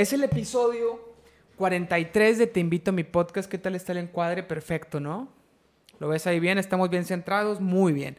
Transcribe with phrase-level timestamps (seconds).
[0.00, 0.98] Es el episodio
[1.56, 3.50] 43 de Te invito a mi podcast.
[3.50, 4.42] ¿Qué tal está el encuadre?
[4.42, 5.28] Perfecto, ¿no?
[5.98, 6.56] ¿Lo ves ahí bien?
[6.56, 7.60] ¿Estamos bien centrados?
[7.60, 8.16] Muy bien.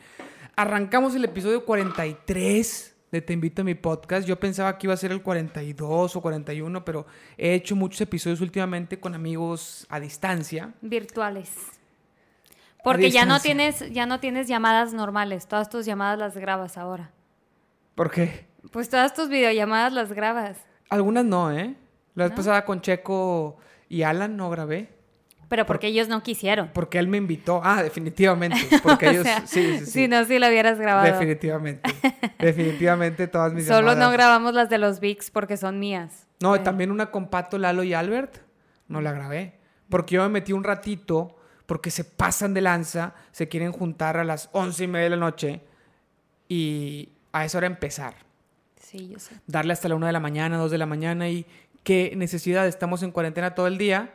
[0.55, 4.28] Arrancamos el episodio 43 de Te invito a mi podcast.
[4.28, 8.41] Yo pensaba que iba a ser el 42 o 41, pero he hecho muchos episodios
[8.41, 10.75] últimamente con amigos a distancia.
[10.82, 11.50] Virtuales.
[12.84, 15.48] Porque ya no tienes, ya no tienes llamadas normales.
[15.48, 17.10] Todas tus llamadas las grabas ahora.
[17.96, 18.46] ¿Por qué?
[18.71, 20.70] Pues todas tus videollamadas las grabas.
[20.91, 21.73] Algunas no, ¿eh?
[22.15, 24.89] La vez pasada con Checo y Alan no grabé.
[25.47, 26.69] Pero porque ellos no quisieron.
[26.73, 27.61] Porque él me invitó.
[27.64, 28.57] Ah, definitivamente.
[28.83, 29.25] Porque ellos.
[29.45, 29.86] sí, sí, sí.
[29.86, 31.07] Si no, si lo hubieras grabado.
[31.07, 31.89] Definitivamente.
[32.39, 36.27] definitivamente todas mis Solo no grabamos las de los VIX porque son mías.
[36.41, 38.39] No, también una con Pato, Lalo y Albert.
[38.89, 39.59] No la grabé.
[39.89, 41.38] Porque yo me metí un ratito.
[41.67, 43.14] Porque se pasan de lanza.
[43.31, 45.61] Se quieren juntar a las once y media de la noche.
[46.50, 48.16] Y a esa hora empezar.
[48.92, 49.36] Sí, yo sé.
[49.47, 51.45] Darle hasta la una de la mañana, dos de la mañana y
[51.84, 54.14] qué necesidad, estamos en cuarentena todo el día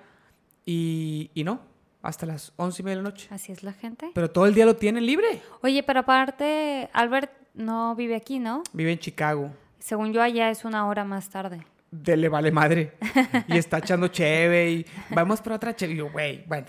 [0.66, 1.60] y, y no,
[2.02, 3.26] hasta las once y media de la noche.
[3.30, 4.10] Así es la gente.
[4.14, 5.40] Pero todo el día lo tienen libre.
[5.62, 8.64] Oye, pero aparte, Albert no vive aquí, ¿no?
[8.74, 9.50] Vive en Chicago.
[9.78, 11.64] Según yo, allá es una hora más tarde.
[11.90, 12.98] De le vale madre.
[13.48, 15.94] y está echando cheve y vamos por otra cheve.
[15.94, 16.66] Y yo, güey, bueno.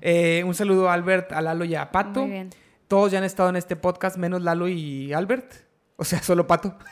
[0.00, 2.20] Eh, un saludo a Albert, a Lalo y a Pato.
[2.20, 2.50] Muy bien.
[2.86, 5.52] Todos ya han estado en este podcast, menos Lalo y Albert.
[5.96, 6.76] O sea, solo Pato.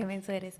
[0.00, 0.56] Qué menso eres.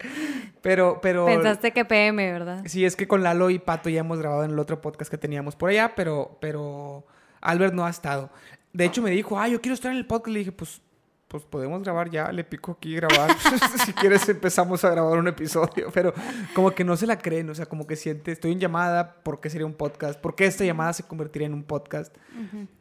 [0.60, 1.24] Pero, pero.
[1.24, 2.62] Pensaste que PM, ¿verdad?
[2.66, 5.16] Sí, es que con Lalo y Pato ya hemos grabado en el otro podcast que
[5.16, 7.06] teníamos por allá, pero, pero
[7.41, 8.30] Albert no ha estado.
[8.72, 10.33] De hecho, me dijo, ah, yo quiero estar en el podcast.
[10.33, 10.83] Le dije, pues,
[11.27, 12.30] pues podemos grabar ya.
[12.33, 13.34] Le pico aquí grabar.
[13.86, 15.91] si quieres, empezamos a grabar un episodio.
[15.94, 16.12] Pero
[16.55, 19.41] como que no se la creen, o sea, como que siente, estoy en llamada, ¿por
[19.41, 20.20] qué sería un podcast?
[20.20, 22.14] ¿Por qué esta llamada se convertiría en un podcast?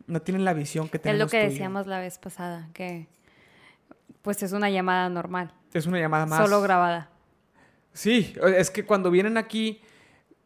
[0.07, 1.27] No tienen la visión que tenemos.
[1.27, 3.07] Es lo que decíamos la vez pasada, que
[4.21, 5.53] pues es una llamada normal.
[5.73, 6.41] Es una llamada más.
[6.41, 7.09] Solo grabada.
[7.93, 9.81] Sí, es que cuando vienen aquí,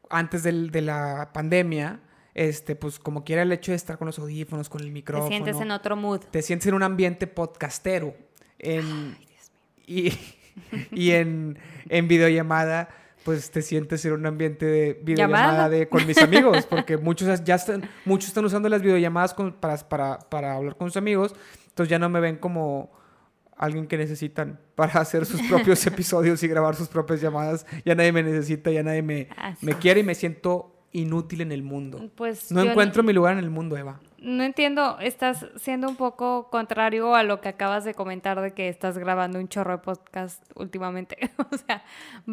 [0.10, 2.00] antes del, de la pandemia,
[2.34, 5.30] este, pues como quiera el hecho de estar con los audífonos, con el micrófono.
[5.30, 6.22] Te sientes en otro mood.
[6.32, 8.16] Te sientes en un ambiente podcastero.
[8.60, 10.86] En, Ay, Dios mío.
[10.92, 11.60] Y, y en,
[11.90, 12.90] en videollamada,
[13.24, 17.56] pues te sientes en un ambiente de videollamada de, con mis amigos, porque muchos ya
[17.56, 21.36] están, muchos están usando las videollamadas para, para, para hablar con sus amigos,
[21.68, 22.92] entonces ya no me ven como
[23.58, 27.66] alguien que necesitan para hacer sus propios episodios y grabar sus propias llamadas.
[27.86, 29.30] Ya nadie me necesita, ya nadie me,
[29.62, 32.12] me quiere y me siento inútil en el mundo.
[32.16, 36.50] Pues no encuentro mi lugar en el mundo, Eva no entiendo, estás siendo un poco
[36.50, 40.42] contrario a lo que acabas de comentar de que estás grabando un chorro de podcast
[40.56, 41.18] últimamente.
[41.52, 41.84] o sea,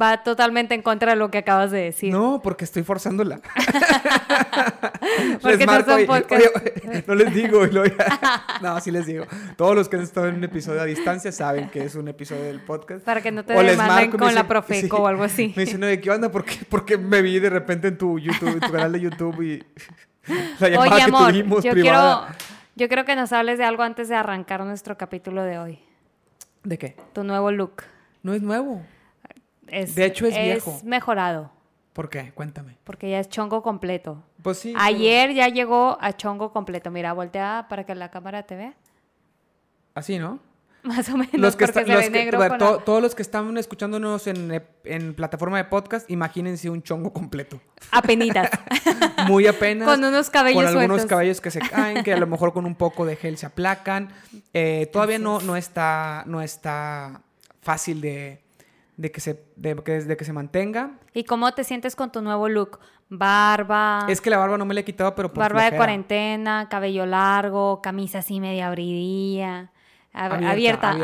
[0.00, 2.12] va totalmente en contra de lo que acabas de decir.
[2.12, 3.40] No, porque estoy forzándola.
[5.44, 7.06] les podcast.
[7.06, 7.66] no les digo.
[8.62, 9.26] no, sí les digo.
[9.56, 12.44] Todos los que han estado en un episodio a distancia saben que es un episodio
[12.44, 13.04] del podcast.
[13.04, 15.52] Para que no te demanden con la Profeco o algo así.
[15.56, 16.30] Me dicen, oye, ¿qué onda?
[16.30, 19.42] ¿Por qué, porque me vi de repente en tu YouTube, en tu canal de YouTube
[19.42, 19.64] y
[20.60, 21.32] Oye, amor,
[21.62, 22.26] yo quiero,
[22.76, 25.78] yo quiero que nos hables de algo antes de arrancar nuestro capítulo de hoy.
[26.62, 26.96] ¿De qué?
[27.12, 27.82] Tu nuevo look.
[28.22, 28.82] No es nuevo.
[29.66, 30.74] de hecho es, viejo.
[30.76, 31.50] Es mejorado.
[31.92, 32.32] ¿Por qué?
[32.32, 32.76] Cuéntame.
[32.84, 34.22] Porque ya es chongo completo.
[34.42, 34.74] Pues sí.
[34.76, 36.90] Ayer ya llegó a chongo completo.
[36.90, 38.74] Mira, voltea para que la cámara te vea.
[39.94, 40.38] Así, ¿no?
[40.82, 41.34] Más o menos.
[41.34, 42.18] Los que porque
[42.58, 47.60] Todos los que están escuchándonos en, en, plataforma de podcast, imagínense un chongo completo.
[47.90, 48.50] Apenitas.
[49.28, 49.86] Muy apenas.
[49.86, 52.74] con unos cabellos Con algunos cabellos que se caen, que a lo mejor con un
[52.74, 54.08] poco de gel se aplacan.
[54.54, 57.20] Eh, todavía no, no, está, no está
[57.60, 58.42] fácil de,
[58.96, 60.92] de que se, de, de, que se mantenga.
[61.12, 62.78] ¿Y cómo te sientes con tu nuevo look?
[63.10, 64.06] Barba.
[64.08, 67.06] Es que la barba no me la he quitado, pero por Barba de cuarentena, cabello
[67.06, 69.72] largo, camisa así media abridilla.
[70.12, 70.96] Abierta.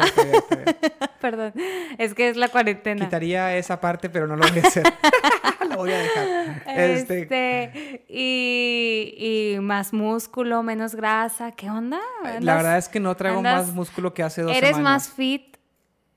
[1.21, 1.53] Perdón,
[1.99, 3.05] es que es la cuarentena.
[3.05, 4.85] Quitaría esa parte, pero no lo voy a hacer.
[5.71, 6.63] lo voy a dejar.
[6.67, 11.53] Este, este y, y, más músculo, menos grasa.
[11.53, 12.01] ¿Qué onda?
[12.41, 15.05] la verdad es que no traigo más músculo que hace dos eres semanas.
[15.05, 15.57] Eres más fit,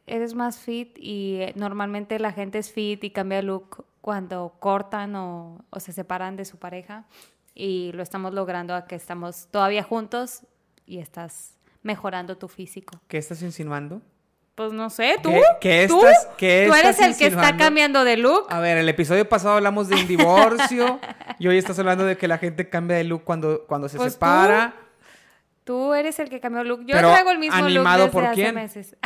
[0.07, 5.15] eres más fit y eh, normalmente la gente es fit y cambia look cuando cortan
[5.15, 7.05] o, o se separan de su pareja.
[7.53, 10.43] Y lo estamos logrando a que estamos todavía juntos
[10.85, 12.99] y estás mejorando tu físico.
[13.07, 14.01] ¿Qué estás insinuando?
[14.55, 15.31] Pues no sé, ¿tú?
[15.61, 16.05] ¿Qué, ¿Tú?
[16.05, 18.47] estás, ¿qué ¿Tú eres el que está cambiando de look?
[18.49, 20.99] A ver, el episodio pasado hablamos de un divorcio
[21.39, 24.13] y hoy estás hablando de que la gente cambia de look cuando, cuando se pues
[24.13, 24.73] separa.
[25.63, 26.83] Tú, eres el que cambió de look.
[26.85, 28.55] Yo traigo el mismo animado look desde por quién?
[28.55, 28.97] meses.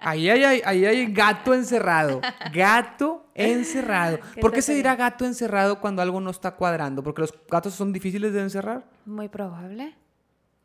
[0.00, 2.20] Ahí hay, ahí hay gato encerrado.
[2.52, 4.18] Gato encerrado.
[4.40, 7.02] ¿Por qué se dirá gato encerrado cuando algo no está cuadrando?
[7.02, 8.84] ¿Porque los gatos son difíciles de encerrar?
[9.04, 9.96] Muy probable.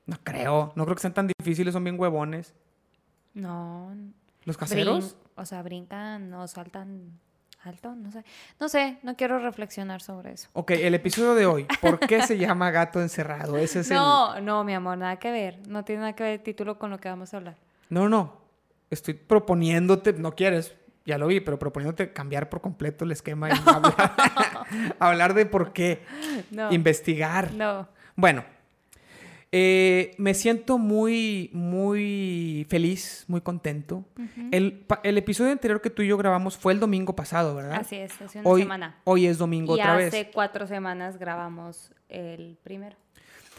[0.06, 2.54] No creo, no creo que sean tan difíciles, son bien huevones.
[3.34, 3.96] No.
[4.46, 5.18] ¿Los caseros?
[5.36, 7.20] o sea, brincan o saltan
[7.62, 8.24] alto, no sé.
[8.60, 10.50] No sé, no quiero reflexionar sobre eso.
[10.54, 13.58] Ok, el episodio de hoy, ¿por qué se llama Gato Encerrado?
[13.58, 15.60] Ese es no, no, mi amor, nada que ver.
[15.68, 17.56] No tiene nada que ver el título con lo que vamos a hablar.
[17.90, 18.42] No, no.
[18.90, 23.54] Estoy proponiéndote, no quieres, ya lo vi, pero proponiéndote cambiar por completo el esquema y
[25.00, 26.04] hablar, de por qué.
[26.70, 27.54] Investigar.
[27.54, 27.88] No.
[28.16, 28.44] Bueno,
[29.56, 34.04] eh, me siento muy, muy feliz, muy contento.
[34.50, 37.82] el, episodio anterior que tú y yo grabamos fue el domingo pasado, ¿verdad?
[37.82, 38.98] Así es, hace una hoy, semana.
[39.04, 40.08] Hoy es domingo otra vez.
[40.08, 42.96] Hace cuatro semanas grabamos el primero.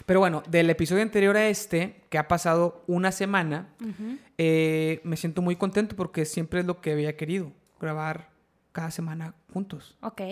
[0.04, 3.68] Pero bueno, del episodio anterior a este, que ha pasado una semana,
[4.36, 8.30] eh, me siento muy contento porque siempre es lo que había querido, grabar
[8.72, 9.96] cada semana juntos.
[10.00, 10.22] Ok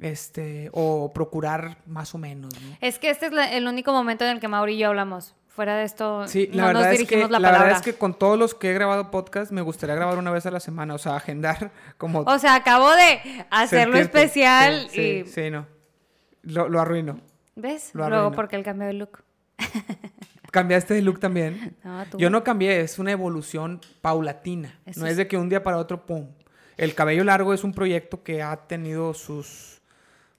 [0.00, 2.52] este, o procurar más o menos.
[2.80, 5.34] Es que este es el único momento en el que Mauri y yo hablamos.
[5.48, 8.56] Fuera de esto, sí, la verdad es que, la, verdad es que con todos los
[8.56, 11.70] que he grabado podcast, me gustaría grabar una vez a la semana, o sea, agendar
[11.96, 12.22] como...
[12.22, 15.28] O sea, acabo de hacerlo especial sí, y...
[15.28, 15.68] Sí, no.
[16.42, 17.20] Lo, lo arruino.
[17.54, 17.90] ¿Ves?
[17.94, 19.22] Luego porque él cambió de look.
[20.50, 21.76] ¿Cambiaste de look también?
[21.84, 22.18] No, tú.
[22.18, 24.80] Yo no cambié, es una evolución paulatina.
[24.96, 26.30] no es de que un día para otro, ¡pum!
[26.76, 29.73] El cabello largo es un proyecto que ha tenido sus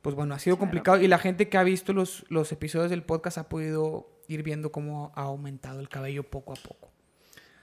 [0.06, 3.02] pues bueno, ha sido complicado y la gente que ha visto los, los episodios del
[3.02, 6.92] podcast ha podido ir viendo cómo ha aumentado el cabello poco a poco.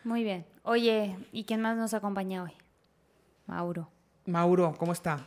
[0.02, 0.44] Muy bien.
[0.64, 2.50] Oye, ¿y quién más nos acompaña hoy?
[3.46, 3.88] Mauro.
[4.26, 5.24] Mauro, ¿cómo está?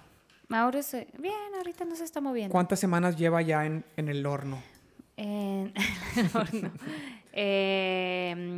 [0.49, 0.77] Mauro,
[1.17, 2.51] bien, ahorita no se está moviendo.
[2.51, 4.61] ¿Cuántas semanas lleva ya en, el horno?
[5.15, 5.73] En
[6.17, 6.71] el horno.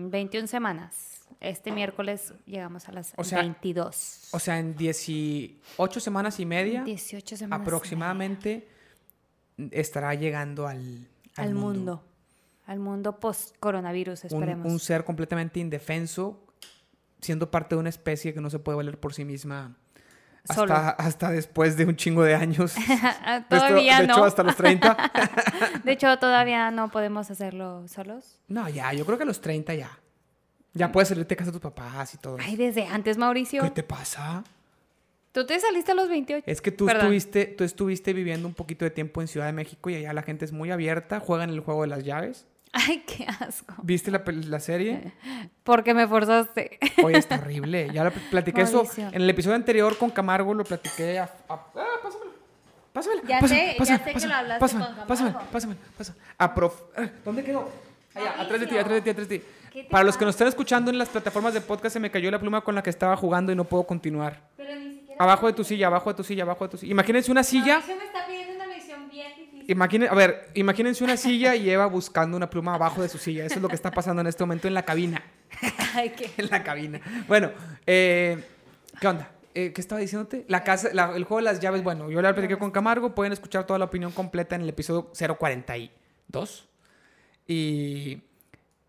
[0.10, 1.17] 21 semanas.
[1.40, 4.30] Este miércoles llegamos a las 22.
[4.32, 6.84] O sea, en 18 semanas y media.
[6.84, 7.68] 18 semanas.
[7.68, 8.68] Aproximadamente
[9.72, 12.04] estará llegando al, al, mundo.
[12.66, 14.72] Al mundo post-coronavirus, esperemos.
[14.72, 16.44] Un, ser completamente indefenso,
[17.22, 19.78] siendo parte de una especie que no se puede valer por sí misma.
[20.50, 22.74] Hasta, hasta después de un chingo de años.
[23.50, 24.14] todavía de no.
[24.14, 25.12] De hecho, hasta los 30.
[25.84, 28.40] de hecho, todavía no podemos hacerlo solos.
[28.48, 30.00] No, ya, yo creo que a los 30 ya.
[30.78, 32.38] Ya puedes salirte a casa de tus papás y todo.
[32.40, 33.64] Ay, desde antes, Mauricio.
[33.64, 34.44] ¿Qué te pasa?
[35.32, 36.44] Tú te saliste a los 28.
[36.48, 39.90] Es que tú estuviste, tú estuviste viviendo un poquito de tiempo en Ciudad de México
[39.90, 42.48] y allá la gente es muy abierta, juegan el juego de las llaves.
[42.74, 43.76] Ay, qué asco.
[43.84, 45.14] ¿Viste la, la serie?
[45.64, 46.80] Porque me forzaste.
[47.04, 47.90] Oye, es terrible.
[47.94, 48.84] Ya lo platiqué eso.
[48.98, 51.30] En el episodio anterior con Camargo lo platiqué a...
[51.50, 51.68] ah,
[52.04, 52.32] pásamelo.
[52.94, 53.22] Pásamelo.
[53.28, 55.08] Ya sé, ya sé que lo hablaste pásamelo, con Camargo.
[55.08, 56.26] Pásamelo, pásamelo, pásamelo.
[56.38, 56.82] A prof...
[56.96, 57.70] Ah, ¿Dónde quedó?
[58.16, 59.46] Allá, atrás de ti, atrás de ti, atrás de ti.
[59.84, 62.40] Para los que nos están escuchando en las plataformas de podcast, se me cayó la
[62.40, 64.50] pluma con la que estaba jugando y no puedo continuar.
[64.58, 66.92] Pero ni siquiera abajo de tu silla, abajo de tu silla, abajo de tu silla.
[66.92, 67.82] Imagínense una silla.
[67.86, 68.66] me está pidiendo una
[69.10, 70.08] bien difícil.
[70.10, 73.46] A ver, imagínense una silla y Eva buscando una pluma abajo de su silla.
[73.46, 75.24] Eso es lo que está pasando en este momento en la cabina.
[75.94, 76.32] Ay, ¿qué?
[76.38, 77.02] en la cabina.
[77.28, 77.52] Bueno,
[77.86, 78.44] eh,
[79.00, 79.32] ¿qué onda?
[79.54, 80.46] Eh, ¿Qué estaba diciéndote?
[80.48, 81.84] La casa, el juego de las llaves.
[81.84, 83.16] Bueno, yo le platiqué con Camargo.
[83.16, 86.68] Pueden escuchar toda la opinión completa en el episodio 042.
[87.48, 88.22] Y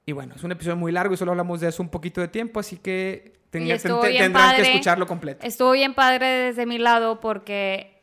[0.08, 2.28] y bueno, es un episodio muy largo y solo hablamos de eso un poquito de
[2.28, 5.46] tiempo, así que tendrán que escucharlo completo.
[5.46, 8.00] Estuvo bien padre desde mi lado porque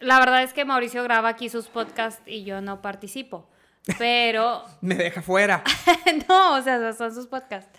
[0.00, 3.48] la verdad es que Mauricio graba aquí sus podcasts y yo no participo.
[3.96, 4.64] Pero...
[4.80, 5.62] Me deja fuera.
[6.28, 7.78] no, o sea, son sus podcasts.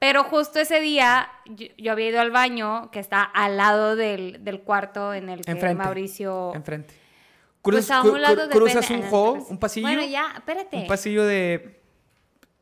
[0.00, 4.62] Pero justo ese día yo, había ido al baño que está al lado del, del
[4.62, 6.52] cuarto en el que Mauricio...
[6.52, 6.94] Enfrente.
[7.62, 7.86] Pues
[8.50, 9.86] cruzas un hall, un pasillo.
[9.86, 10.78] Bueno, ya, espérate.
[10.78, 11.77] Un pasillo de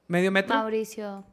[0.08, 0.54] ¿Medio metro?
[0.54, 1.24] Mauricio.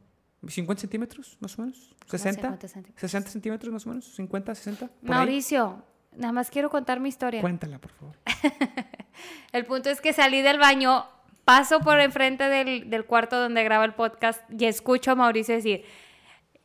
[0.42, 1.94] ¿50 centímetros, más o menos?
[2.08, 2.34] ¿60?
[2.34, 3.14] 50 centímetros.
[3.14, 4.18] ¿60 centímetros, más o menos?
[4.18, 4.90] ¿50, 60?
[5.02, 7.40] Mauricio, nada más quiero contar mi historia.
[7.40, 8.16] Cuéntala, por favor.
[9.52, 11.06] el punto es que salí del baño,
[11.44, 15.84] paso por enfrente del, del cuarto donde graba el podcast y escucho a Mauricio decir...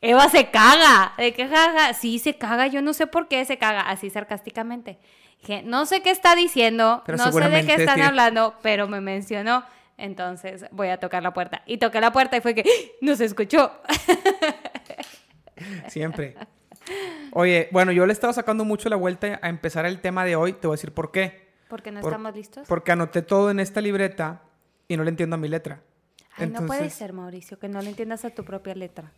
[0.01, 1.13] Eva se caga.
[1.18, 1.94] ¿De qué caga?
[1.94, 2.68] Sí, se caga.
[2.68, 3.82] Yo no sé por qué se caga.
[3.82, 4.98] Así sarcásticamente.
[5.42, 9.63] Dije, no sé qué está diciendo, no sé de qué están hablando, pero me mencionó.
[10.00, 11.62] Entonces voy a tocar la puerta.
[11.65, 12.91] Y toqué la puerta y fue que ¡Ah!
[13.01, 13.72] no se escuchó.
[15.89, 16.36] Siempre.
[17.34, 20.53] Oye, bueno, yo le estaba sacando mucho la vuelta a empezar el tema de hoy.
[20.53, 21.50] Te voy a decir por qué.
[21.68, 22.68] Porque no estamos listos.
[22.68, 24.41] Porque anoté todo en esta libreta
[24.88, 25.82] y no le entiendo a mi letra.
[26.36, 29.12] Ay, no puede ser, Mauricio, que no le entiendas a tu propia letra.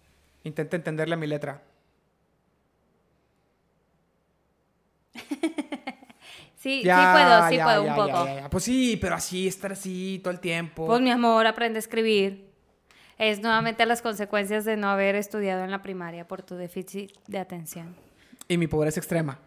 [0.43, 1.61] Intenta entenderle a mi letra.
[6.61, 8.27] Sí, sí puedo, sí puedo un poco.
[8.51, 10.85] Pues sí, pero así, estar así todo el tiempo.
[10.85, 12.51] Pues mi amor, aprende a escribir.
[13.17, 17.39] Es nuevamente las consecuencias de no haber estudiado en la primaria por tu déficit de
[17.39, 17.95] atención.
[18.47, 19.39] Y mi pobreza extrema.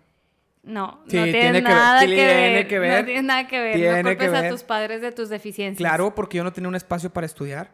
[0.64, 4.04] No, no tiene, nada que, ver, que, ver, No tiene nada que ver.
[4.04, 5.78] no culpes a tus padres de tus deficiencias.
[5.78, 7.70] Claro, porque yo no tenía un espacio para estudiar.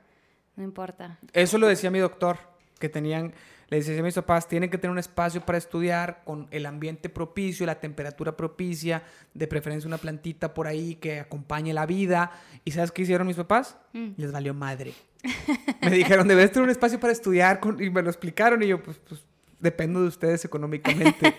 [0.56, 1.18] No importa.
[1.32, 2.38] Eso lo decía mi doctor.
[2.78, 3.32] que tenían,
[3.70, 7.08] le decía a mis papás, tienen que tener un espacio para estudiar con el ambiente
[7.08, 12.32] propicio, la temperatura propicia, de preferencia una plantita por ahí que acompañe la vida.
[12.64, 13.76] ¿Y sabes qué hicieron mis papás?
[13.92, 14.08] Mm.
[14.16, 14.92] Les valió madre.
[15.82, 18.98] me dijeron, debes tener un espacio para estudiar y me lo explicaron y yo, pues,
[19.08, 19.24] pues
[19.60, 21.36] dependo de ustedes económicamente.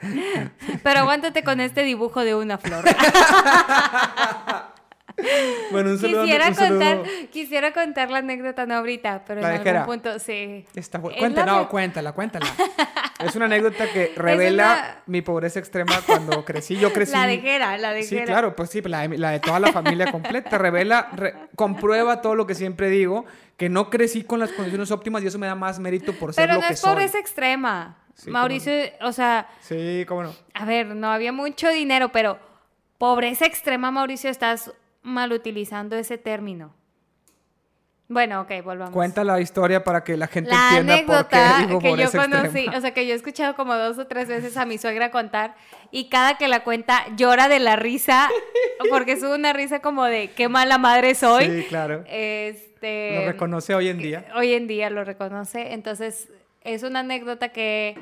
[0.84, 2.84] Pero aguántate con este dibujo de una flor.
[5.70, 6.22] Bueno, un saludo.
[6.22, 10.64] Quisiera, contar, quisiera contar la anécdota, no ahorita, pero en algún punto sí.
[10.74, 12.46] Está Cuéntala, no, cuéntala, cuéntala.
[13.24, 16.76] es una anécdota que revela mi pobreza extrema cuando crecí.
[16.76, 17.12] Yo crecí.
[17.12, 20.58] La de Jera, la de Sí, claro, pues sí, la de, toda la familia completa.
[20.58, 21.10] Revela,
[21.54, 25.38] comprueba todo lo que siempre digo, que no crecí con las condiciones óptimas y eso
[25.38, 26.60] me da más mérito por ser lo que soy.
[26.60, 27.98] Pero no es pobreza extrema.
[28.26, 28.72] Mauricio,
[29.02, 29.48] o sea...
[29.60, 30.34] Sí, cómo no.
[30.54, 32.38] A ver, no había mucho dinero, pero
[32.98, 36.74] pobreza extrema, Mauricio, estás mal utilizando ese término.
[38.10, 38.94] Bueno, ok, volvamos.
[38.94, 42.80] Cuenta la historia para que la gente entienda por qué digo que yo conocí, o
[42.80, 45.54] sea, que yo he escuchado como dos o tres veces a mi suegra contar
[45.90, 48.30] y cada que la cuenta llora de la risa
[48.90, 51.44] porque es una risa como de qué mala madre soy.
[51.44, 52.02] Sí, claro.
[52.08, 54.24] Este, lo reconoce hoy en día.
[54.34, 56.30] Hoy en día lo reconoce, entonces
[56.62, 57.94] es una anécdota que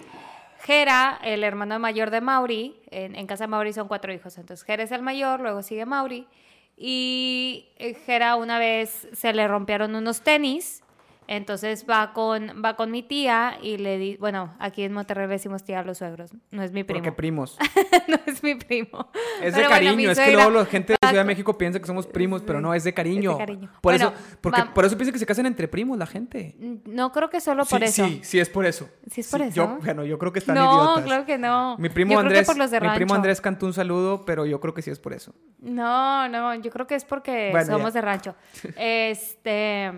[0.61, 4.65] Jera, el hermano mayor de Mauri, en, en casa de Mauri son cuatro hijos, entonces
[4.65, 6.29] Jera es el mayor, luego sigue Mauri
[6.77, 7.69] y
[8.05, 10.83] Jera eh, una vez se le rompieron unos tenis
[11.29, 15.35] entonces va con, va con mi tía y le di, bueno, aquí en Monterrey le
[15.35, 17.03] decimos tía a los suegros, no es mi primo.
[17.03, 17.59] ¿Por qué primos?
[18.09, 19.11] no es mi primo.
[19.43, 22.07] Es de cariño, es que luego la gente de Ciudad de México piensa que somos
[22.07, 23.33] primos, pero no, es de cariño.
[23.33, 23.71] Es de cariño.
[23.81, 26.57] Por eso, porque por eso piensa que se casan entre primos la gente.
[26.85, 28.07] No creo que solo por eso.
[28.07, 28.89] Sí, sí es por eso.
[29.11, 29.55] Sí es por eso.
[29.55, 30.97] Yo, bueno, yo creo que están no, idiotas.
[30.97, 31.77] No, claro que no.
[31.79, 32.49] Mi primo Andrés,
[32.81, 35.35] mi primo Andrés cantó un saludo, pero yo creo que sí es por eso.
[35.59, 38.35] No, no, yo creo que es porque somos de rancho.
[38.77, 39.93] Este,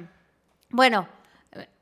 [0.71, 1.09] bueno,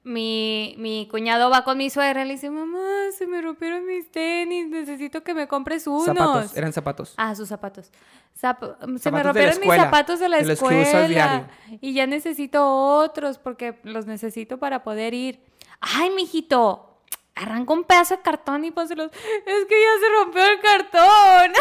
[0.07, 4.09] mi, mi cuñado va con mi suegra y le dice, mamá, se me rompieron mis
[4.09, 6.05] tenis, necesito que me compres unos.
[6.05, 7.15] Zapatos, eran zapatos.
[7.17, 7.91] Ah, sus zapatos.
[8.33, 11.49] se me rompieron mis zapatos de la escuela.
[11.81, 15.41] Y ya necesito otros porque los necesito para poder ir.
[15.81, 17.01] Ay, mijito,
[17.35, 19.11] arranca un pedazo de cartón y pónselos.
[19.13, 21.53] Es que ya se rompió el cartón.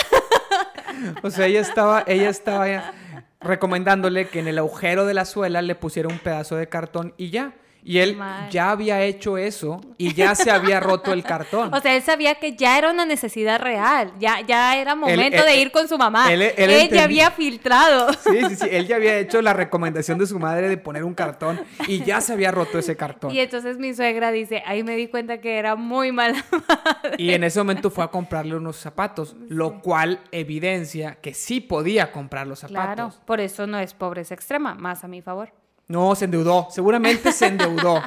[1.23, 2.93] o sea, ella estaba, ella estaba
[3.41, 7.31] recomendándole que en el agujero de la suela le pusiera un pedazo de cartón y
[7.31, 7.55] ya.
[7.87, 8.17] Y él
[8.49, 11.71] ya había hecho eso y ya se había roto el cartón.
[11.71, 15.57] O sea, él sabía que ya era una necesidad real, ya, ya era momento de
[15.57, 16.33] ir con su mamá.
[16.33, 18.11] Él, ya había filtrado.
[18.13, 21.13] Sí, sí, sí, él ya había hecho la recomendación de su madre de poner un
[21.13, 23.31] cartón y ya se había roto ese cartón.
[23.31, 27.15] Y entonces mi suegra dice, ahí me di cuenta que era muy mala madre.
[27.19, 32.11] Y en ese momento fue a comprarle unos zapatos, lo cual evidencia que sí podía
[32.11, 32.95] comprar los zapatos.
[32.95, 35.51] Claro, por eso no es pobreza extrema, más a mi favor.
[35.87, 36.67] No, se endeudó.
[36.71, 38.01] Seguramente se endeudó.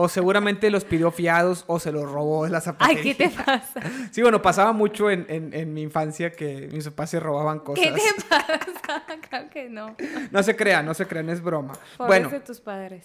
[0.00, 3.02] O seguramente los pidió fiados o se los robó de la zapatería.
[3.02, 3.80] Ay, ¿qué te pasa?
[4.12, 7.84] Sí, bueno, pasaba mucho en, en, mi infancia que mis papás se robaban cosas.
[7.84, 8.60] ¿Qué te pasa?
[9.28, 9.96] Claro que no.
[10.30, 11.74] No se crean, no se crean, es broma.
[11.96, 13.04] Por bueno, de tus padres.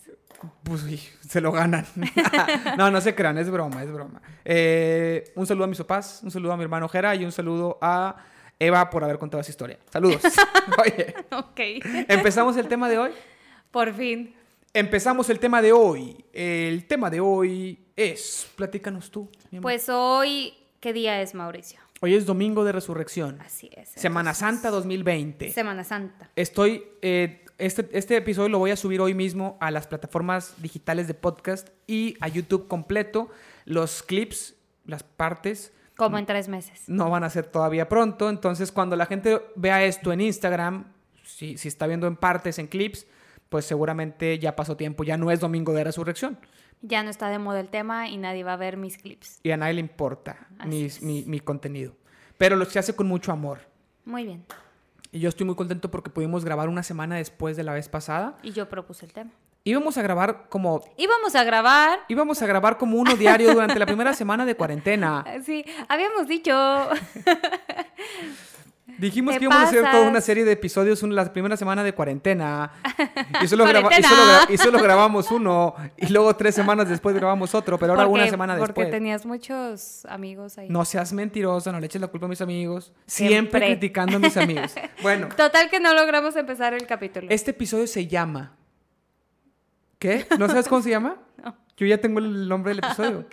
[0.64, 1.86] Pues sí, se lo ganan.
[2.78, 4.22] no, no se crean, es broma, es broma.
[4.46, 7.78] Eh, un saludo a mis papás, un saludo a mi hermano Jera y un saludo
[7.82, 8.16] a
[8.60, 9.80] Eva por haber contado esa historia.
[9.92, 10.22] Saludos.
[10.82, 11.16] Oye.
[11.32, 11.60] ok.
[12.08, 13.12] ¿Empezamos el tema de hoy?
[13.74, 14.36] Por fin.
[14.72, 16.24] Empezamos el tema de hoy.
[16.32, 19.28] El tema de hoy es, platícanos tú.
[19.64, 21.80] Pues hoy, ¿qué día es, Mauricio?
[22.00, 23.42] Hoy es Domingo de Resurrección.
[23.42, 23.90] Así es.
[23.90, 25.52] Semana Santa 2020.
[25.52, 26.30] Semana Santa.
[26.36, 31.08] Estoy, eh, este, este episodio lo voy a subir hoy mismo a las plataformas digitales
[31.08, 33.32] de podcast y a YouTube completo.
[33.66, 34.54] Los clips,
[34.86, 35.74] las partes.
[35.98, 36.84] Como en tres meses.
[36.86, 38.30] No van a ser todavía pronto.
[38.30, 40.94] Entonces, cuando la gente vea esto en Instagram,
[41.26, 43.08] si, si está viendo en partes, en clips,
[43.54, 46.40] pues seguramente ya pasó tiempo, ya no es domingo de resurrección.
[46.82, 49.40] Ya no está de moda el tema y nadie va a ver mis clips.
[49.44, 51.94] Y a nadie le importa mi, mi, contenido.
[52.40, 53.60] Pero lo se hace con mucho amor.
[54.06, 54.44] Muy bien.
[55.12, 58.40] Y yo estoy muy contento porque pudimos grabar una semana después de la vez pasada.
[58.42, 59.30] Y yo propuse el tema.
[59.64, 60.84] Íbamos a grabar como...
[60.98, 62.00] Íbamos a grabar...
[62.08, 65.24] Íbamos a grabar como uno diario durante la primera semana de cuarentena.
[65.46, 66.52] Sí, habíamos dicho...
[68.98, 71.94] Dijimos que íbamos a hacer toda una serie de episodios en la primera semana de
[71.94, 72.72] cuarentena.
[73.42, 73.66] Y solo,
[74.50, 75.76] y, solo grabamos uno.
[75.98, 77.78] Y luego tres semanas después grabamos otro.
[77.78, 78.74] Pero ahora una semana después.
[78.74, 80.70] Porque tenías muchos amigos ahí.
[80.70, 82.94] No seas mentiroso, no le eches la culpa a mis amigos.
[83.06, 84.74] Siempre, criticando a mis amigos.
[85.02, 85.28] Bueno.
[85.36, 87.28] Total que no logramos empezar el capítulo.
[87.30, 88.56] Este episodio se llama.
[90.00, 90.26] ¿Qué?
[90.38, 91.18] ¿No sabes cómo se llama?
[91.44, 91.58] No.
[91.76, 93.26] Yo ya tengo el nombre del episodio.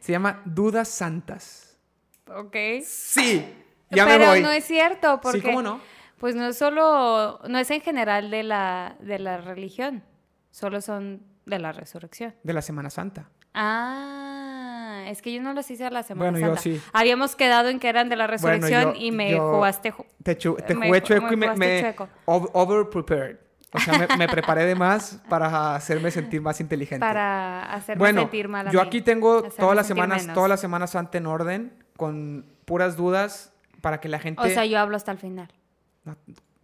[0.00, 1.78] Se llama Dudas Santas.
[2.26, 2.54] Ok.
[2.84, 3.46] Sí.
[3.90, 5.40] Pero no es cierto, porque...
[5.40, 5.80] Sí, ¿cómo no?
[6.18, 10.02] Pues no es solo, no es en general de la, de la religión,
[10.50, 12.34] solo son De la resurrección.
[12.42, 13.28] De la Semana Santa.
[13.52, 16.80] Ah, es que yo no los hice a la Semana bueno, Yo sí.
[16.92, 19.94] Habíamos quedado en que eran de la resurrección y me jugaste.
[20.22, 21.94] Te, te jugué chueco y me, me
[22.26, 23.36] over prepared.
[23.72, 27.00] O sea, me, preparé de más para hacerme sentir más inteligente.
[27.00, 28.70] Para hacerme sentir mal.
[28.70, 33.52] yo aquí tengo todas las semanas, todas las semanas Santa en orden, con puras dudas
[33.86, 34.42] para que la gente.
[34.42, 35.46] O sea, yo hablo hasta el final.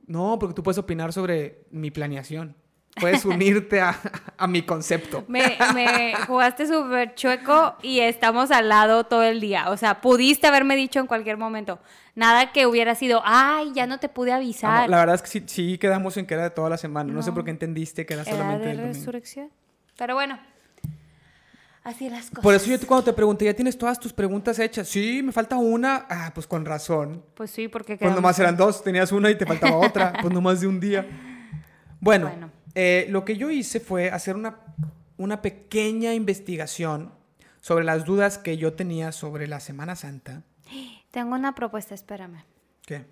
[0.08, 2.56] No, porque tú puedes opinar sobre mi planeación.
[3.00, 3.94] Puedes unirte a,
[4.48, 5.24] mi concepto.
[5.28, 5.56] Me,
[6.26, 9.70] jugaste súper chueco y estamos al lado todo el día.
[9.70, 11.78] O sea, pudiste haberme dicho en cualquier momento.
[12.16, 14.90] Nada que hubiera sido, ay, ya no te pude avisar.
[14.90, 17.12] la verdad es que sí, quedamos en que era de toda la semana.
[17.12, 19.48] No, sé por qué entendiste que era solamente de resurrección.
[19.96, 20.40] Pero bueno,
[21.84, 22.42] así las cosas.
[22.42, 24.88] Por eso yo cuando te pregunté, ¿ya tienes todas tus preguntas hechas?
[24.88, 26.06] Sí, me falta una.
[26.08, 27.24] Ah, pues con razón.
[27.34, 27.96] Pues sí, porque...
[27.96, 30.12] Pues nomás eran dos, tenías una y te faltaba otra.
[30.22, 31.06] Pues nomás de un día.
[32.00, 32.28] bueno.
[32.28, 34.60] bueno eh, lo que yo hice fue hacer una,
[35.18, 37.12] una pequeña investigación
[37.60, 40.42] sobre las dudas que yo tenía sobre la Semana Santa.
[41.10, 42.44] Tengo una propuesta, espérame.
[42.86, 43.04] ¿Qué?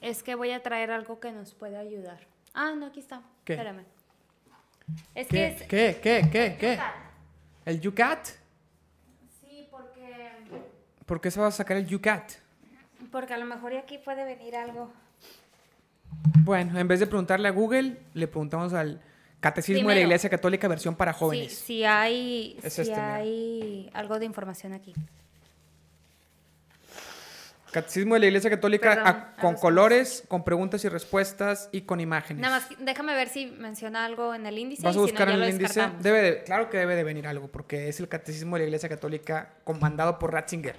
[0.00, 2.26] Es que voy a traer algo que nos puede ayudar.
[2.54, 3.22] Ah, no, aquí está.
[3.44, 3.54] ¿Qué?
[3.54, 3.84] Espérame.
[5.14, 5.56] Es ¿Qué?
[5.60, 6.00] Que ¿Qué?
[6.02, 6.30] ¿Qué?
[6.30, 6.56] ¿Qué?
[6.58, 6.78] ¿Qué?
[7.68, 8.28] ¿El Yucat?
[9.42, 10.30] Sí, porque...
[11.04, 12.32] ¿Por qué se va a sacar el Yucat?
[13.12, 14.90] Porque a lo mejor aquí puede venir algo.
[16.38, 19.02] Bueno, en vez de preguntarle a Google, le preguntamos al
[19.40, 21.52] Catecismo de la Iglesia Católica versión para jóvenes.
[21.52, 24.94] Sí, si hay, este, hay algo de información aquí.
[27.70, 32.40] Catecismo de la Iglesia Católica con colores, con preguntas y respuestas y con imágenes.
[32.40, 34.82] Nada más, déjame ver si menciona algo en el índice.
[34.82, 35.88] ¿Vas a buscar en el índice?
[36.00, 39.50] Debe claro que debe de venir algo, porque es el Catecismo de la Iglesia Católica
[39.64, 40.76] comandado por Ratzinger.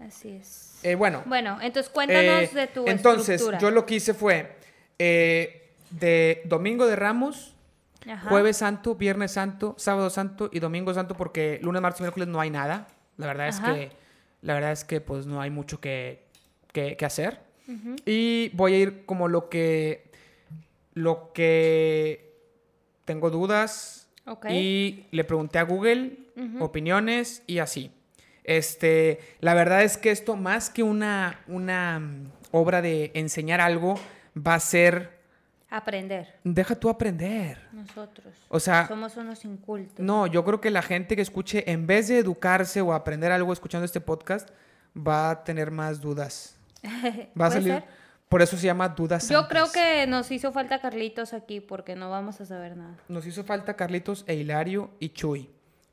[0.00, 0.78] Así es.
[0.82, 1.22] Eh, bueno.
[1.26, 4.56] Bueno, entonces cuéntanos eh, de tu Entonces, yo lo que hice fue
[4.98, 7.54] eh, de Domingo de Ramos,
[8.28, 12.40] Jueves Santo, Viernes Santo, Sábado Santo y Domingo Santo, porque lunes, martes y miércoles no
[12.40, 12.88] hay nada.
[13.16, 13.92] La verdad es que,
[14.42, 16.28] la verdad es que pues no hay mucho que,
[17.00, 17.40] hacer.
[18.04, 20.10] Y voy a ir como lo que,
[20.94, 22.34] lo que
[23.04, 24.08] tengo dudas.
[24.48, 26.18] Y le pregunté a Google
[26.58, 27.92] opiniones y así.
[28.44, 34.00] Este, la verdad es que esto, más que una, una mm, obra de enseñar algo,
[34.36, 35.19] va a ser...
[35.70, 36.34] Aprender.
[36.42, 37.58] Deja tú aprender.
[37.72, 38.34] Nosotros.
[38.48, 38.88] O sea...
[38.88, 40.04] Somos unos incultos.
[40.04, 43.52] No, yo creo que la gente que escuche, en vez de educarse o aprender algo
[43.52, 44.50] escuchando este podcast,
[44.96, 46.56] va a tener más dudas.
[47.40, 47.84] Va a salir...
[48.28, 52.10] Por eso se llama Dudas Yo creo que nos hizo falta Carlitos aquí porque no
[52.10, 52.96] vamos a saber nada.
[53.08, 55.50] Nos hizo falta Carlitos e Hilario y Chuy.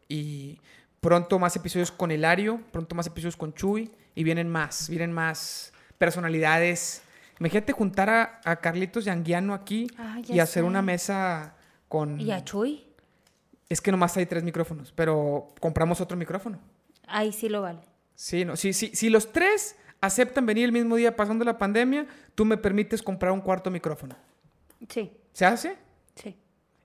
[0.08, 0.62] Y
[1.00, 3.92] pronto más episodios con Hilario, pronto más episodios con Chuy.
[4.14, 7.02] Y vienen más, vienen más personalidades
[7.40, 8.10] Imagínate juntar
[8.44, 11.56] a, Carlitos y Anguiano aquí ah, y hacer una mesa
[11.88, 12.20] con...
[12.20, 12.86] ¿Y a Chuy?
[13.70, 16.60] Es que nomás hay tres micrófonos, pero compramos otro micrófono.
[17.08, 17.80] Ahí sí lo vale.
[18.16, 18.92] Sí, no, sí, sí.
[18.94, 23.32] Si los tres aceptan venir el mismo día pasando la pandemia, tú me permites comprar
[23.32, 24.16] un cuarto micrófono.
[24.90, 25.12] Sí.
[25.34, 25.78] ¿Se hace?
[26.16, 26.36] Sí.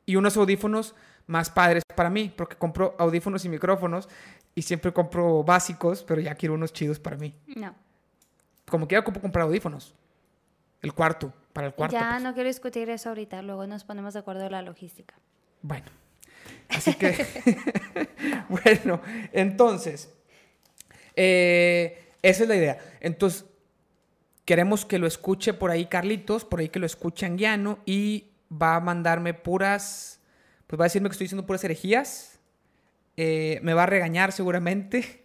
[0.05, 0.95] Y unos audífonos
[1.27, 4.09] más padres para mí, porque compro audífonos y micrófonos
[4.55, 7.35] y siempre compro básicos, pero ya quiero unos chidos para mí.
[7.47, 7.75] No.
[8.69, 9.95] Como quiera, comprar audífonos.
[10.83, 11.95] El cuarto, para el cuarto.
[11.95, 12.23] Ya pues.
[12.23, 15.15] no quiero discutir eso ahorita, luego nos ponemos de acuerdo en la logística.
[15.63, 15.87] Bueno,
[16.69, 17.25] así que,
[18.49, 19.01] bueno,
[19.33, 20.13] entonces,
[21.15, 22.79] eh, esa es la idea.
[23.01, 23.47] Entonces,
[24.45, 28.77] queremos que lo escuche por ahí Carlitos, por ahí que lo escuche Anguiano y va
[28.77, 30.21] a mandarme puras,
[30.67, 32.41] pues va a decirme que estoy diciendo puras herejías.
[33.17, 35.22] Eh, me va a regañar seguramente.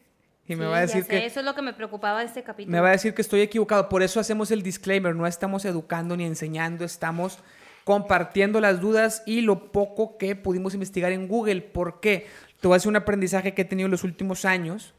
[0.48, 1.26] Y me va a decir que...
[1.26, 2.72] Eso es lo que me preocupaba de este capítulo.
[2.72, 3.90] Me va a decir que estoy equivocado.
[3.90, 5.14] Por eso hacemos el disclaimer.
[5.16, 6.86] No estamos educando ni enseñando.
[6.86, 7.40] Estamos
[7.84, 11.62] compartiendo las dudas y lo poco que pudimos investigar en Google.
[11.62, 12.28] ¿Por qué?
[12.60, 14.94] Te voy a hacer un aprendizaje que he tenido en los últimos años.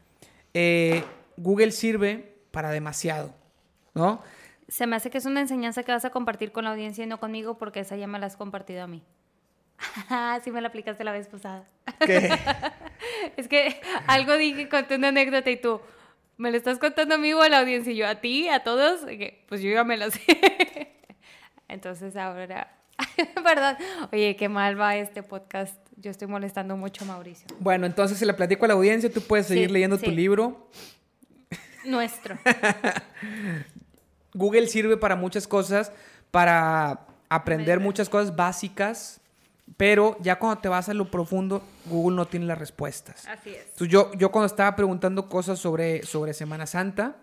[0.53, 1.03] Eh,
[1.37, 3.33] Google sirve para demasiado,
[3.93, 4.21] ¿no?
[4.67, 7.07] Se me hace que es una enseñanza que vas a compartir con la audiencia y
[7.07, 9.03] no conmigo porque esa ya me la has compartido a mí.
[10.43, 11.67] sí me la aplicaste la vez pasada.
[12.05, 12.29] ¿Qué?
[13.37, 15.81] es que algo dije, conté una anécdota y tú,
[16.37, 17.91] ¿me lo estás contando a mí o a la audiencia?
[17.93, 18.49] Y yo, ¿a ti?
[18.49, 19.01] ¿A todos?
[19.47, 20.21] Pues yo ya me la sé.
[21.67, 22.75] Entonces ahora...
[23.43, 23.77] Perdón.
[24.11, 25.75] Oye, qué mal va este podcast.
[25.97, 27.47] Yo estoy molestando mucho a Mauricio.
[27.59, 30.69] Bueno, entonces se le platico a la audiencia, tú puedes seguir leyendo tu libro.
[31.85, 32.37] Nuestro.
[34.33, 35.91] Google sirve para muchas cosas,
[36.31, 39.18] para aprender muchas cosas básicas
[39.77, 43.27] pero ya cuando te vas a lo profundo, Google no tiene las respuestas.
[43.27, 43.65] Así es.
[43.65, 47.17] Entonces yo, yo cuando estaba preguntando cosas sobre, sobre Semana Santa,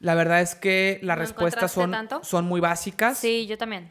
[0.00, 3.18] la verdad es que las respuestas son, son muy básicas.
[3.18, 3.90] Sí, yo también.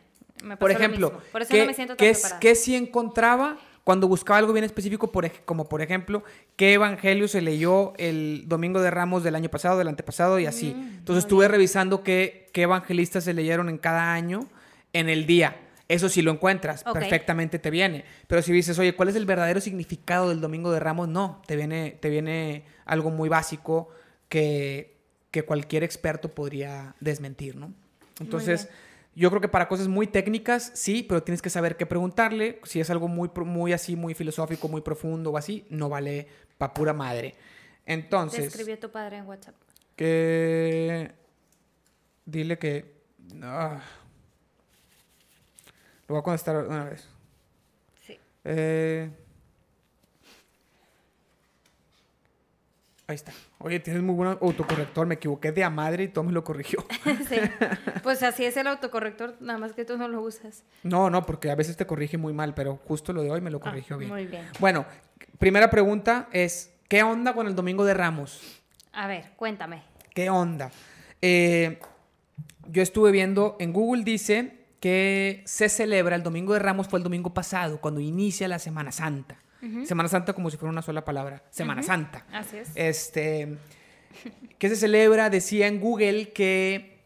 [0.59, 4.39] Por ejemplo, Por eso ¿qué, no me siento tan ¿qué, ¿qué sí encontraba cuando buscaba
[4.39, 6.23] algo bien específico, por, como por ejemplo,
[6.55, 10.73] qué evangelio se leyó el domingo de Ramos del año pasado, del antepasado y así.
[10.75, 14.47] Mm, Entonces estuve revisando qué, qué evangelistas se leyeron en cada año
[14.91, 15.55] en el día.
[15.87, 18.05] Eso sí lo encuentras, perfectamente te viene.
[18.27, 21.07] Pero si dices, oye, ¿cuál es el verdadero significado del Domingo de Ramos?
[21.07, 23.89] No, te viene, te viene algo muy básico
[24.27, 24.97] que,
[25.29, 27.71] que cualquier experto podría desmentir, ¿no?
[28.19, 28.69] Entonces,
[29.15, 32.59] yo creo que para cosas muy técnicas, sí, pero tienes que saber qué preguntarle.
[32.63, 36.73] Si es algo muy, muy así, muy filosófico, muy profundo o así, no vale pa'
[36.73, 37.35] pura madre.
[37.85, 38.39] Entonces...
[38.39, 39.55] Te escribió tu padre en WhatsApp.
[39.95, 41.11] Que...
[42.25, 42.95] Dile que...
[43.43, 43.81] Ah,
[46.07, 47.07] lo voy a contestar una vez.
[48.05, 48.19] Sí.
[48.43, 49.09] Eh,
[53.07, 53.31] ahí está.
[53.57, 55.07] Oye, tienes muy buen autocorrector.
[55.07, 56.85] Me equivoqué de a madre y todo me lo corrigió.
[57.27, 57.37] sí.
[58.03, 60.63] Pues así es el autocorrector, nada más que tú no lo usas.
[60.83, 63.49] No, no, porque a veces te corrige muy mal, pero justo lo de hoy me
[63.49, 64.11] lo ah, corrigió bien.
[64.11, 64.45] Muy bien.
[64.59, 64.85] Bueno,
[65.39, 68.61] primera pregunta es: ¿qué onda con el domingo de Ramos?
[68.93, 69.81] A ver, cuéntame.
[70.13, 70.71] ¿Qué onda?
[71.21, 71.79] Eh,
[72.67, 77.03] yo estuve viendo, en Google dice que se celebra el Domingo de Ramos fue el
[77.03, 79.35] domingo pasado, cuando inicia la Semana Santa.
[79.83, 81.41] Semana Santa como si fuera una sola palabra.
[81.49, 82.23] Semana Santa.
[82.31, 82.69] Así es.
[82.75, 83.57] Este,
[84.59, 86.99] que se celebra, decía en Google que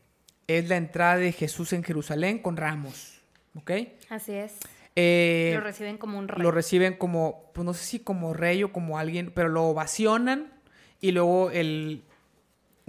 [0.48, 3.22] es la entrada de Jesús en Jerusalén con ramos.
[3.56, 3.72] ¿Ok?
[4.10, 4.58] Así es.
[4.98, 6.44] Eh, lo reciben como un rey.
[6.44, 10.52] Lo reciben como, pues no sé si como rey o como alguien, pero lo ovacionan
[11.00, 12.04] y luego el,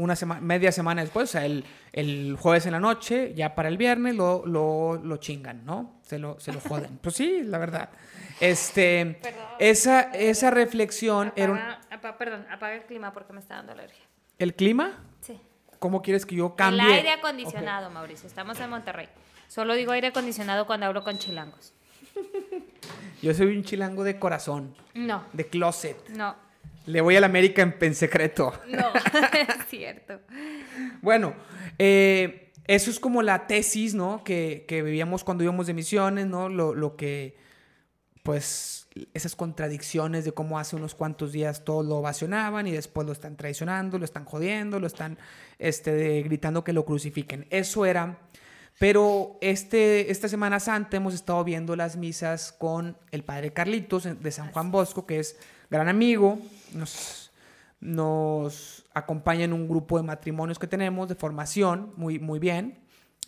[0.00, 3.68] una semana, media semana después, o sea, el, el, jueves en la noche, ya para
[3.68, 6.00] el viernes, lo, lo, lo chingan, ¿no?
[6.02, 6.98] Se lo, se lo joden.
[7.02, 7.90] pues sí, la verdad.
[8.40, 9.20] Este,
[9.58, 11.80] esa, esa reflexión era
[12.18, 14.02] perdón, apaga el clima porque me está dando alergia.
[14.38, 14.98] ¿El clima?
[15.20, 15.38] Sí.
[15.78, 16.82] ¿Cómo quieres que yo cambie?
[16.84, 18.26] El aire acondicionado, Mauricio.
[18.26, 19.08] Estamos en Monterrey.
[19.48, 21.74] Solo digo aire acondicionado cuando hablo con chilangos.
[23.22, 24.74] Yo soy un chilango de corazón.
[24.94, 25.24] No.
[25.32, 26.08] De closet.
[26.10, 26.34] No.
[26.86, 28.52] Le voy a la América en, secreto.
[28.68, 30.20] No, es cierto.
[31.02, 31.34] Bueno,
[31.78, 34.24] eh, eso es como la tesis, ¿no?
[34.24, 36.48] Que, que vivíamos cuando íbamos de misiones, ¿no?
[36.48, 37.36] Lo, lo, que,
[38.22, 43.12] pues, esas contradicciones de cómo hace unos cuantos días todos lo ovacionaban y después lo
[43.12, 45.18] están traicionando, lo están jodiendo, lo están
[45.58, 47.46] este, gritando que lo crucifiquen.
[47.50, 48.18] Eso era...
[48.78, 54.30] Pero este, esta Semana Santa hemos estado viendo las misas con el padre Carlitos de
[54.30, 55.36] San Juan Bosco, que es
[55.68, 56.38] gran amigo,
[56.74, 57.30] nos,
[57.80, 62.80] nos acompaña en un grupo de matrimonios que tenemos, de formación, muy, muy bien.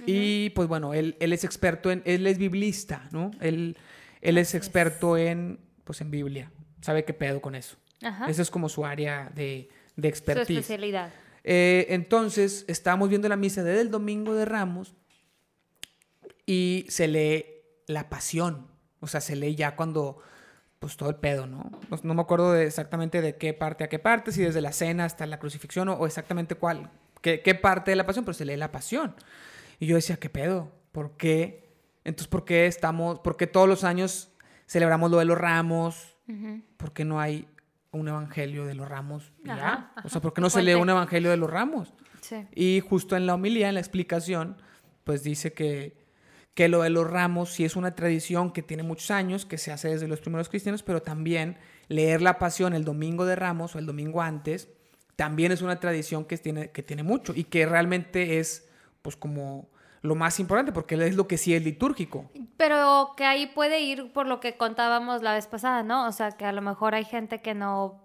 [0.07, 3.31] Y pues bueno, él, él, es experto en, él es biblista, ¿no?
[3.40, 3.76] Él,
[4.20, 6.50] él es experto en, pues en Biblia,
[6.81, 7.76] sabe qué pedo con eso.
[8.02, 8.26] Ajá.
[8.28, 10.46] Esa es como su área de, de expertise.
[10.46, 11.12] Su especialidad.
[11.44, 14.94] Eh, entonces, estábamos viendo la misa desde el domingo de Ramos
[16.46, 17.44] y se lee
[17.87, 18.68] la pasión.
[19.00, 20.18] O sea, se lee ya cuando
[20.83, 21.71] pues todo el pedo, ¿no?
[22.03, 25.27] No, me acuerdo exactamente de qué parte a qué parte, si desde la cena hasta
[25.27, 26.90] la crucifixión o, exactamente cuál,
[27.21, 29.14] qué, parte de la pasión, pero se lee la pasión.
[29.79, 30.73] Y yo decía, ¿qué pedo?
[30.90, 31.73] ¿Por qué?
[32.03, 34.33] Entonces, ¿por qué estamos, por qué todos los años
[34.66, 36.16] celebramos lo de los ramos?
[36.79, 37.47] ¿Por qué no hay
[37.92, 39.33] un evangelio de los ramos?
[40.03, 41.95] O sea, ¿por qué no se lee un evangelio de los ramos?
[42.23, 42.45] Sí.
[42.57, 44.57] Y justo en la homilía, en la explicación,
[45.05, 46.02] pues dice que
[46.55, 49.73] que lo de los ramos sí es una tradición que tiene muchos años, que se
[49.73, 51.57] hace desde los primeros cristianos, pero también
[51.88, 54.69] leer la pasión el domingo de ramos o el domingo antes,
[55.17, 58.69] también es una tradición que tiene, que tiene mucho y que realmente es
[59.03, 59.69] pues como
[60.03, 62.31] lo más importante porque es lo que sí es litúrgico.
[62.57, 66.07] Pero que ahí puede ir por lo que contábamos la vez pasada, ¿no?
[66.07, 68.03] O sea, que a lo mejor hay gente que no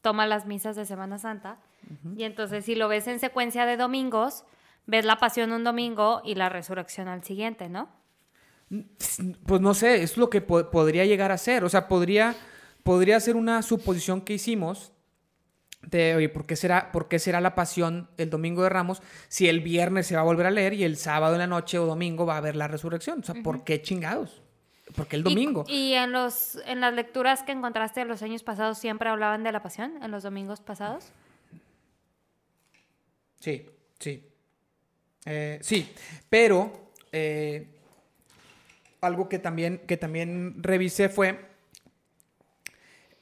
[0.00, 1.58] toma las misas de Semana Santa
[2.16, 4.44] y entonces si lo ves en secuencia de domingos,
[4.86, 7.88] ves la pasión un domingo y la resurrección al siguiente, ¿no?
[9.46, 11.64] Pues no sé, es lo que podría llegar a ser.
[11.64, 12.34] O sea, podría,
[12.82, 14.92] podría ser una suposición que hicimos
[15.82, 19.48] de, oye, ¿por qué, será, ¿por qué será la pasión el domingo de Ramos si
[19.48, 21.86] el viernes se va a volver a leer y el sábado en la noche o
[21.86, 23.20] domingo va a haber la resurrección?
[23.20, 24.42] O sea, ¿por qué chingados?
[24.96, 25.64] Porque el domingo.
[25.68, 29.42] ¿Y, y en, los, en las lecturas que encontraste en los años pasados siempre hablaban
[29.42, 31.10] de la pasión en los domingos pasados?
[33.40, 33.66] Sí,
[33.98, 34.33] sí.
[35.26, 35.92] Eh, sí,
[36.28, 37.66] pero eh,
[39.00, 41.38] algo que también, que también revisé fue,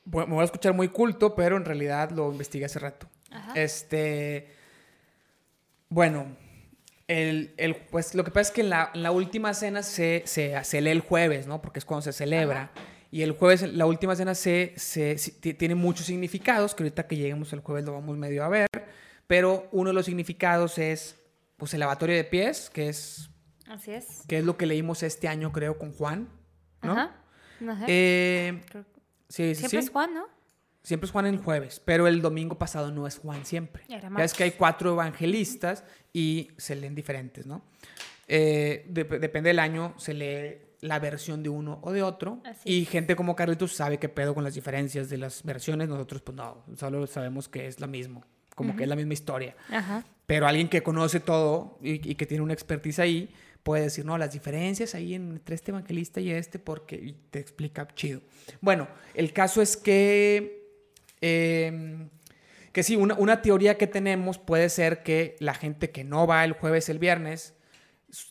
[0.05, 3.09] me voy a escuchar muy culto, pero en realidad lo investigué hace rato.
[3.55, 4.49] Este,
[5.89, 6.37] bueno,
[7.09, 11.01] el, pues lo que pasa es que en la, última cena se, se, lee el
[11.01, 11.63] jueves, ¿no?
[11.63, 12.71] Porque es cuando se celebra.
[13.11, 15.17] Y el jueves, la última cena se, se,
[15.55, 18.69] tiene muchos significados, que ahorita que lleguemos el jueves lo vamos medio a ver.
[19.27, 21.22] Pero uno de los significados es
[21.63, 23.31] pues el lavatorio de pies, que es...
[23.69, 24.25] Así es.
[24.27, 26.29] Que es lo que leímos este año, creo, con Juan,
[26.83, 27.09] ¿no?
[27.87, 28.61] Eh,
[29.29, 30.27] sí, Siempre es Juan, ¿no?
[30.83, 33.85] Siempre es Juan en jueves, pero el domingo pasado no es Juan siempre.
[33.89, 37.63] Ya es que hay cuatro evangelistas y se leen diferentes, ¿no?
[38.27, 42.43] Eh, depende del año, se lee la versión de uno o de otro.
[42.65, 45.89] y gente como Carlitos sabe qué pedo con las diferencias de las versiones.
[45.89, 48.25] Nosotros, pues no, solo sabemos que es lo mismo,
[48.63, 49.57] como que es la misma historia.
[50.27, 53.29] Pero alguien que conoce todo y, que tiene una expertise ahí,
[53.63, 58.21] puede decir, no, las diferencias ahí entre este evangelista y este, porque te explica chido.
[58.61, 60.69] Bueno, el caso es que,
[61.21, 62.09] em,
[62.73, 66.45] que sí, una, una, teoría que tenemos puede ser que la gente que no va
[66.45, 67.55] el jueves, el viernes,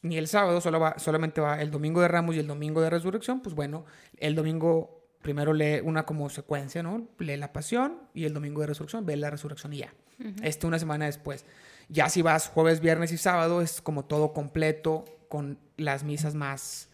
[0.01, 2.89] ni el sábado, solo va, solamente va el domingo de Ramos y el domingo de
[2.89, 3.85] Resurrección, pues bueno,
[4.17, 7.07] el domingo primero lee una como secuencia, ¿no?
[7.19, 9.93] Lee la pasión y el domingo de resurrección ve la resurrección y ya.
[10.43, 11.45] Este una semana después.
[11.89, 16.89] Ya si vas jueves, viernes y sábado es como todo completo con las misas más,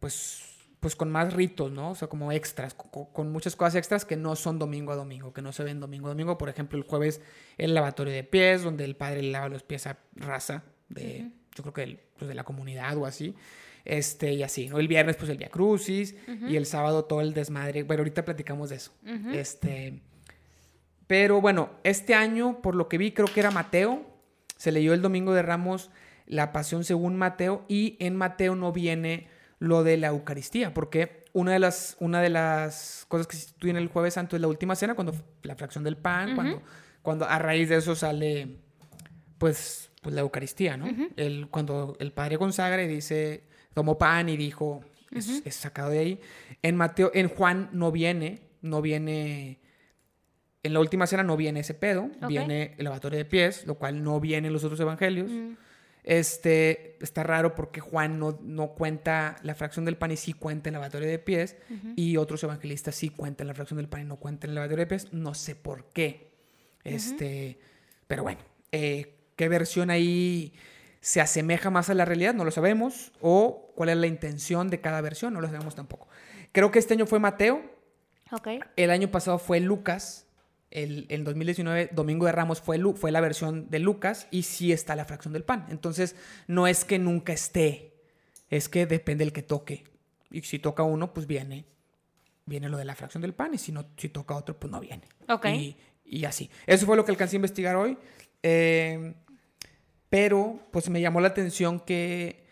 [0.00, 0.42] pues,
[0.80, 1.90] pues con más ritos, ¿no?
[1.90, 5.42] O sea, como extras, con, muchas cosas extras que no son domingo a domingo, que
[5.42, 6.38] no se ven domingo a domingo.
[6.38, 7.20] Por ejemplo, el jueves
[7.56, 11.62] el lavatorio de pies, donde el padre le lava los pies a raza de yo
[11.62, 13.34] creo que pues, de la comunidad o así.
[13.84, 14.78] Este, y así, ¿no?
[14.78, 16.14] El viernes, pues el Via Crucis,
[16.46, 17.82] y el sábado todo el desmadre.
[17.84, 18.92] Bueno, ahorita platicamos de eso.
[19.32, 20.00] Este.
[21.08, 24.06] Pero bueno, este año, por lo que vi, creo que era Mateo.
[24.56, 25.90] Se leyó el domingo de Ramos
[26.26, 31.52] la pasión según Mateo, y en Mateo no viene lo de la Eucaristía, porque una
[31.52, 34.76] de las, una de las cosas que se instituyen el Jueves Santo es la última
[34.76, 36.62] cena, cuando la fracción del pan, cuando,
[37.02, 38.58] cuando a raíz de eso sale,
[39.38, 40.86] pues pues la Eucaristía, ¿no?
[41.16, 43.44] el, cuando el Padre consagra y dice,
[43.74, 46.20] tomó pan y dijo, es, sacado de ahí.
[46.62, 49.60] En Mateo, en Juan no viene, no viene,
[50.68, 54.04] en la última cena no viene ese pedo, viene el lavatorio de pies, lo cual
[54.04, 55.30] no viene en los otros evangelios.
[56.04, 60.68] Este, está raro porque Juan no, no, cuenta la fracción del pan y sí cuenta
[60.68, 61.56] el lavatorio de pies,
[61.96, 64.86] y otros evangelistas sí cuentan la fracción del pan y no cuentan el lavatorio de
[64.86, 66.32] pies, no sé por qué.
[66.84, 67.58] Este,
[68.06, 68.40] pero bueno,
[68.72, 70.52] eh, qué versión ahí
[71.00, 74.80] se asemeja más a la realidad, no lo sabemos, o cuál es la intención de
[74.82, 76.08] cada versión, no lo sabemos tampoco.
[76.52, 77.62] Creo que este año fue Mateo,
[78.30, 78.60] okay.
[78.76, 80.27] el año pasado fue Lucas,
[80.70, 85.04] el, 2019, Domingo de Ramos, fue, fue la versión de Lucas y sí está la
[85.04, 85.66] fracción del pan.
[85.70, 87.94] Entonces, no es que nunca esté,
[88.50, 89.84] es que depende del que toque.
[90.30, 91.64] Y si toca uno, pues viene,
[92.44, 94.80] viene lo de la fracción del pan, y si, no, si toca otro, pues no
[94.80, 95.08] viene.
[95.28, 95.76] Okay.
[96.04, 96.50] Y, y así.
[96.66, 97.96] Eso fue lo que alcancé a investigar hoy.
[98.42, 99.14] Eh,
[100.08, 102.46] pero pues me llamó la atención que,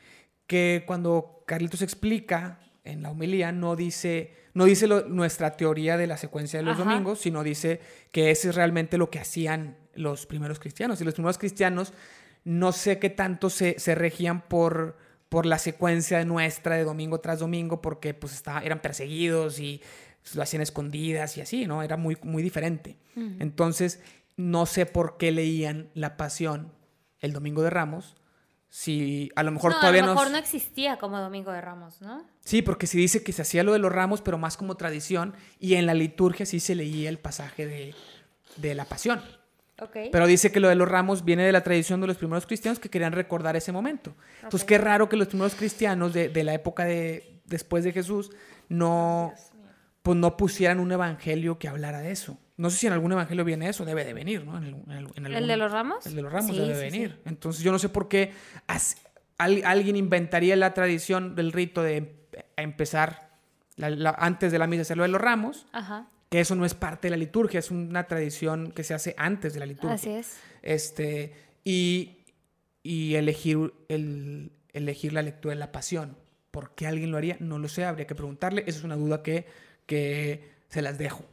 [0.46, 6.16] que cuando Carlitos explica en la homilía, no dice, no dice nuestra teoría de la
[6.16, 7.80] secuencia de los domingos, sino dice
[8.12, 11.00] que ese es realmente lo que hacían los primeros cristianos.
[11.00, 11.92] Y los primeros cristianos
[12.44, 14.96] no sé qué tanto se, se regían por,
[15.28, 19.82] por la secuencia nuestra de domingo tras domingo, porque pues está, eran perseguidos y
[20.34, 21.82] lo hacían escondidas y así, ¿no?
[21.82, 22.96] Era muy, muy diferente.
[23.38, 24.00] Entonces,
[24.36, 26.72] no sé por qué leían la pasión
[27.20, 28.16] el Domingo de Ramos,
[28.76, 30.08] si a lo mejor todavía no...
[30.08, 32.26] A lo mejor no existía como Domingo de Ramos, ¿no?
[32.44, 35.32] Sí, porque se dice que se hacía lo de los ramos, pero más como tradición,
[35.58, 37.94] y en la liturgia sí se leía el pasaje de,
[38.58, 39.22] de la pasión.
[39.80, 40.10] Okay.
[40.10, 42.78] Pero dice que lo de los ramos viene de la tradición de los primeros cristianos
[42.78, 44.14] que querían recordar ese momento.
[44.42, 48.30] Entonces, qué raro que los primeros cristianos de, de la época de después de Jesús
[48.68, 49.32] no,
[50.02, 52.38] pues no pusieran un evangelio que hablara de eso.
[52.56, 54.56] No sé si en algún evangelio viene eso, debe de venir, ¿no?
[54.56, 56.06] En el, de los ramos?
[56.06, 57.20] El de los ramos debe de venir.
[57.26, 58.32] Entonces yo no sé por qué
[59.38, 63.30] alguien inventaría la tradición del rito de empezar
[64.16, 66.08] antes de la misa hacerlo de los ramos, Ajá.
[66.30, 69.52] que eso no es parte de la liturgia, es una tradición que se hace antes
[69.52, 69.94] de la liturgia.
[69.94, 70.38] Así es.
[70.62, 72.24] Este, y,
[72.82, 76.16] y elegir, el, elegir la lectura de la pasión.
[76.50, 77.36] ¿Por qué alguien lo haría?
[77.38, 78.64] No lo sé, habría que preguntarle.
[78.66, 79.44] Esa es una duda que
[79.86, 81.24] que se las dejo.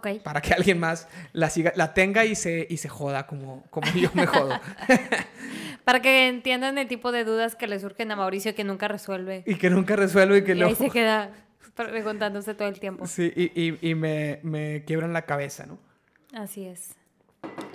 [0.00, 3.90] Para que alguien más la, siga, la tenga y se, y se joda como, como
[3.92, 4.58] yo me jodo.
[5.84, 9.42] para que entiendan el tipo de dudas que le surgen a Mauricio que nunca resuelve.
[9.46, 11.30] Y que nunca resuelve y que y ahí se queda
[11.74, 13.06] preguntándose todo el tiempo.
[13.06, 15.78] Sí, y, y, me, me quiebran la cabeza, ¿no?
[16.34, 16.96] Así es.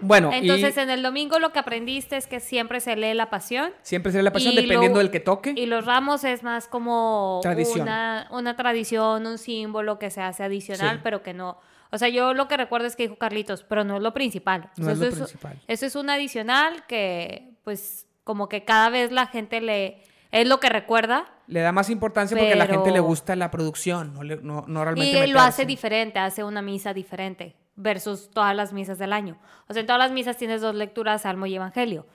[0.02, 3.72] Bueno, entonces en el domingo lo que aprendiste es que siempre se lee la pasión.
[3.82, 5.54] Siempre se lee la pasión dependiendo del que toque.
[5.56, 11.02] Y los ramos es más como Una, una, tradición, un símbolo que se hace adicional,
[11.04, 11.60] pero que no.
[11.92, 14.70] O sea, yo lo que recuerdo es que dijo Carlitos, pero no es lo principal.
[14.78, 15.60] No es lo principal.
[15.68, 20.02] Eso es un adicional que, pues, como que cada vez la gente le.
[20.32, 21.26] Es lo que recuerda.
[21.48, 25.26] Le da más importancia porque a la gente le gusta la producción, no, no, realmente.
[25.26, 29.40] Y lo hace diferente, hace una misa diferente versus todas las misas del año.
[29.70, 32.06] O sea, en todas las misas tienes dos lecturas, Salmo y Evangelio.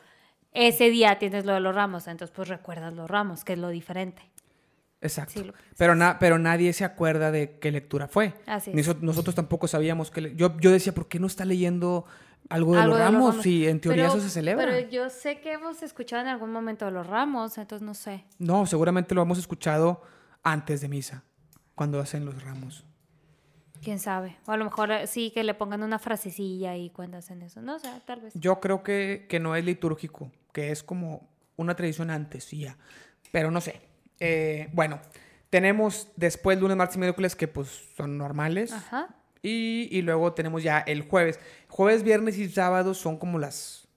[0.52, 3.70] Ese día tienes lo de los ramos, entonces pues recuerdas los ramos, que es lo
[3.70, 4.30] diferente.
[5.02, 5.42] Exacto.
[5.76, 8.34] pero, na pero nadie se acuerda de qué lectura fue.
[8.46, 10.34] Así nosotros tampoco sabíamos que...
[10.36, 12.06] Yo, yo decía, ¿por qué no está leyendo
[12.48, 13.42] algo de, los, ramos?
[13.42, 14.64] Si en teoría eso se celebra.
[14.64, 18.24] Pero yo sé que hemos escuchado en algún momento de los ramos, entonces no sé.
[18.38, 20.02] No, seguramente lo hemos escuchado
[20.44, 21.24] antes de misa,
[21.74, 22.84] cuando hacen los ramos.
[23.82, 24.36] Quién sabe.
[24.46, 27.60] O a lo mejor eh, sí que le pongan una frasecilla y cuando hacen eso.
[27.60, 28.34] No sé, tal vez.
[28.34, 32.78] Yo creo que, que no es litúrgico, que es como una tradición antes y ya.
[33.32, 33.91] Pero no sé.
[34.24, 35.00] Eh, bueno,
[35.50, 38.72] tenemos después lunes, martes y miércoles que pues son normales.
[38.72, 39.08] Ajá.
[39.42, 41.40] Y, y, luego tenemos ya el jueves.
[41.68, 43.88] Jueves, viernes y sábado son como las...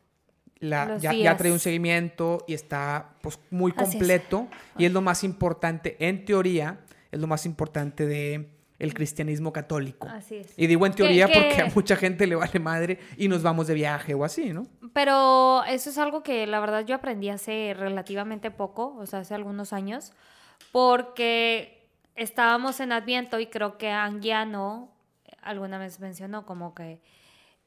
[0.60, 4.48] La, ya, ya, trae un seguimiento y está pues muy completo.
[4.78, 6.80] Y es lo más importante, en teoría,
[7.12, 10.08] es lo más importante de el cristianismo católico.
[10.10, 10.54] Así es.
[10.58, 13.74] Y digo en teoría porque a mucha gente le vale madre y nos vamos de
[13.74, 14.68] viaje o así, ¿no?
[14.94, 19.34] Pero eso es algo que la verdad yo aprendí hace relativamente poco, o sea, hace
[19.34, 20.14] algunos años,
[20.72, 24.92] porque estábamos en Adviento y creo que Anguiano
[25.42, 27.00] alguna vez mencionó como que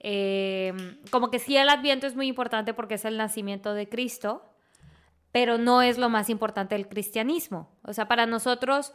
[0.01, 0.73] eh,
[1.11, 4.45] como que sí el Adviento es muy importante porque es el nacimiento de Cristo,
[5.33, 7.71] pero no es lo más importante del cristianismo.
[7.83, 8.93] O sea, para nosotros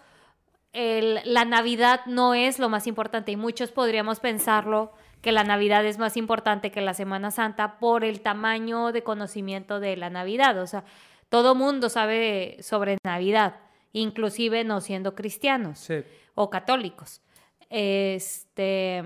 [0.74, 6.00] la Navidad no es lo más importante y muchos podríamos pensarlo que la Navidad es
[6.00, 10.60] más importante que la Semana Santa por el tamaño de conocimiento de la Navidad.
[10.60, 10.84] O sea,
[11.30, 13.56] todo mundo sabe sobre Navidad,
[13.94, 15.88] inclusive no siendo cristianos
[16.36, 17.22] o católicos.
[17.70, 19.04] Este,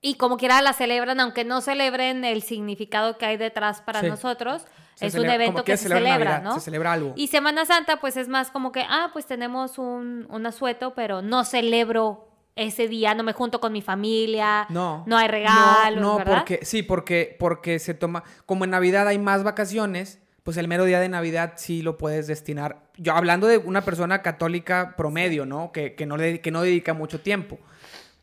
[0.00, 4.66] y como quiera la celebran, aunque no celebren el significado que hay detrás para nosotros,
[5.00, 6.54] es un evento que, se celebra, ¿no?
[6.54, 7.12] Se celebra algo.
[7.16, 11.22] Y Semana Santa, pues es más como que, ah, pues tenemos un, un asueto, pero
[11.22, 16.18] no celebro ese día, no me junto con mi familia, no, no hay regalos, no,
[16.18, 20.68] no porque sí, porque porque se toma, como en Navidad hay más vacaciones, pues el
[20.68, 22.84] mero día de Navidad sí lo puedes destinar.
[22.96, 25.72] Yo hablando de una persona católica promedio, ¿no?
[25.72, 27.58] Que, que no, le, que no dedica mucho tiempo.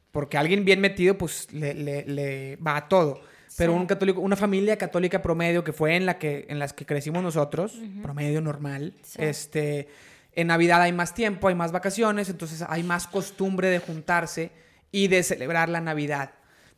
[0.09, 3.19] Porque alguien bien metido, pues le, le, va a todo.
[3.57, 6.85] Pero un católico, una familia católica promedio que fue en la que, en las que
[6.85, 9.87] crecimos nosotros, promedio normal, este,
[10.33, 14.51] en Navidad hay más tiempo, hay más vacaciones, entonces hay más costumbre de juntarse
[14.91, 16.31] y de celebrar la Navidad.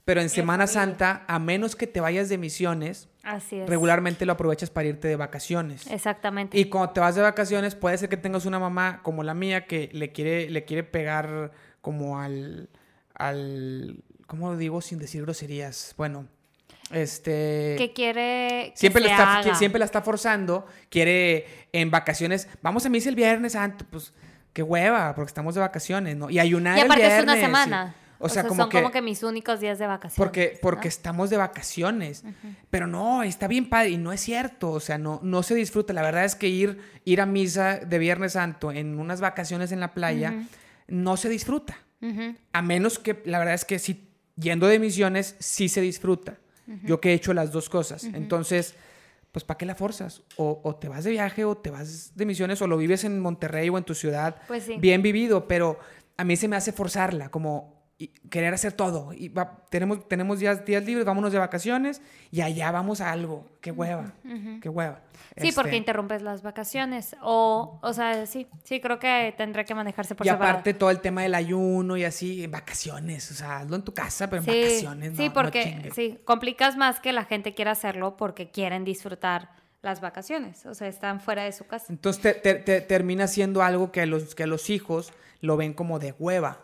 [0.04, 3.10] Pero en Semana Santa, a menos que te vayas de misiones,
[3.66, 5.88] regularmente lo aprovechas para irte de vacaciones.
[5.88, 6.58] Exactamente.
[6.60, 9.66] Y cuando te vas de vacaciones, puede ser que tengas una mamá como la mía
[9.66, 12.70] que le quiere, le quiere pegar como al
[13.16, 15.94] al, ¿cómo lo digo sin decir groserías?
[15.98, 16.28] Bueno,
[16.92, 17.76] este...
[17.78, 18.74] Que quiere...
[18.76, 23.54] siempre, la está, siempre la está forzando, quiere en vacaciones, vamos a misa el viernes
[23.54, 24.14] santo, pues
[24.56, 26.30] qué hueva, porque estamos de vacaciones, ¿no?
[26.30, 27.36] Y ayunar y aparte el viernes.
[27.36, 27.96] es una semana.
[28.20, 30.18] o, sea, como son como que mis únicos días de vacaciones.
[30.18, 32.24] Porque, porque estamos de vacaciones.
[32.70, 33.90] Pero no, está bien padre.
[33.90, 34.72] Y no es cierto.
[34.72, 35.92] O sea, no, no se disfruta.
[35.92, 39.82] La verdad es que ir, ir a misa de Viernes Santo en unas vacaciones en
[39.82, 40.34] la playa
[40.88, 41.78] no se disfruta.
[42.54, 46.38] A menos que, la verdad es que si yendo de misiones, sí se disfruta.
[46.84, 48.04] Yo que he hecho las dos cosas.
[48.06, 48.76] Entonces,
[49.32, 50.24] pues ¿para qué la forzas?
[50.38, 53.70] O, te vas de viaje o te vas de misiones o lo vives en Monterrey
[53.70, 54.38] o en tu ciudad.
[54.48, 55.78] Pues bien vivido, pero
[56.18, 59.14] a mí se me hace forzarla, como y querer hacer todo.
[59.14, 59.32] Y
[59.70, 63.46] tenemos, tenemos días, días libres, vámonos de vacaciones y allá vamos a algo.
[63.62, 64.14] Qué hueva,
[64.62, 65.00] qué hueva.
[65.38, 67.16] Sí, porque este interrumpes las vacaciones.
[67.22, 71.00] O, o sea, sí, sí, creo que tendrá que manejarse por Y aparte todo el
[71.00, 73.32] tema del ayuno y así, vacaciones.
[73.32, 75.12] O sea, hazlo en tu casa, pero en vacaciones.
[75.12, 79.50] No, sí, porque sí, complicas más que la gente quiera hacerlo porque quieren disfrutar
[79.82, 80.66] las vacaciones.
[80.66, 81.86] O sea, están fuera de su casa.
[81.90, 86.60] Entonces te, termina siendo algo que los, que los hijos lo ven como de hueva.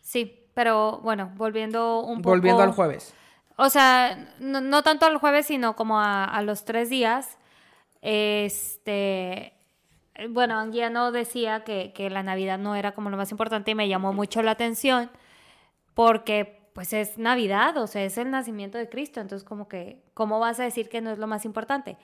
[0.00, 2.30] Sí, pero bueno, volviendo un poco.
[2.30, 3.14] Volviendo al jueves.
[3.56, 7.38] O sea, no, tanto al jueves, sino como a, los tres días.
[8.02, 9.52] Este.
[10.30, 13.88] Bueno, Anguiano decía que, que la Navidad no era como lo más importante y me
[13.88, 15.10] llamó mucho la atención
[15.94, 20.40] porque pues es Navidad, o sea, es el nacimiento de Cristo, entonces como que, ¿cómo
[20.40, 21.96] vas a decir que no es lo más importante?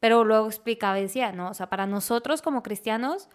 [0.00, 3.30] Pero luego explicaba y decía, no, o sea, para nosotros como cristianos,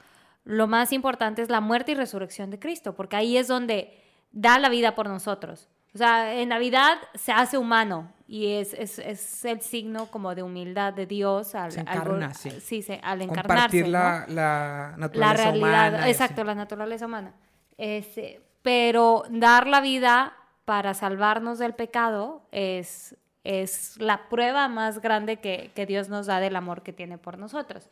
[0.45, 3.99] lo más importante es la muerte y resurrección de Cristo, porque ahí es donde
[4.33, 5.69] da la vida por nosotros.
[5.95, 10.41] O sea, en Navidad se hace humano y es, es, es el signo como de
[10.41, 12.49] humildad de Dios al, se encarna, sí.
[12.61, 13.47] sí al encarnarse.
[13.47, 16.09] Compartir la, la, naturaleza la realidad, humana.
[16.09, 17.33] Exacto, la naturaleza humana.
[17.77, 20.33] Este, pero dar la vida
[20.65, 26.39] para salvarnos del pecado es, es la prueba más grande que, que Dios nos da
[26.39, 27.87] del amor que tiene por nosotros.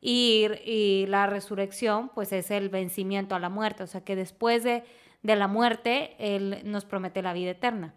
[0.00, 3.82] Y, y la resurrección, pues es el vencimiento a la muerte.
[3.82, 4.84] O sea, que después de
[5.24, 7.94] de la muerte, Él nos promete la vida eterna.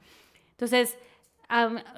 [0.52, 0.98] Entonces,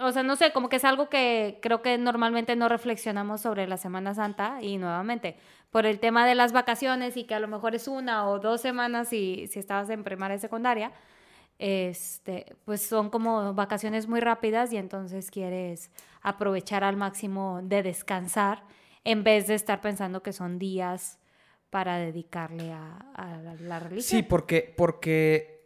[0.01, 3.67] o sea, no sé, como que es algo que creo que normalmente no reflexionamos sobre
[3.67, 5.37] la Semana Santa y nuevamente,
[5.71, 8.59] por el tema de las vacaciones y que a lo mejor es una o dos
[8.59, 10.91] semanas si, si estabas en primaria y secundaria,
[11.59, 18.63] este, pues son como vacaciones muy rápidas y entonces quieres aprovechar al máximo de descansar
[19.03, 21.18] en vez de estar pensando que son días
[21.69, 24.01] para dedicarle a, la, religión.
[24.03, 25.61] Sí, porque, porque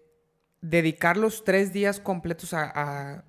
[0.61, 3.23] dedicar los tres días completos a,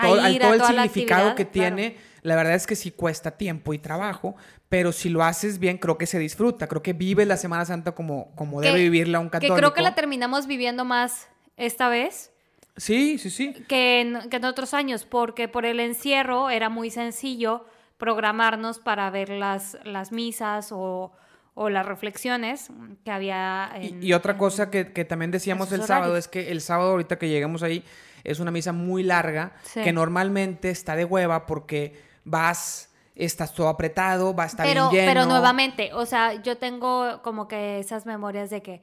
[0.00, 4.36] todo, el significado que tiene, la verdad es que sí cuesta tiempo y trabajo,
[4.68, 6.66] pero si lo haces bien, creo que se disfruta.
[6.66, 9.54] Creo que vive la Semana Santa como, como debe vivirla un católico.
[9.54, 12.32] Que creo que la terminamos viviendo más esta vez.
[12.76, 13.52] Sí, sí, sí.
[13.68, 17.66] Que en, que en otros años, porque por el encierro era muy sencillo
[17.98, 21.12] programarnos para ver las, las misas o,
[21.54, 22.70] o las reflexiones
[23.04, 23.70] que había.
[23.74, 27.18] En, y, otra cosa que, que también decíamos el sábado es que el sábado, ahorita
[27.18, 27.84] que llegamos ahí,
[28.24, 34.34] es una misa muy larga que normalmente está de hueva porque vas estás todo apretado,
[34.34, 35.06] va a estar pero, lleno.
[35.06, 38.82] Pero nuevamente, o sea, yo tengo como que esas memorias de que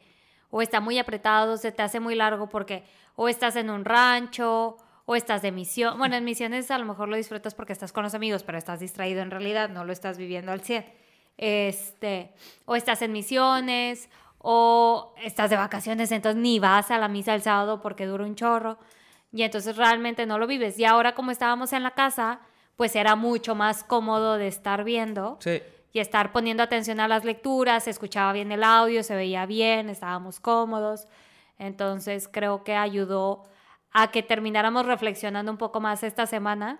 [0.51, 2.83] o está muy apretado, se te hace muy largo porque
[3.15, 5.97] o estás en un rancho o estás de misión.
[5.97, 8.79] Bueno, en misiones a lo mejor lo disfrutas porque estás con los amigos, pero estás
[8.79, 10.85] distraído en realidad, no lo estás viviendo al 100.
[11.41, 12.33] Este,
[12.65, 14.09] o estás en misiones
[14.39, 18.35] o estás de vacaciones, entonces ni vas a la misa el sábado porque dura un
[18.35, 18.77] chorro
[19.31, 20.77] y entonces realmente no lo vives.
[20.77, 22.41] Y ahora como estábamos en la casa,
[22.75, 25.37] pues era mucho más cómodo de estar viendo.
[25.39, 25.61] Sí
[25.91, 29.89] y estar poniendo atención a las lecturas, se escuchaba bien el audio, se veía bien,
[29.89, 31.07] estábamos cómodos.
[31.57, 33.43] Entonces creo que ayudó
[33.91, 36.79] a que termináramos reflexionando un poco más esta semana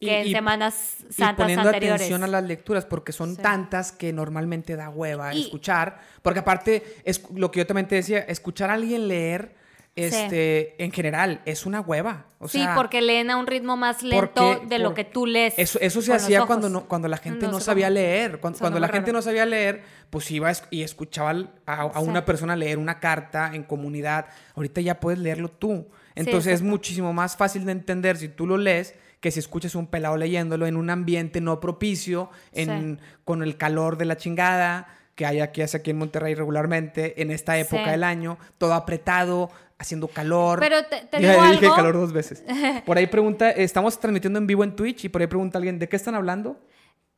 [0.00, 4.76] que en semanas santas y poniendo atención a las lecturas porque son tantas que normalmente
[4.76, 9.08] da hueva escuchar, porque aparte es lo que yo también te decía, escuchar a alguien
[9.08, 9.54] leer
[9.96, 12.26] este, en general, es una hueva.
[12.48, 15.54] sí, porque leen a un ritmo más lento de lo que tú lees.
[15.56, 18.40] Eso, eso se hacía cuando, no, cuando la gente no, sabía leer.
[18.40, 21.34] Cuando, la gente no sabía leer, pues iba y escuchaba
[21.66, 24.26] a, una persona leer una carta en comunidad.
[24.56, 25.86] Ahorita ya puedes leerlo tú.
[26.16, 29.86] Entonces es muchísimo más fácil de entender si tú lo lees que si escuchas un
[29.86, 35.24] pelado leyéndolo en un ambiente no propicio, en, con el calor de la chingada que
[35.24, 40.08] hay aquí, hace aquí en Monterrey regularmente, en esta época del año, todo apretado, haciendo
[40.08, 40.60] calor.
[40.60, 42.44] Pero te, te ya dije calor dos veces.
[42.84, 45.88] Por ahí pregunta, estamos transmitiendo en vivo en Twitch y por ahí pregunta alguien, ¿de
[45.88, 46.60] qué están hablando?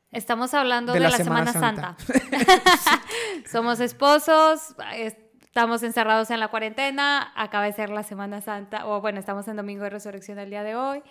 [0.09, 1.97] Estamos hablando de, la, Semana, Santa.
[3.51, 9.19] Somos esposos, estamos encerrados en la cuarentena, acaba de ser la Semana Santa, o bueno,
[9.19, 11.03] estamos en Domingo de Resurrección el día de hoy.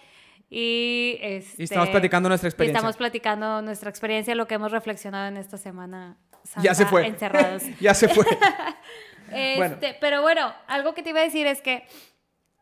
[0.49, 2.78] Y, este, y estamos platicando nuestra experiencia.
[2.78, 7.07] estamos platicando nuestra experiencia, lo que hemos reflexionado en esta semana Santa, ya se fue.
[7.07, 7.62] encerrados.
[7.80, 8.24] ya se fue.
[9.28, 11.84] Este, pero bueno, algo que te iba a decir es que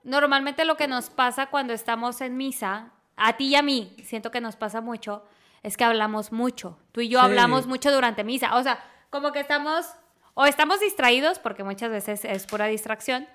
[0.02, 4.30] normalmente lo que nos pasa cuando estamos en misa, a ti y a mí, siento
[4.30, 5.24] que nos pasa mucho,
[5.62, 6.78] es que hablamos mucho.
[6.92, 8.56] Tú y yo hablamos mucho durante misa.
[8.56, 9.86] O sea, como que estamos,
[10.34, 13.26] o estamos distraídos, porque muchas veces es pura distracción,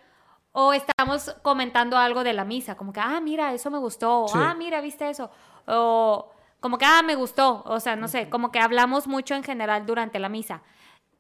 [0.51, 4.35] o estamos comentando algo de la misa, como que, ah, mira, eso me gustó, o,
[4.35, 5.29] ah, mira, viste eso,
[5.67, 9.43] o como que, ah, me gustó, o sea, no sé, como que hablamos mucho en
[9.43, 10.61] general durante la misa.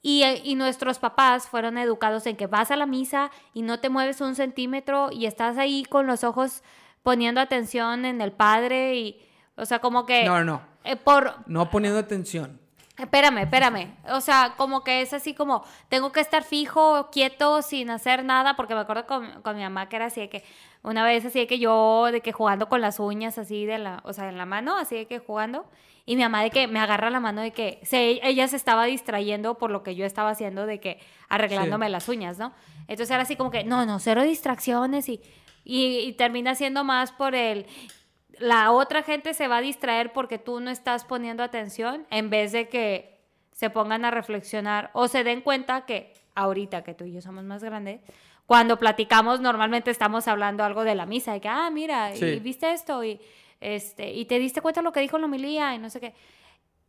[0.01, 3.89] Eh, y, nuestros papás fueron educados en que vas a la misa y no te
[3.89, 6.63] mueves un centímetro y estás ahí con los ojos
[7.03, 9.21] poniendo atención en el padre y,
[9.57, 10.23] o sea, como que...
[10.23, 10.61] No, no.
[10.85, 11.35] Eh, por...
[11.47, 12.61] No poniendo atención.
[12.99, 13.95] Espérame, espérame.
[14.11, 18.55] O sea, como que es así como, tengo que estar fijo, quieto, sin hacer nada,
[18.55, 20.43] porque me acuerdo con, con mi mamá que era así de que,
[20.83, 24.01] una vez así de que yo, de que jugando con las uñas así de la,
[24.03, 25.65] o sea, en la mano, así de que jugando,
[26.05, 28.85] y mi mamá de que me agarra la mano de que se, ella se estaba
[28.85, 32.51] distrayendo por lo que yo estaba haciendo de que arreglándome las uñas, ¿no?
[32.87, 35.21] Entonces era así como que, no, no, cero distracciones y,
[35.63, 37.65] y, y termina siendo más por el,
[38.39, 42.51] la otra gente se va a distraer porque tú no estás poniendo atención en vez
[42.51, 43.19] de que
[43.51, 47.43] se pongan a reflexionar o se den cuenta que ahorita que tú y yo somos
[47.43, 48.01] más grandes,
[48.45, 52.71] cuando platicamos normalmente estamos hablando algo de la misa, de que, ah, mira, y viste
[52.71, 53.19] esto, y,
[53.59, 56.13] este, y te diste cuenta de lo que dijo la homilía, y no sé qué.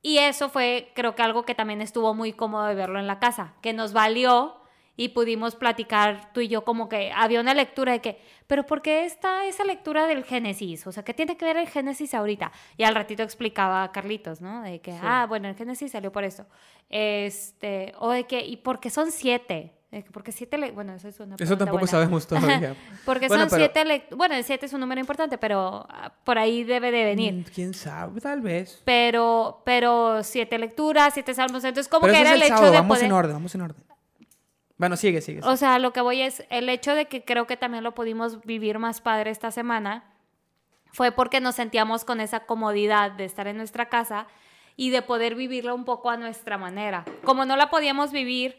[0.00, 3.18] Y eso fue, creo que algo que también estuvo muy cómodo de verlo en la
[3.18, 4.59] casa, que nos valió
[5.00, 8.82] y pudimos platicar tú y yo como que había una lectura de que, pero ¿por
[8.82, 10.86] qué está esa lectura del Génesis?
[10.86, 12.52] O sea, ¿qué tiene que ver el Génesis ahorita?
[12.76, 14.60] Y al ratito explicaba a Carlitos, ¿no?
[14.60, 16.44] De que, ah, bueno, el Génesis salió por eso.
[16.90, 19.72] Este, o de que, ¿y por qué son siete?
[20.12, 22.76] Porque siete, bueno, eso es una Eso tampoco sabemos todavía.
[23.06, 26.90] porque son siete, bueno, el siete es un número importante, pero ah, por ahí debe
[26.90, 27.32] de venir.
[27.32, 28.20] Mm, ¿Quién sabe?
[28.20, 28.82] Tal vez.
[28.84, 33.12] Pero, pero siete lecturas, siete salmos, entonces como que era el, hecho de Vamos en
[33.12, 33.90] orden, vamos en orden.
[34.80, 35.42] Bueno, sigue, sigue.
[35.44, 38.40] O sea, lo que voy es el hecho de que creo que también lo pudimos
[38.46, 40.04] vivir más padre esta semana
[40.90, 44.26] fue porque nos sentíamos con esa comodidad de estar en nuestra casa
[44.76, 47.04] y de poder vivirla un poco a nuestra manera.
[47.24, 48.56] Como no la podíamos vivir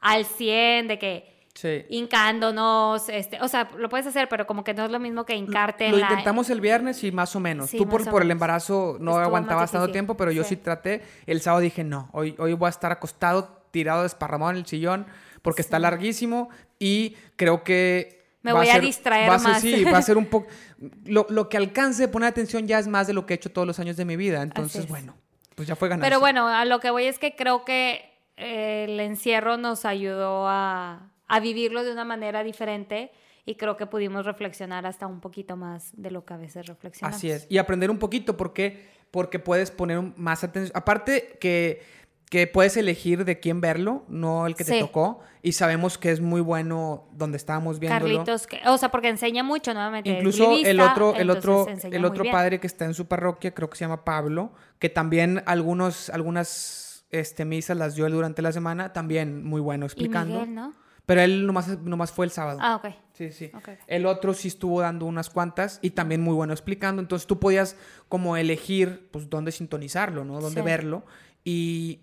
[0.00, 1.84] al 100, de que Sí.
[1.90, 5.34] hincándonos, este, o sea, lo puedes hacer, pero como que no es lo mismo que
[5.34, 6.10] hincarte lo, en la...
[6.10, 7.72] intentamos el viernes y más o menos.
[7.72, 10.56] Tú por, por el embarazo no aguantabas tanto tiempo, pero yo sí.
[10.56, 11.02] traté.
[11.26, 15.06] El sábado dije, no, hoy, hoy voy a estar acostado, tirado, desparramado en el sillón,
[15.42, 18.18] porque está larguísimo y creo que...
[18.42, 19.60] Me voy a, distraer más.
[19.60, 20.48] Sí, va a ser un poco...
[21.04, 23.50] Lo, lo, que alcance de poner atención ya es más de lo que he hecho
[23.50, 24.42] todos los años de mi vida.
[24.42, 25.16] Entonces, bueno,
[25.54, 26.06] pues ya fue ganando.
[26.06, 31.10] Pero bueno, a lo que voy es que creo que el encierro nos ayudó a
[31.28, 33.12] a vivirlo de una manera diferente
[33.44, 37.16] y creo que pudimos reflexionar hasta un poquito más de lo que a veces reflexionamos.
[37.16, 40.76] Así es, y aprender un poquito porque, porque puedes poner más atención.
[40.76, 41.82] Aparte que,
[42.28, 46.20] que puedes elegir de quién verlo, no el que te tocó, y sabemos que es
[46.20, 47.98] muy bueno donde estábamos viendo.
[47.98, 50.10] Carlitos, o sea, porque enseña mucho nuevamente.
[50.10, 53.78] Incluso el otro, el otro, el otro padre que está en su parroquia, creo que
[53.78, 58.92] se llama Pablo, que también algunos, algunas este, misas las dio él durante la semana,
[58.92, 60.36] también muy bueno explicando.
[60.36, 60.74] Y Miguel, ¿no?
[61.06, 62.58] Pero él nomás, nomás fue el sábado.
[62.60, 62.94] Ah, ok.
[63.14, 63.50] Sí, sí.
[63.86, 67.00] El otro sí estuvo dando unas cuantas y también muy bueno explicando.
[67.00, 67.76] Entonces tú podías
[68.10, 70.38] como elegir, pues, dónde sintonizarlo, ¿no?
[70.42, 71.06] Dónde verlo.
[71.44, 72.00] Y...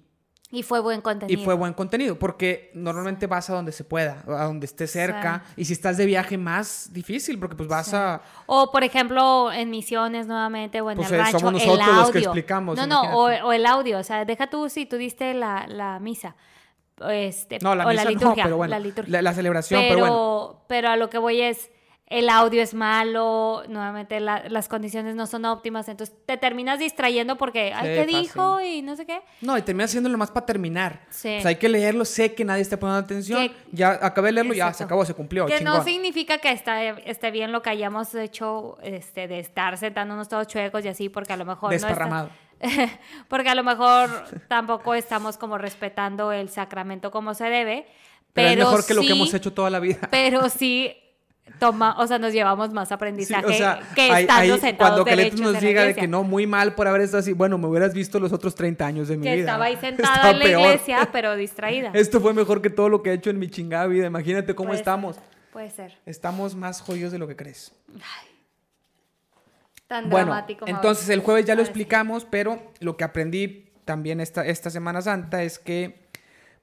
[0.56, 1.40] Y fue buen contenido.
[1.40, 5.44] Y fue buen contenido, porque normalmente vas a donde se pueda, a donde esté cerca.
[5.56, 8.22] Y si estás de viaje, más difícil, porque pues vas a...
[8.46, 11.84] O, por ejemplo, en misiones nuevamente, o en pues, el eh, rancho, somos nosotros el
[11.84, 12.02] audio.
[12.02, 12.78] los que explicamos.
[12.78, 14.00] No, no, o, o, el audio.
[14.00, 16.36] O sea, deja tú si tú diste la, la misa
[17.10, 19.22] este, no, la, o la liturgia, pero bueno, la, liturgia.
[19.22, 20.66] La, celebración, pero, bueno.
[20.68, 21.70] Pero a lo que voy es,
[22.08, 27.74] el audio es malo, nuevamente las condiciones no son óptimas, entonces te terminas distrayendo porque,
[27.74, 28.62] ay, ¿qué dijo?
[28.62, 29.22] Y no sé qué.
[29.42, 31.02] No, y terminas haciéndolo más para terminar.
[31.10, 31.38] Sí.
[31.38, 34.54] O sea, hay que leerlo, sé que nadie está poniendo atención, ya acabé de leerlo,
[34.54, 35.48] ya se acabó, se cumplió.
[35.48, 40.30] Que no significa que está, esté bien lo que hayamos hecho este, de estar sentándonos
[40.30, 42.28] todos chuecos y así, porque a lo mejor Desparramado.
[42.28, 44.10] no está porque a lo mejor
[44.48, 47.88] tampoco estamos como respetando el sacramento como se debe.
[48.34, 50.08] Pero, es mejor que lo que hemos hecho toda la vida.
[50.12, 50.96] Pero sí
[51.60, 53.58] toma, o sea, nos llevamos más aprendizaje
[53.96, 57.20] que estando sentados Cuando Caletos nos diga de que no, muy mal por haber estado
[57.20, 59.46] así, bueno, me hubieras visto los otros 30 años de mi que vida.
[59.46, 61.92] estaba ahí sentada en la iglesia, pero distraída.
[61.94, 64.08] Esto fue mejor que todo lo que he hecho en mi chingada vida.
[64.08, 65.18] Imagínate cómo estamos.
[65.52, 65.98] Puede ser.
[66.06, 67.72] Estamos más jodidos de lo que crees.
[67.96, 68.36] Ay
[69.88, 70.66] tan bueno, dramático.
[70.68, 75.44] Entonces el jueves ya lo explicamos, pero lo que aprendí también esta, esta Semana Santa
[75.44, 76.06] es que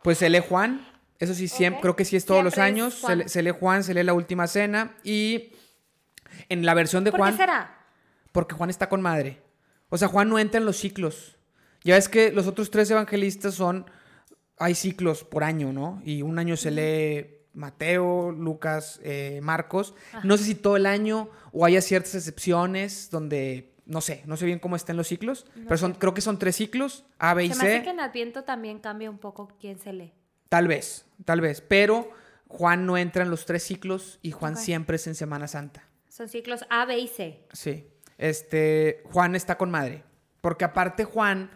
[0.03, 0.85] pues se lee Juan,
[1.23, 4.03] eso sí, siempre, creo que sí es todos los años, se, lee Juan, se lee
[4.03, 5.53] la última cena y
[6.49, 7.35] en la versión de ¿Por Juan...
[7.35, 7.79] qué será?
[8.33, 9.41] Porque Juan está con madre.
[9.89, 11.37] O sea, Juan no entra en los ciclos.
[11.85, 13.89] Ya es que los otros tres evangelistas son,
[14.59, 16.03] hay ciclos por año, ¿no?
[16.05, 19.95] Y un año se lee Mateo, Lucas, eh, Marcos.
[20.25, 24.45] No sé si todo el año o haya ciertas excepciones donde, no sé, no sé
[24.45, 27.49] bien cómo están los ciclos, pero son, creo que son tres ciclos, A, B y
[27.51, 27.55] C.
[27.55, 30.13] Se me hace que en Adviento también cambia un poco quién se lee.
[30.53, 32.11] Tal vez, tal vez, pero
[32.47, 35.89] Juan no entra en los tres ciclos y Juan siempre es en Semana Santa.
[36.11, 37.41] Son ciclos A, B y C.
[37.55, 37.89] Sí,
[38.19, 40.05] este, Juan está con madre,
[40.43, 41.51] porque aparte Juan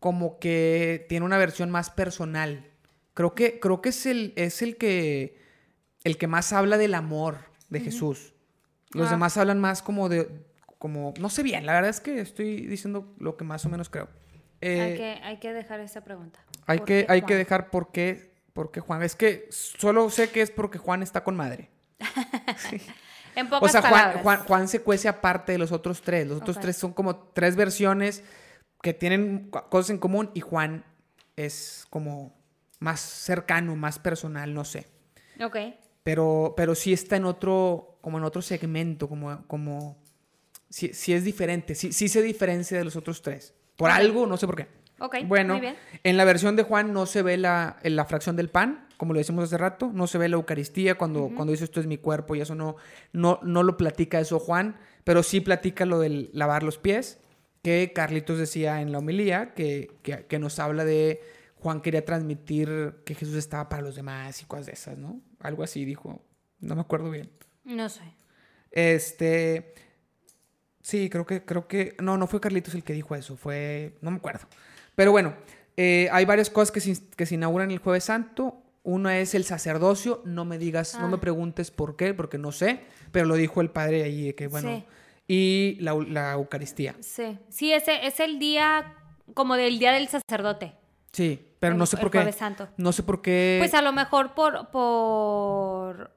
[0.00, 2.72] como que tiene una versión más personal
[3.14, 5.36] Creo que, creo que es el, es el que
[6.02, 8.32] el que más habla del amor de Jesús.
[8.92, 9.10] Los ah.
[9.10, 10.46] demás hablan más como de,
[10.78, 13.90] como, no sé bien, la verdad es que estoy diciendo lo que más o menos
[13.90, 14.08] creo.
[14.62, 16.38] Eh, hay, que, hay, que, dejar esa pregunta.
[16.66, 19.02] Hay, que, hay que dejar por qué, por qué Juan.
[19.02, 21.68] Es que solo sé que es porque Juan está con madre.
[23.34, 26.28] en pocas o sea, Juan, Juan, Juan, se cuece aparte de los otros tres.
[26.28, 28.22] Los otros tres son como tres versiones
[28.80, 30.84] que tienen cosas en común y Juan
[31.34, 32.32] es como
[32.78, 34.86] más cercano, más personal, no sé.
[35.42, 35.56] Ok.
[36.04, 39.96] Pero, pero sí está en otro, como en otro segmento, como, como,
[40.68, 43.54] sí, es diferente, sí, sí se diferencia de los otros tres.
[43.76, 44.68] Por algo, no sé por qué.
[44.98, 45.76] Ok, bueno, muy bien.
[46.04, 49.18] en la versión de Juan no se ve la, la fracción del pan, como lo
[49.18, 52.36] decimos hace rato, no se ve la Eucaristía cuando, cuando dice esto es mi cuerpo
[52.36, 52.76] y eso no,
[53.12, 57.18] no, no lo platica eso Juan, pero sí platica lo del lavar los pies,
[57.62, 61.20] que Carlitos decía en la homilía, que, que, que nos habla de
[61.62, 65.20] Juan quería transmitir que Jesús estaba para los demás y cosas de esas, ¿no?
[65.38, 66.20] Algo así dijo.
[66.58, 67.30] No me acuerdo bien.
[67.64, 68.02] No sé.
[68.72, 69.72] Este.
[70.82, 71.96] Sí, creo que, creo que.
[72.00, 73.36] No, no fue Carlitos el que dijo eso.
[73.36, 73.94] Fue.
[74.00, 74.46] No me acuerdo.
[74.94, 75.34] Pero bueno,
[75.76, 78.58] eh, hay varias cosas que se, que se inauguran el Jueves Santo.
[78.82, 80.22] Uno es el sacerdocio.
[80.24, 81.20] No me digas, no me ah.
[81.20, 82.80] preguntes por qué, porque no sé.
[83.12, 84.84] Pero lo dijo el padre ahí, que bueno.
[85.28, 86.96] Y la, la, Eucaristía.
[87.00, 87.38] Sí.
[87.48, 88.96] Sí, ese es el día
[89.34, 90.74] como del día del sacerdote.
[91.12, 92.32] Sí, pero no sé por qué.
[92.32, 92.68] Santo.
[92.76, 93.56] No sé por qué.
[93.60, 96.10] Pues a lo mejor por, por.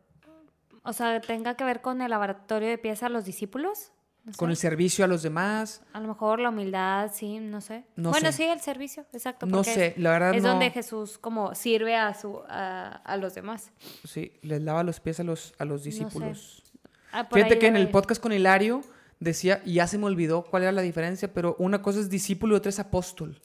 [0.84, 3.92] O sea, tenga que ver con el laboratorio de pieza a los discípulos.
[4.38, 5.82] Con el servicio a los demás.
[5.94, 7.86] A lo mejor la humildad, sí, no sé.
[7.96, 9.46] bueno, sí, el servicio, exacto.
[9.46, 10.50] No sé, la verdad es no.
[10.50, 13.72] donde Jesús como sirve a su a, los demás.
[14.04, 16.64] Sí, les lava los pies a los a los discípulos.
[17.12, 18.82] Ah, Fíjate que en el podcast con Hilario
[19.20, 22.56] decía, y ya se me olvidó cuál era la diferencia, pero una cosa es discípulo
[22.56, 23.40] y otra es apóstol.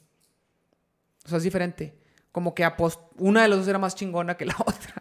[1.24, 1.98] O sea, es diferente.
[2.32, 2.68] Como que
[3.18, 4.99] una de los dos era más chingona que la otra.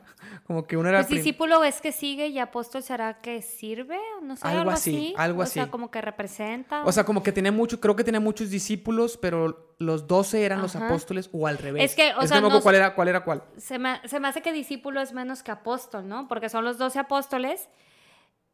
[0.49, 1.05] Como que uno era...
[1.05, 5.43] Pues discípulo es que sigue y apóstol será que sirve, no sé, algo, así, Algo
[5.43, 5.59] así.
[5.59, 6.83] O sea, como que representa.
[6.85, 10.59] O sea, como que tenía mucho, creo que tenía muchos discípulos, pero los doce eran
[10.59, 11.91] los apóstoles o al revés.
[11.91, 13.09] Es que, o sea, no, cuál era cuál.
[13.09, 13.43] Era cuál.
[13.57, 16.27] Se, me, se me hace que discípulo es menos que apóstol, ¿no?
[16.27, 17.69] Porque son los doce apóstoles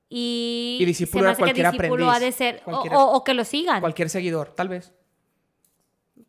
[0.10, 3.80] y, y discípulo se me hace que discípulo ha de ser, o, que lo sigan.
[3.80, 4.91] Cualquier seguidor, tal vez.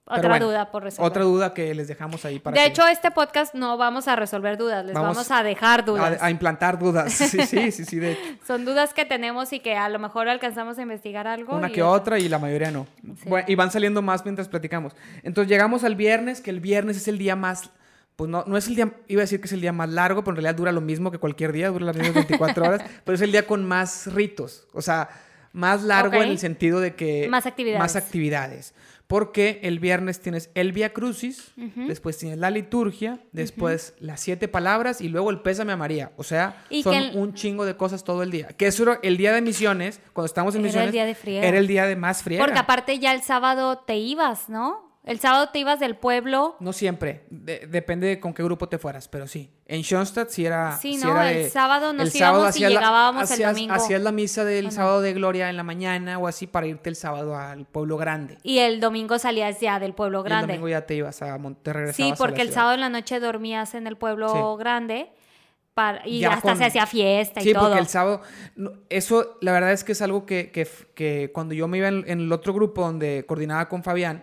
[0.09, 1.11] Otra duda por resolver.
[1.11, 2.61] Otra duda que les dejamos ahí para.
[2.61, 6.23] De hecho, este podcast no vamos a resolver dudas, les vamos, a dejar dudas.
[6.23, 7.13] A, implantar dudas.
[7.27, 8.21] Sí, sí, sí, sí, de hecho.
[8.47, 11.57] Son dudas que tenemos y que a lo mejor alcanzamos a investigar algo.
[11.57, 12.87] Una que otra y la mayoría no.
[13.49, 14.95] y van saliendo más mientras platicamos.
[15.25, 17.71] Entonces llegamos al viernes, que el viernes es el día más.
[18.15, 20.23] Pues no, no es el día, iba a decir que es el día más largo,
[20.23, 23.15] pero en realidad dura lo mismo que cualquier día, dura las mismas 24 horas, pero
[23.15, 24.69] es el día con más ritos.
[24.73, 25.09] O sea,
[25.53, 27.29] más largo en el sentido de que...
[27.29, 27.79] Más actividades.
[27.81, 28.75] Más actividades.
[29.07, 35.01] Porque el viernes tienes el Via Crucis, después tienes la liturgia, después las siete palabras
[35.01, 36.13] y luego el pésame a María.
[36.17, 38.49] O sea, son un chingo de cosas todo el día.
[38.49, 40.93] Que eso era el día de misiones, cuando estamos en misiones.
[40.93, 42.45] Era el día de Era el día de más friega.
[42.45, 44.86] Porque aparte ya el sábado te ibas, ¿no?
[45.07, 46.57] El sábado te ibas del pueblo.
[46.59, 49.53] No siempre, depende de con qué grupo te fueras, pero sí.
[49.65, 50.77] En Schoenstatt sí era.
[50.79, 53.73] Sí, no, el sábado nos el íbamos y llegábamos el domingo.
[53.73, 56.97] Hacías la misa del sábado de gloria en la mañana o así para irte el
[56.97, 58.39] sábado al pueblo grande.
[58.43, 60.55] Y el domingo salías ya del pueblo grande.
[60.55, 61.93] el domingo ya te ibas a Monterrey.
[61.93, 65.09] Sí, porque el sábado en la noche dormías en el pueblo grande.
[65.73, 67.65] Para, y hasta se hacía fiesta y todo.
[67.65, 68.23] Sí, porque el sábado,
[68.89, 72.33] eso la verdad es que es algo que, que, cuando yo me iba en, el
[72.33, 74.23] otro grupo donde coordinaba con Fabián,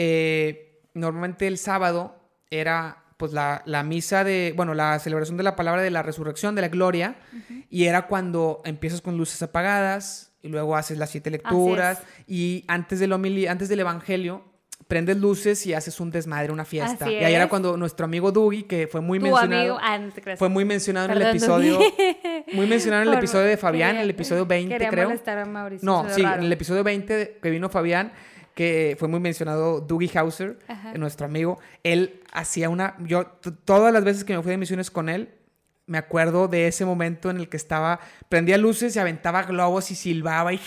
[0.00, 2.14] eh, normalmente el sábado
[2.50, 6.60] era pues la, misa de, bueno, la celebración de la palabra de la resurrección, de
[6.60, 7.16] la gloria,
[7.68, 13.00] y era cuando empiezas con luces apagadas, y luego haces las siete lecturas, y antes
[13.00, 13.12] del,
[13.48, 14.44] antes del evangelio,
[14.86, 17.10] prendes luces y haces un desmadre, una fiesta.
[17.10, 19.80] y ahí era cuando nuestro amigo Dougie, que fue muy mencionado.
[19.82, 19.98] Ah,
[20.36, 21.80] fue muy mencionado en el episodio.
[22.52, 25.12] muy mencionado en el episodio de Fabián, en el episodio 20, creo.
[25.82, 28.12] no, sí, en el episodio 20 que vino Fabián
[28.58, 30.58] que fue muy mencionado, Dougie Hauser,
[30.96, 33.24] nuestro amigo, él hacía una, yo
[33.64, 35.32] todas las veces que me fui de misiones con él,
[35.86, 39.94] me acuerdo de ese momento en el que estaba, prendía luces y aventaba globos y
[39.94, 40.60] silbaba y,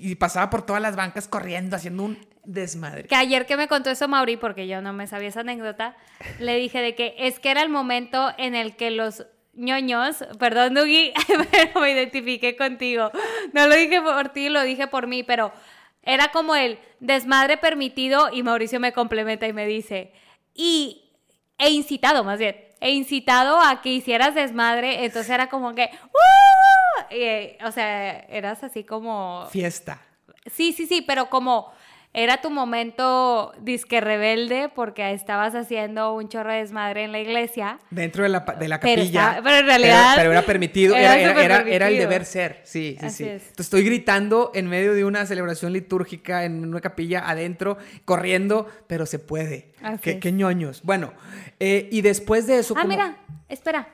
[0.00, 3.04] y pasaba por todas las bancas corriendo, haciendo un desmadre.
[3.04, 5.96] Que ayer que me contó eso Mauri, porque yo no me sabía esa anécdota,
[6.40, 9.24] le dije de que es que era el momento en el que los
[9.54, 11.12] ñoños, perdón Dougie,
[11.52, 13.12] pero me identifiqué contigo.
[13.52, 15.52] No lo dije por ti, lo dije por mí, pero
[16.02, 20.12] era como el desmadre permitido y Mauricio me complementa y me dice,
[20.54, 21.10] y
[21.58, 25.90] he incitado más bien, he incitado a que hicieras desmadre, entonces era como que,
[27.64, 29.46] o sea, eras así como...
[29.50, 30.00] Fiesta.
[30.46, 31.72] Sí, sí, sí, pero como
[32.12, 37.78] era tu momento disque rebelde porque estabas haciendo un chorro de desmadre en la iglesia.
[37.90, 39.40] Dentro de la, de la capilla.
[39.44, 40.14] Pero, en realidad.
[40.16, 41.16] Pero, era permitido, era,
[41.64, 42.62] era, el deber ser.
[42.64, 43.30] Sí, sí, sí.
[43.56, 49.20] estoy gritando en medio de una celebración litúrgica en una capilla adentro, corriendo, pero se
[49.20, 49.72] puede.
[50.02, 50.82] Qué, qué, ñoños.
[50.82, 51.12] Bueno,
[51.60, 52.74] eh, y después de eso.
[52.76, 53.86] Ah, mira, espera.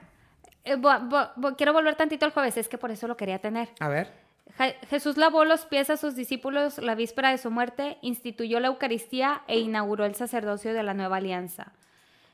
[0.64, 0.76] Eh,
[1.56, 3.68] quiero volver tantito al jueves, es que por eso lo quería tener.
[3.78, 4.25] A ver.
[4.88, 9.42] Jesús lavó los pies a sus discípulos la víspera de su muerte, instituyó la Eucaristía
[9.49, 11.72] e inauguró el sacerdocio de la nueva alianza.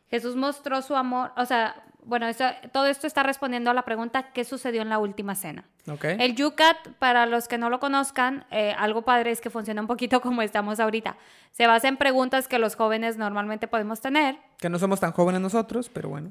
[0.09, 2.27] Jesús mostró su amor, o sea, bueno,
[2.73, 5.65] todo esto está respondiendo a la pregunta ¿qué sucedió en la última cena?
[6.03, 9.87] El Yucat, para los que no lo conozcan, eh, algo padre es que funciona un
[9.87, 11.17] poquito como estamos ahorita.
[11.51, 14.37] Se basa en preguntas que los jóvenes normalmente podemos tener.
[14.59, 16.31] Que no somos tan jóvenes nosotros, pero bueno.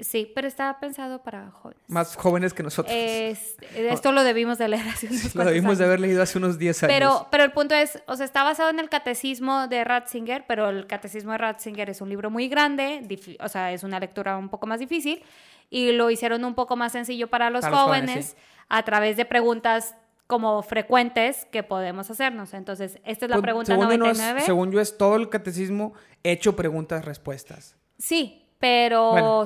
[0.00, 1.82] Sí, pero está pensado para jóvenes.
[1.88, 2.94] Más jóvenes que nosotros.
[2.94, 6.84] esto lo debimos de leer hace unos Lo debimos de haber leído hace unos 10
[6.84, 6.94] años.
[6.94, 10.68] Pero, pero el punto es, o sea, está basado en el catecismo de Ratzinger, pero
[10.68, 13.06] el catecismo de Ratzinger es un libro muy grande,
[13.40, 15.22] o sea, es una lectura un poco más difícil,
[15.70, 18.36] y lo hicieron un poco más sencillo para los jóvenes,
[18.68, 22.54] a través de preguntas como frecuentes que podemos hacernos.
[22.54, 24.40] Entonces, esta es la pues, pregunta según 99.
[24.40, 27.76] según yo, es todo el catecismo hecho preguntas-respuestas.
[27.98, 29.44] Sí, pero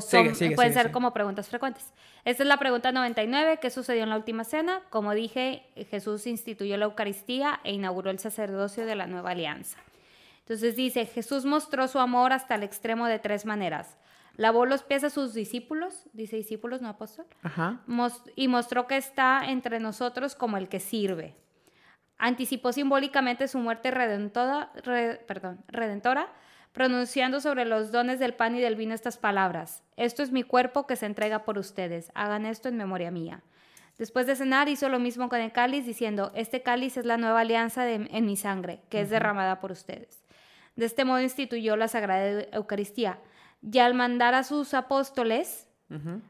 [0.55, 1.93] pueden ser como preguntas frecuentes.
[2.25, 4.81] Esta es la pregunta 99, ¿qué sucedió en la última cena?
[4.91, 9.77] Como dije, Jesús instituyó la Eucaristía e inauguró el sacerdocio de la nueva alianza.
[10.43, 13.99] Entonces dice, Jesús mostró su amor hasta el extremo de tres maneras.
[14.37, 17.27] Lavó los pies a sus discípulos, dice discípulos, no apóstol,
[18.37, 21.35] y mostró que está entre nosotros como el que sirve.
[22.19, 24.71] anticipó simbólicamente su muerte redentora,
[25.27, 26.29] perdón, redentora,
[26.79, 29.83] pronunciando sobre los dones del pan y del vino estas palabras.
[29.97, 32.13] Esto es mi cuerpo que se entrega por ustedes.
[32.15, 33.43] Hagan esto en memoria mía.
[33.99, 37.41] Después de cenar hizo lo mismo con el cáliz, diciendo, este cáliz es la nueva
[37.41, 40.23] alianza en mi sangre, que es derramada por ustedes.
[40.77, 43.19] De este modo instituyó la Sagrada Eucaristía.
[43.61, 45.67] Y al mandar a sus apóstoles,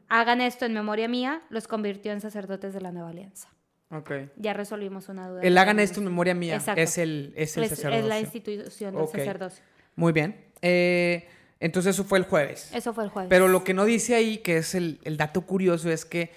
[0.07, 3.49] hagan esto en memoria mía, los convirtió en sacerdotes de la nueva alianza.
[3.91, 4.31] Okay.
[4.35, 5.41] Ya resolvimos una duda.
[5.41, 7.99] El hagan esto en memoria mía es el, es el sacerdocio.
[7.99, 9.63] Es la institución del sacerdocio.
[9.99, 10.45] Muy bien.
[10.61, 11.27] Eh,
[11.59, 12.71] entonces eso fue el jueves.
[12.73, 13.29] Eso fue el jueves.
[13.29, 16.31] Pero lo que no dice ahí, que es el, dato curioso, es que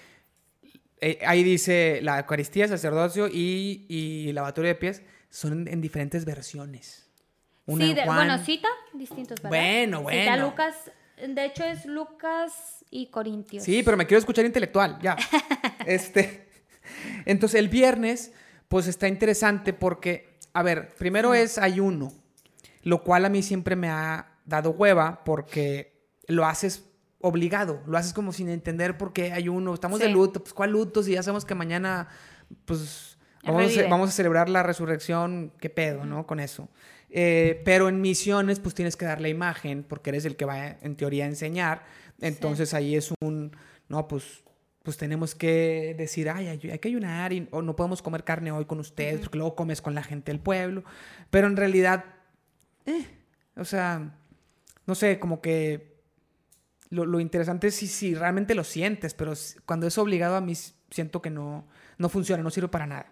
[0.99, 7.09] eh, ahí dice la Eucaristía, sacerdocio y, y lavatorio de pies son en, diferentes versiones.
[7.65, 9.49] sí, bueno, cita distintos, ¿verdad?
[9.49, 10.19] Bueno, bueno.
[10.19, 10.75] Cita Lucas,
[11.27, 13.63] de hecho es Lucas y Corintios.
[13.63, 15.15] Sí, pero me quiero escuchar intelectual, ya.
[15.87, 16.49] este,
[17.25, 18.31] entonces el viernes,
[18.67, 22.13] pues está interesante porque, a ver, primero es ayuno,
[22.83, 25.93] lo cual a mí siempre me ha dado hueva porque
[26.27, 26.85] lo haces
[27.21, 30.71] obligado, lo haces como sin entender por qué hay uno, estamos de luto, pues cuál
[30.71, 32.09] luto si ya sabemos que mañana
[32.65, 36.27] pues vamos a, celebrar la resurrección, qué pedo, ¿no?
[36.27, 36.67] Con eso.
[37.09, 40.67] Eh, pero en misiones pues tienes que dar la imagen porque eres el que va
[40.67, 41.83] en teoría a enseñar,
[42.19, 43.55] entonces ahí es un,
[43.87, 44.43] no, pues
[44.83, 48.65] pues tenemos que decir, ay, hay que ayunar y, o no podemos comer carne hoy
[48.65, 50.83] con ustedes porque luego comes con la gente del pueblo,
[51.29, 52.03] pero en realidad,
[52.85, 53.05] eh,
[53.55, 54.15] o sea,
[54.85, 55.93] no sé, como que
[56.89, 59.33] lo, interesante es si, realmente lo sientes, pero
[59.65, 60.53] cuando es obligado a mí
[60.89, 61.65] siento que no,
[61.97, 63.11] no funciona, no sirve para nada.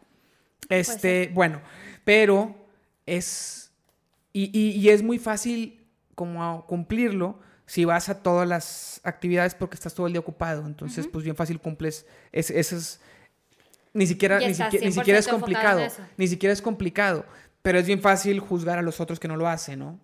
[0.70, 1.62] Este, bueno,
[2.06, 2.56] pero
[3.06, 3.72] es,
[4.34, 10.08] y, es muy fácil como cumplirlo si vas a todas las actividades porque estás todo
[10.08, 10.66] el día ocupado.
[10.66, 13.00] Entonces, pues bien fácil cumples esas...
[13.94, 15.82] Ni siquiera, ni, siquiera, ni siquiera es complicado.
[16.16, 17.26] Ni siquiera es complicado.
[17.62, 20.00] Pero es bien fácil juzgar a los otros que no lo hacen, ¿no?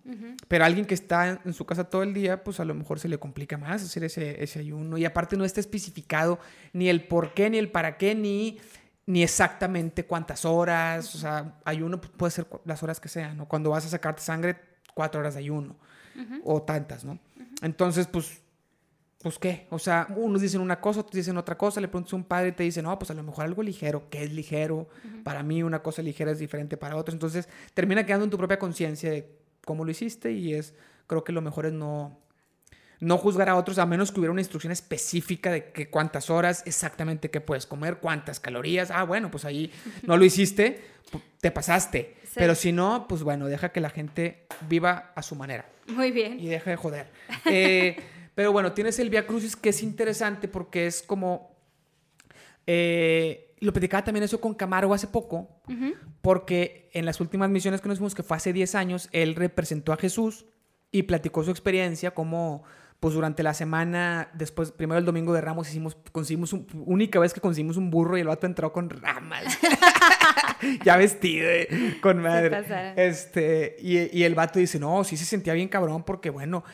[0.46, 3.08] Pero alguien que está en, su casa todo el día, pues a lo mejor se
[3.08, 4.96] le complica más hacer ese, ese ayuno.
[4.96, 6.38] Y aparte no está especificado
[6.72, 8.58] ni el por qué, ni el para qué, ni,
[9.06, 11.14] ni exactamente cuántas horas.
[11.16, 13.48] O sea, ayuno pues, puede ser las horas que sean, ¿no?
[13.48, 14.56] Cuando vas a sacarte sangre,
[14.94, 15.76] cuatro horas de ayuno.
[16.42, 17.18] O tantas, ¿no?
[17.62, 18.40] Entonces, pues
[19.20, 22.16] pues qué, o sea, unos dicen una cosa, otros dicen otra cosa, le preguntas a
[22.16, 24.88] un padre y te dice, no, pues a lo mejor algo ligero, ¿qué es ligero?
[25.24, 28.60] Para mí una cosa ligera es diferente para otros, entonces termina quedando en tu propia
[28.60, 29.28] conciencia de
[29.64, 30.74] cómo lo hiciste y es,
[31.08, 32.16] creo que lo mejor es no,
[33.00, 36.62] no juzgar a otros a menos que hubiera una instrucción específica de que cuántas horas,
[36.64, 39.72] exactamente qué puedes comer, cuántas calorías, ah, bueno, pues ahí
[40.04, 40.80] no lo hiciste,
[41.40, 45.68] te pasaste, pero si no, pues bueno, deja que la gente viva a su manera.
[45.88, 46.38] Muy bien.
[46.38, 47.10] Y deja de joder.
[47.50, 47.96] Eh,
[48.38, 51.56] pero bueno, tienes el Via Crucis que es interesante porque es como...
[52.68, 55.60] Eh, lo platicaba también eso con Camargo hace poco,
[56.22, 59.96] porque en las últimas misiones que nos que fue hace 10 años, él representó a
[59.96, 60.46] Jesús
[60.92, 62.62] y platicó su experiencia, como
[63.00, 67.34] pues durante la semana, después, primero el domingo de Ramos, hicimos, conseguimos, un, única vez
[67.34, 69.58] que conseguimos un burro y el vato entró con ramas.
[70.84, 71.48] ya vestido,
[72.00, 72.94] con madre.
[72.96, 76.64] Este, y, y, el vato dice, no, sí se sentía bien cabrón porque, bueno,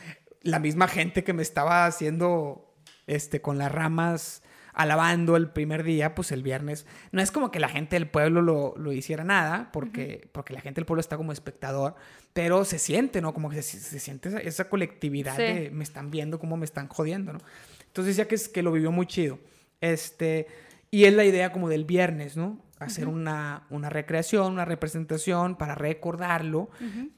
[0.44, 2.72] la misma gente que me estaba haciendo
[3.06, 4.42] este, con las ramas
[4.74, 8.42] alabando el primer día, pues el viernes, no es como que la gente del pueblo
[8.76, 11.94] lo, hiciera nada, porque, porque la gente del pueblo está como espectador,
[12.32, 13.32] pero se siente, ¿no?
[13.32, 17.38] Como que se, siente esa, colectividad de me están viendo cómo me están jodiendo, ¿no?
[17.86, 19.38] Entonces decía que, es, que lo vivió muy chido.
[19.80, 20.48] Este,
[20.90, 22.60] y es la idea como del viernes, ¿no?
[22.80, 26.68] Hacer una, una, recreación, una representación para recordarlo,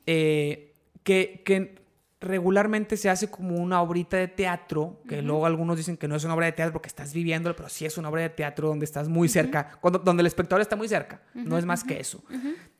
[0.05, 1.86] eh, que, que
[2.21, 6.25] regularmente se hace como una obrita de teatro, que luego algunos dicen que no es
[6.25, 8.85] una obra de teatro porque estás viviéndolo, pero sí es una obra de teatro donde
[8.85, 12.25] estás muy cerca, cuando, donde el espectador está muy cerca, no es más que eso.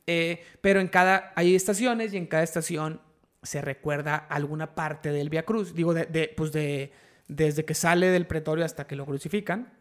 [0.07, 3.01] Eh, pero en cada, hay estaciones y en cada estación
[3.43, 6.91] se recuerda alguna parte del Via Cruz, digo, de, pues de,
[7.27, 9.71] desde que sale del pretorio hasta que lo crucifican,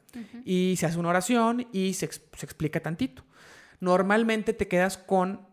[0.44, 3.22] y se hace una oración y se, se explica tantito.
[3.80, 5.46] Normalmente te quedas con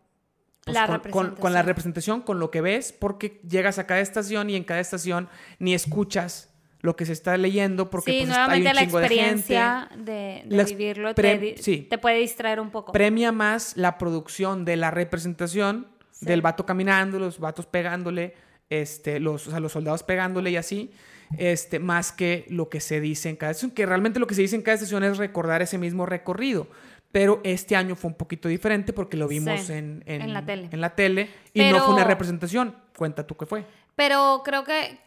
[0.66, 0.78] pues,
[1.12, 4.80] con, la representación, con lo que ves, porque llegas a cada estación y en cada
[4.80, 5.28] estación
[5.60, 6.50] ni escuchas
[6.80, 10.64] lo que se está leyendo porque sí, pues, nuevamente hay un la experiencia de, de,
[10.66, 12.92] vivirlo te, puede distraer un poco.
[12.92, 15.88] Premia más la producción de la representación
[16.20, 18.36] del vato caminando, los vatos pegándole,
[18.70, 20.92] este, los, o sea, los soldados pegándole y así,
[21.38, 24.42] este, más que lo que se dice en cada estación, que realmente lo que se
[24.42, 26.68] dice en cada estación es recordar ese mismo recorrido
[27.14, 30.04] pero este año fue un poquito diferente porque lo vimos en,
[30.34, 30.68] la tele.
[30.72, 32.76] En la tele y no fue una representación.
[32.98, 33.66] Cuenta tú qué fue.
[33.96, 34.98] Pero creo que,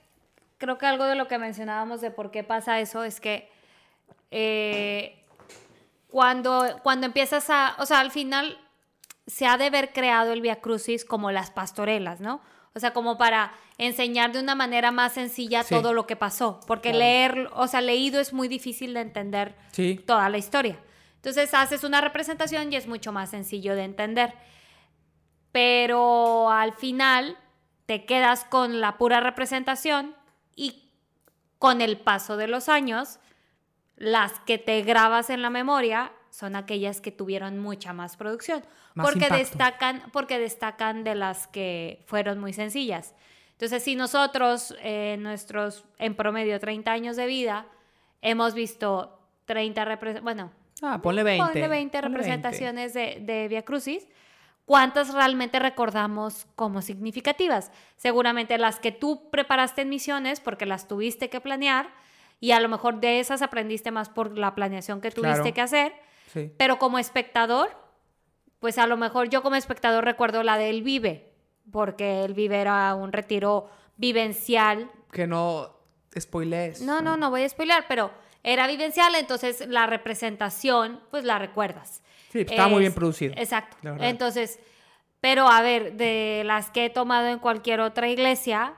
[0.56, 3.50] creo que algo de lo que mencionábamos de por qué pasa eso es que
[4.30, 5.20] eh,
[6.06, 8.56] cuando, cuando empiezas a, o sea, al final
[9.26, 12.40] se ha de haber creado el Via Crucis como las pastorelas, ¿no?
[12.76, 16.60] O sea, como para enseñar de una manera más sencilla todo lo que pasó.
[16.68, 19.56] Porque leer, o sea, leído es muy difícil de entender
[20.06, 20.78] toda la historia.
[21.16, 24.34] Entonces haces una representación y es mucho más sencillo de entender.
[25.52, 27.36] Pero al final
[27.86, 30.14] te quedas con la pura representación
[30.54, 30.90] y
[31.58, 33.18] con el paso de los años,
[33.96, 38.62] las que te grabas en la memoria son aquellas que tuvieron mucha más producción,
[38.94, 43.14] porque destacan porque destacan de las que fueron muy sencillas.
[43.52, 47.66] Entonces, si nosotros eh, nuestros en promedio 30 años de vida
[48.20, 50.52] hemos visto 30 bueno,
[50.82, 54.06] ah, ponle 20, ponle 20 representaciones de de Via Crucis,
[54.64, 57.70] ¿cuántas realmente recordamos como significativas?
[57.96, 61.88] Seguramente las que tú preparaste en misiones porque las tuviste que planear
[62.40, 65.92] y a lo mejor de esas aprendiste más por la planeación que tuviste que hacer
[66.56, 67.70] pero como espectador,
[68.58, 71.32] pues a lo mejor yo como espectador recuerdo la del Vive,
[71.70, 74.90] porque el Vive era un retiro vivencial.
[75.10, 75.76] Que no
[76.18, 76.82] spoilees.
[76.82, 78.10] No, no, no voy a spoilear, pero
[78.46, 82.02] era vivencial, entonces la representación, pues la recuerdas.
[82.30, 83.34] Sí, estaba muy bien producido.
[83.36, 83.76] Exacto.
[84.00, 84.60] Entonces,
[85.20, 88.74] pero a ver, de las que he tomado en cualquier otra iglesia,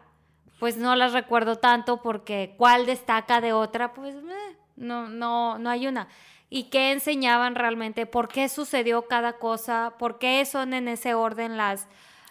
[0.58, 5.70] pues no las recuerdo tanto porque cuál destaca de otra, pues eh, no, no, no
[5.70, 6.08] hay una
[6.50, 11.56] y qué enseñaban realmente, por qué sucedió cada cosa, por qué son en ese orden
[11.56, 11.86] las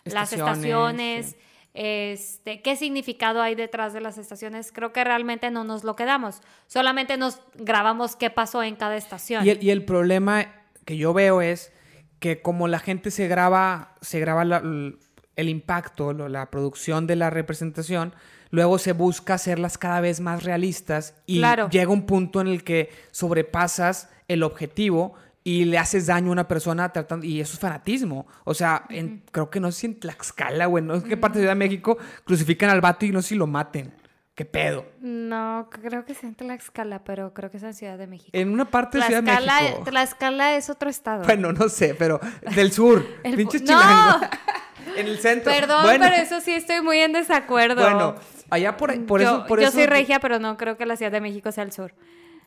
[0.06, 1.36] estaciones, las estaciones
[1.80, 4.72] este, qué significado hay detrás de las estaciones.
[4.72, 9.46] Creo que realmente no nos lo quedamos, solamente nos grabamos qué pasó en cada estación.
[9.46, 10.48] Y el, y el problema
[10.86, 11.72] que yo veo es
[12.20, 18.16] que como la gente se graba, se graba el impacto, la producción de la representación,
[18.50, 22.90] luego se busca hacerlas cada vez más realistas y llega un punto en el que
[23.12, 25.14] sobrepasas el objetivo
[25.48, 28.28] y le haces daño a una persona tratando, y eso es fanatismo.
[28.44, 28.84] O sea,
[29.32, 31.60] creo que no sé si en Tlaxcala, güey, no sé qué parte de Ciudad de
[31.60, 33.94] México crucifican al vato y no sé si lo maten.
[34.36, 34.86] ¿Qué pedo?
[35.00, 38.32] No, creo que es en Tlaxcala, pero creo que es en Ciudad de México.
[38.34, 39.84] En una parte de Ciudad de México.
[39.86, 41.24] Tlaxcala es otro estado.
[41.24, 42.20] Bueno, no sé, pero
[42.54, 43.08] del sur.
[43.24, 44.20] Pinches no.
[44.98, 45.50] en el centro.
[45.50, 47.82] Perdón, pero eso sí estoy muy en desacuerdo.
[47.82, 48.16] Bueno,
[48.50, 49.48] Allá por, por yo, eso...
[49.48, 51.94] Por yo soy regia, pero no creo que la Ciudad de México sea el sur.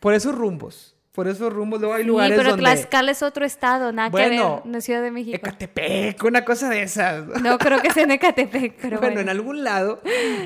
[0.01, 1.00] Por esos rumbos.
[1.13, 2.63] Por esos rumbos luego hay lugares sí, pero donde...
[2.63, 5.37] Tlaxcala es otro estado, nada que ver, no Ciudad de México.
[5.37, 7.27] Ecatepec, una cosa de esas.
[7.43, 9.17] No creo que sea en Ecatepec, pero bueno.
[9.17, 9.21] bueno.
[9.21, 10.01] en algún lado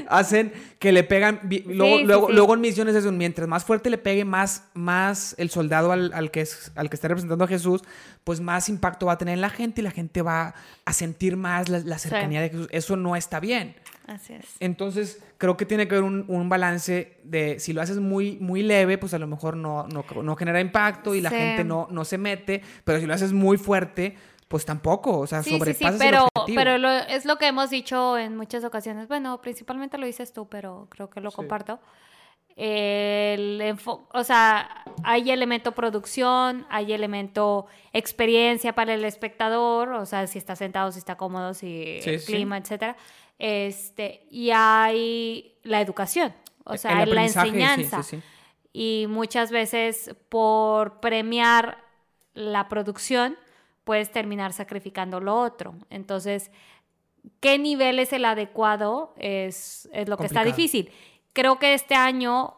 [0.09, 1.41] hacen que le pegan...
[1.67, 3.19] Luego, luego, luego en misiones es un...
[3.19, 6.97] Mientras más fuerte le pegue más, más el soldado al, al, que es, al que
[6.97, 7.83] está representando a Jesús,
[8.25, 10.55] pues más impacto va a tener en la gente y la gente va
[10.87, 12.69] a sentir más la, la cercanía de Jesús.
[12.71, 13.77] Eso no está bien.
[14.07, 14.57] Así es.
[14.61, 18.99] Entonces, creo que tiene que haber un, balance de si lo haces muy, muy leve,
[18.99, 22.63] pues a lo mejor no, no, genera impacto y la gente no, no se mete,
[22.85, 24.17] pero si lo haces muy fuerte,
[24.49, 28.19] pues tampoco, o sea, sí, sobrepasas sí, pero, el Pero es lo que hemos dicho
[28.19, 29.09] en muchas ocasiones.
[29.09, 31.81] Bueno, principalmente lo dices tú, pero creo que lo comparto.
[32.57, 33.77] El
[34.13, 40.55] o sea, hay elemento producción, hay elemento experiencia para el espectador, o sea, si está
[40.55, 42.97] sentado, si está cómodo, si el clima, etcétera.
[43.39, 46.33] Este, y hay la educación,
[46.65, 48.01] o sea, la enseñanza.
[48.73, 51.79] y muchas veces por premiar
[52.35, 53.37] la producción
[53.85, 55.75] puedes terminar sacrificando lo otro.
[55.91, 56.51] Entonces,
[57.41, 59.15] ¿qué nivel es el adecuado?
[59.17, 60.91] Es, es lo que está difícil.
[61.33, 62.55] Creo que este año,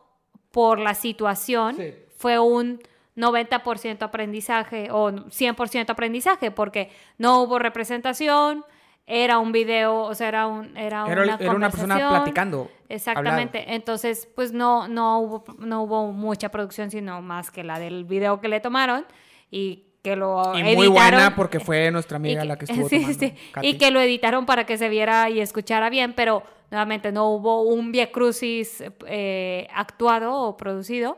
[0.51, 1.77] por la situación,
[2.17, 2.81] fue un
[3.17, 8.65] 90% aprendizaje o 100% aprendizaje, porque no hubo representación,
[9.07, 12.69] era un video, o sea, era, un, era, una, era una persona platicando.
[12.89, 13.75] Exactamente.
[13.75, 18.41] Entonces, pues no, no, hubo, no hubo mucha producción, sino más que la del video
[18.41, 19.07] que le tomaron
[19.49, 23.35] y que lo y muy buena porque fue nuestra amiga la que estuvo sí, sí.
[23.63, 26.43] Y que lo editaron para que se viera y escuchara bien, pero
[26.73, 31.17] nuevamente no hubo un Via Crucis eh, actuado o producido,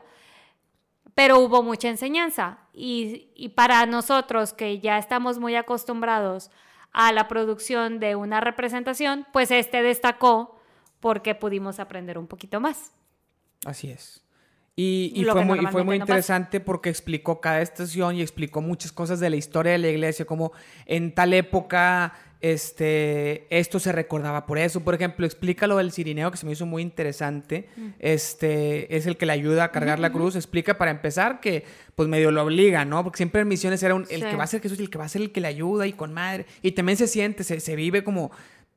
[1.15, 2.59] pero hubo mucha enseñanza.
[2.71, 6.51] Y, y para nosotros que ya estamos muy acostumbrados
[6.91, 10.59] a la producción de una representación, pues este destacó
[10.99, 12.91] porque pudimos aprender un poquito más.
[13.65, 14.23] Así es.
[14.81, 19.29] Y, fue, muy, fue muy interesante porque explicó cada estación y explicó muchas cosas de
[19.29, 20.53] la historia de la iglesia, como
[20.85, 24.81] en tal época este, esto se recordaba por eso.
[24.81, 27.67] Por ejemplo, explica lo del cirineo que se me hizo muy interesante.
[27.75, 27.87] Mm.
[27.99, 30.35] Este, es el que le ayuda a cargar la cruz.
[30.35, 31.65] Explica para empezar que
[31.95, 33.03] pues medio lo obliga, ¿no?
[33.03, 34.97] Porque siempre en misiones era un, el que va a ser Jesús y el que
[34.97, 36.45] va a ser el que le ayuda y con madre.
[36.61, 38.31] Y también se siente, se, se vive como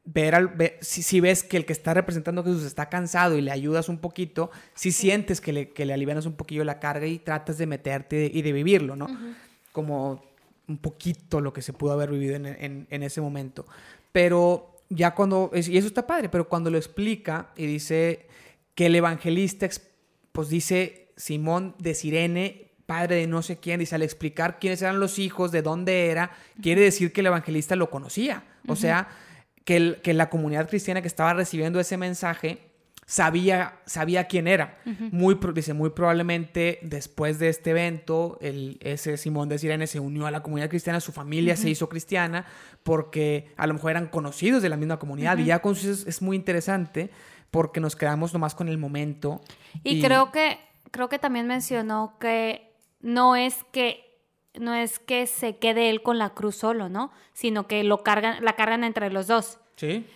[0.04, 3.52] ver, al, si, ves que el que está representando a Jesús está cansado y le
[3.52, 7.18] ayudas un poquito, si sientes que le, que le alivianas un poquillo la carga y
[7.18, 9.06] tratas de meterte y de, vivirlo, ¿no?
[9.70, 10.20] Como
[10.72, 13.66] un poquito lo que se pudo haber vivido en, en ese momento.
[14.12, 18.26] Pero ya cuando, y eso está padre, pero cuando lo explica y dice
[18.74, 19.68] que el evangelista,
[20.32, 25.00] pues dice Simón de Sirene, padre de no sé quién, dice al explicar quiénes eran
[25.00, 28.44] los hijos, de dónde era, quiere decir que el evangelista lo conocía.
[28.68, 29.08] O sea,
[29.64, 32.71] que, que la comunidad cristiana que estaba recibiendo ese mensaje
[33.12, 34.78] sabía, sabía quién era.
[35.10, 40.26] muy, dice, muy probablemente después de este evento, el, ese Simón de Sirene se unió
[40.26, 42.46] a la comunidad cristiana, su familia se hizo cristiana,
[42.82, 45.36] porque a lo mejor eran conocidos de la misma comunidad.
[45.36, 47.10] Y ya con eso es, muy interesante
[47.50, 49.42] porque nos quedamos nomás con el momento.
[49.84, 50.58] Y, creo que
[50.90, 54.06] creo que también mencionó que no es que
[54.58, 57.12] no es que se quede él con la cruz solo, ¿no?
[57.34, 59.58] Sino que lo cargan, la cargan entre los dos.
[59.76, 60.06] Sí.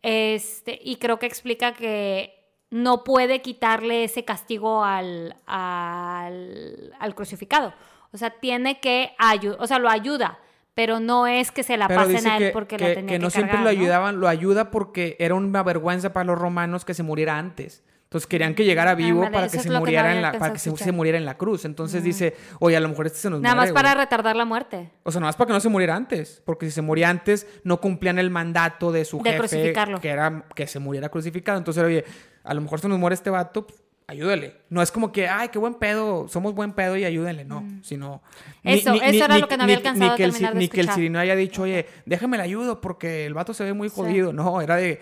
[0.00, 2.37] Este, y creo que explica que
[2.70, 7.72] no puede quitarle ese castigo al, al, crucificado.
[8.12, 10.38] O sea, tiene que ayudar, o sea, lo ayuda,
[10.74, 13.30] pero no es que se la pasen a él porque que, la tenía que, no
[13.30, 17.38] siempre lo ayudaban, lo ayuda porque era una vergüenza para los romanos que se muriera
[17.38, 17.82] antes.
[18.08, 21.18] Entonces querían que llegara vivo para que se muriera en la para que se, muriera
[21.18, 21.66] en la cruz.
[21.66, 24.90] Entonces dice, "Oye, a lo mejor este se nos Nada más para retardar la muerte."
[25.02, 27.46] O sea, nada más para que no se muriera antes, porque si se moría antes
[27.64, 31.58] no cumplían el mandato de su jefe que era que se muriera crucificado.
[31.58, 32.02] Entonces, oye,
[32.48, 34.56] a lo mejor se nos muere este vato, pues, ayúdale.
[34.70, 37.82] No es como que, ay, qué buen pedo, somos buen pedo y ayúdenle, no, mm.
[37.84, 38.22] sino...
[38.64, 41.36] Eso, eso era lo que no había alcanzado que el, Ni que el sirino haya
[41.36, 44.32] dicho, oye, déjame le ayudo porque el vato se ve muy jodido.
[44.32, 45.00] No, era de...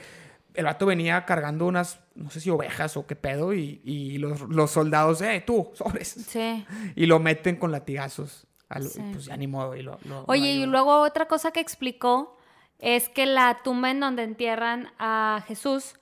[0.55, 5.21] El vato venía cargando unas, no sé si ovejas o qué pedo, y, los, soldados,
[5.23, 6.09] eh, tú, sobres.
[6.09, 6.67] Sí.
[6.97, 8.49] Y lo meten con latigazos.
[8.69, 9.77] Pues ya ni modo.
[9.77, 12.37] Y lo, Oye, y luego otra cosa que explicó
[12.81, 15.95] es que la tumba en donde entierran a Jesús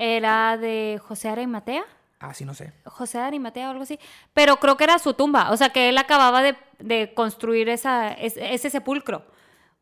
[0.00, 1.84] era de José Arimatea.
[2.20, 2.72] Ah, sí, no sé.
[2.86, 3.98] José Arimatea o algo así.
[4.32, 5.50] Pero creo que era su tumba.
[5.50, 9.24] O sea, que él acababa de, construir esa, ese, sepulcro.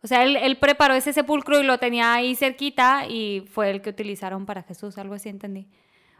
[0.02, 3.90] O sea, él, preparó ese sepulcro y lo tenía ahí cerquita y fue el que
[3.90, 4.98] utilizaron para Jesús.
[4.98, 5.68] Algo así entendí.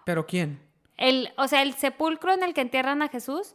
[0.05, 0.61] ¿Pero quién?
[0.97, 3.53] El, o sea, el sepulcro en el que entierran a Jesús,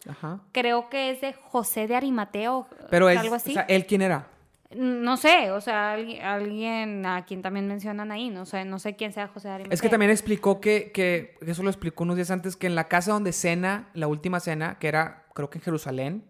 [0.52, 2.68] creo que es de José de Arimateo.
[2.90, 3.52] Pero es, algo así.
[3.52, 4.28] O sea, ¿él quién era?
[4.76, 9.12] No sé, o sea, alguien a quien también mencionan ahí, no sé, no sé quién
[9.12, 9.74] sea José Arimatea.
[9.74, 12.88] Es que también explicó que, que, eso lo explicó unos días antes, que en la
[12.88, 16.24] casa donde cena, la última cena, que era, creo que en Jerusalén,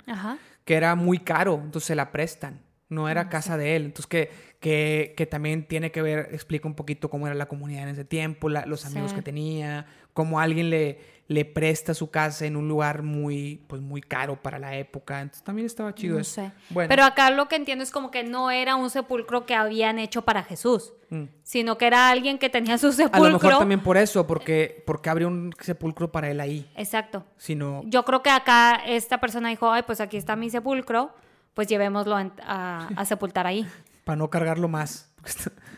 [0.66, 2.62] que era muy caro, entonces se la prestan,
[2.94, 6.76] no era casa de él, entonces que, que, que, también tiene que ver, explica un
[6.76, 11.00] poquito cómo era la comunidad en ese tiempo, los amigos que tenía, cómo alguien le,
[11.28, 15.22] le presta su casa en un lugar muy, pues muy caro para la época.
[15.22, 16.41] Entonces también estaba chido eso.
[16.41, 16.52] Sé.
[16.88, 20.24] Pero acá lo que entiendo es como que no era un sepulcro que habían hecho
[20.24, 21.24] para Jesús, mm.
[21.41, 23.26] sino que era alguien que tenía su sepulcro.
[23.26, 26.70] A lo mejor también por eso, porque, porque abrió un sepulcro para él ahí.
[26.76, 27.26] Exacto.
[27.38, 27.82] Sino...
[27.86, 31.14] Yo creo que acá esta persona dijo, ay, pues aquí está mi sepulcro,
[31.54, 33.68] pues llevémoslo a, sepultar ahí.
[34.04, 35.12] para no cargarlo más.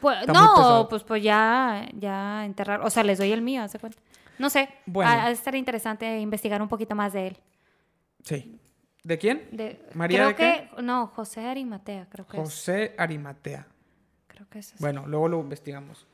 [0.01, 2.82] Pues, no, pues, pues ya, ya enterrar.
[2.82, 3.99] O sea, les doy el mío, hace cuenta.
[4.38, 4.69] No sé.
[4.86, 5.09] Bueno.
[5.09, 7.38] Ha, estar interesante investigar un poquito más de él.
[8.23, 8.59] Sí.
[9.03, 9.47] ¿De quién?
[9.51, 13.67] De, ¿María creo que, No, José Arimatea, creo que José Arimatea.
[14.28, 14.82] Creo que es así.
[14.82, 16.07] Bueno, luego lo investigamos.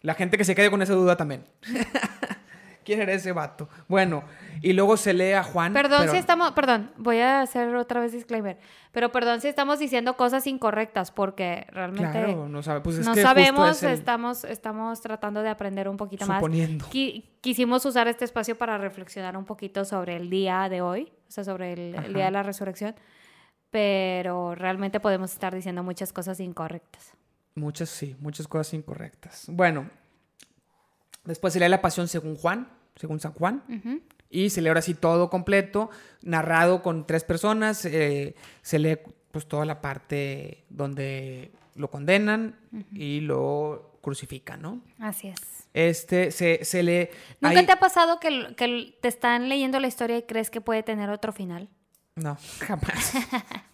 [0.00, 1.44] La gente que se quede con esa duda también.
[2.86, 3.68] ¿Quién era ese vato?
[3.88, 4.22] Bueno,
[4.62, 5.72] y luego se lee a Juan.
[5.72, 8.58] Perdón si estamos, perdón, voy a hacer otra vez disclaimer.
[8.92, 13.82] Pero perdón si estamos diciendo cosas incorrectas, porque realmente claro, no, sabe, pues no sabemos,
[13.82, 16.84] estamos, estamos tratando de aprender un poquito suponiendo.
[16.84, 16.94] más.
[17.40, 21.42] quisimos usar este espacio para reflexionar un poquito sobre el día de hoy, o sea,
[21.42, 22.94] sobre el, día de la resurrección,
[23.70, 27.14] pero realmente podemos estar diciendo muchas cosas incorrectas.
[27.56, 29.46] Muchas, sí, muchas cosas incorrectas.
[29.48, 29.90] Bueno,
[31.24, 33.62] después se lee la pasión según Juan, según San Juan.
[34.28, 35.90] Y se lee ahora sí todo completo,
[36.22, 37.84] narrado con tres personas.
[37.84, 38.98] Eh, se lee
[39.30, 42.56] pues toda la parte donde lo condenan
[42.92, 44.80] y lo crucifican, ¿no?
[44.98, 45.40] Así es.
[45.74, 47.08] Este, se, se lee...
[47.40, 50.82] ¿Nunca te ha pasado que, que te están leyendo la historia y crees que puede
[50.82, 51.68] tener otro final?
[52.14, 53.12] No, jamás.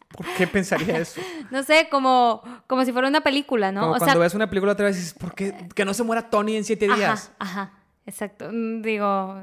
[0.08, 1.20] ¿Por qué pensaría eso?
[1.50, 3.82] no sé, como, como si fuera una película, ¿no?
[3.82, 6.56] Como cuando ves una película otra vez dices, ¿por qué que no se muera Tony
[6.56, 7.32] en siete días?
[7.38, 7.72] Ajá, ajá,
[8.06, 8.48] exacto.
[8.52, 9.42] Mm, digo,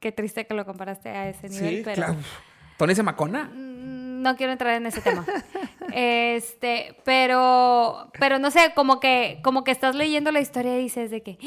[0.00, 1.96] qué triste que lo comparaste a ese nivel, sí, pero...
[1.96, 2.16] Claro.
[2.76, 3.44] ¿Tony se macona?
[3.44, 5.24] Mm, no quiero entrar en ese tema.
[5.92, 11.10] este, pero, pero no sé, como que, como que estás leyendo la historia y dices
[11.10, 11.38] de que,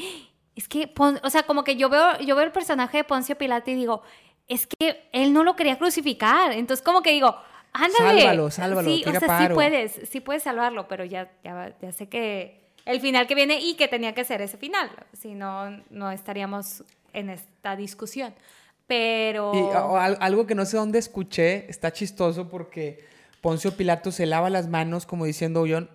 [0.55, 3.71] es que, o sea, como que yo veo, yo veo el personaje de Poncio Pilato
[3.71, 4.01] y digo,
[4.47, 6.51] es que él no lo quería crucificar.
[6.51, 7.35] Entonces, como que digo,
[7.71, 8.21] ándale.
[8.21, 8.89] Sálvalo, sálvalo.
[8.89, 12.58] Sí, o sea, sí puedes, sí puedes salvarlo, pero ya, ya, ya sé que
[12.89, 14.89] el final que viene y que tenía que ser ese final.
[15.13, 16.83] Si no, no estaríamos
[17.13, 18.33] en esta discusión.
[18.87, 19.51] Pero...
[19.53, 23.05] Y algo que no sé dónde escuché, está chistoso porque
[23.41, 25.87] Poncio Pilato se lava las manos como diciendo, yo...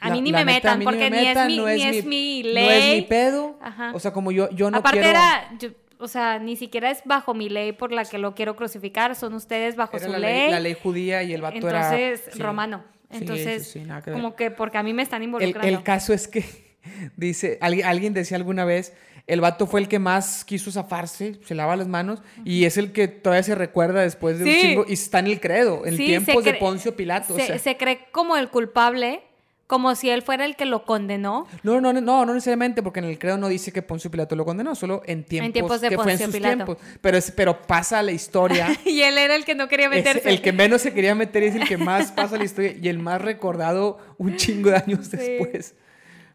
[0.00, 2.64] A mí ni me metan, porque ni, es mi, no es, mi, ley.
[2.64, 3.58] No es mi pedo.
[3.92, 5.50] O sea, como yo, yo no Aparte era...
[5.98, 9.34] o sea, ni siquiera es bajo mi ley por la que lo quiero crucificar, son
[9.34, 10.52] ustedes bajo su la ley.
[10.52, 11.98] La ley judía y el vato era...
[11.98, 12.84] Entonces, romano.
[13.10, 15.66] Entonces, como que porque a mí me están involucrando.
[15.66, 16.44] El, el caso es que,
[17.16, 18.92] dice, alguien, alguien decía alguna vez
[19.28, 22.92] el vato fue el que más quiso zafarse, se lava las manos, y es el
[22.92, 26.42] que todavía se recuerda después de un chingo, y está en el credo, en tiempos
[26.44, 27.36] de Poncio Pilato.
[27.36, 29.20] Se, cree como el culpable,
[29.68, 31.46] como si él fuera el que lo condenó.
[31.62, 34.44] No, no, no, no necesariamente, porque en el credo no dice que Poncio Pilato lo
[34.44, 36.78] condenó, solo en tiempos, de que fue en sus tiempos.
[37.00, 38.68] Pero, pero pasa la historia.
[38.84, 40.28] y él era el que no quería meterse.
[40.28, 42.98] el que menos se quería meter es el que más pasa la historia y el
[42.98, 45.76] más recordado un chingo de años después.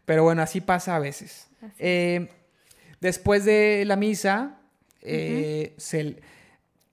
[0.06, 1.48] Pero bueno, así pasa a veces.
[1.78, 2.28] Eh,
[3.04, 4.56] Después de la misa,
[5.02, 5.76] eh,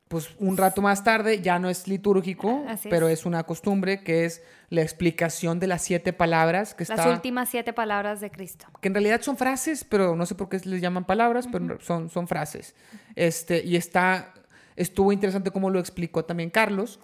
[0.10, 4.44] pues un rato más tarde, ya no es litúrgico, pero es una costumbre que es
[4.72, 8.68] la explicación de las siete palabras que Las últimas siete palabras de Cristo.
[8.80, 12.10] Que en realidad son frases, pero no sé por qué les llaman palabras, pero son,
[12.10, 12.74] son frases.
[13.16, 14.34] Este, y está,
[14.78, 17.02] estuvo interesante cómo lo explicó también Carlos.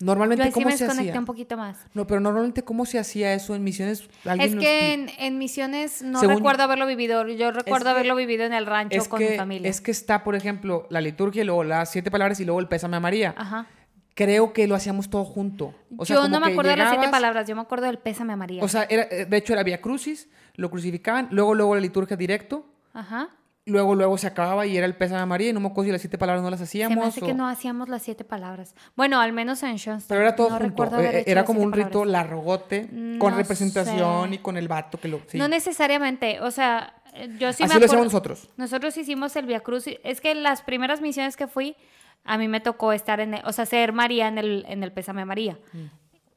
[0.00, 1.18] Normalmente, ¿cómo me se hacía?
[1.18, 1.76] un poquito más.
[1.92, 4.08] No, pero normalmente, ¿cómo se hacía eso en misiones?
[4.40, 7.28] Es que en, misiones no recuerdo haberlo vivido.
[7.28, 9.68] Yo recuerdo haberlo vivido en el rancho con mi familia.
[9.68, 12.68] Es que está, por ejemplo, la liturgia y luego las siete palabras y luego el
[12.68, 13.34] pésame a María.
[13.36, 13.66] Ajá.
[14.14, 15.74] Creo que lo hacíamos todo junto.
[15.90, 18.62] yo no me acuerdo de las siete palabras, yo me acuerdo del pésame a María.
[18.62, 22.66] O sea, era, de hecho era Via Crucis, lo crucificaban, luego, luego la liturgia directo.
[22.92, 23.30] Ajá
[23.64, 25.92] luego, luego se acababa y era el pésame a María y no me acuerdo si
[25.92, 26.94] las siete palabras no las hacíamos.
[26.94, 28.74] Se me hace que no hacíamos las siete palabras.
[28.96, 30.08] Bueno, al menos en Schoenstatt.
[30.08, 31.00] Pero era todo junto.
[31.00, 32.88] Eh, era como un rito largote
[33.18, 35.20] con representación y con el vato que lo...
[35.34, 36.94] No necesariamente, o sea,
[37.38, 38.48] yo sí Así lo hacemos nosotros.
[38.56, 39.84] Nosotros hicimos el Via Cruz.
[40.02, 41.76] Es que las primeras misiones que fui,
[42.24, 45.24] a mí me tocó estar en, o sea, ser María en el, en el pésame
[45.24, 45.58] María.
[45.72, 45.84] Mm.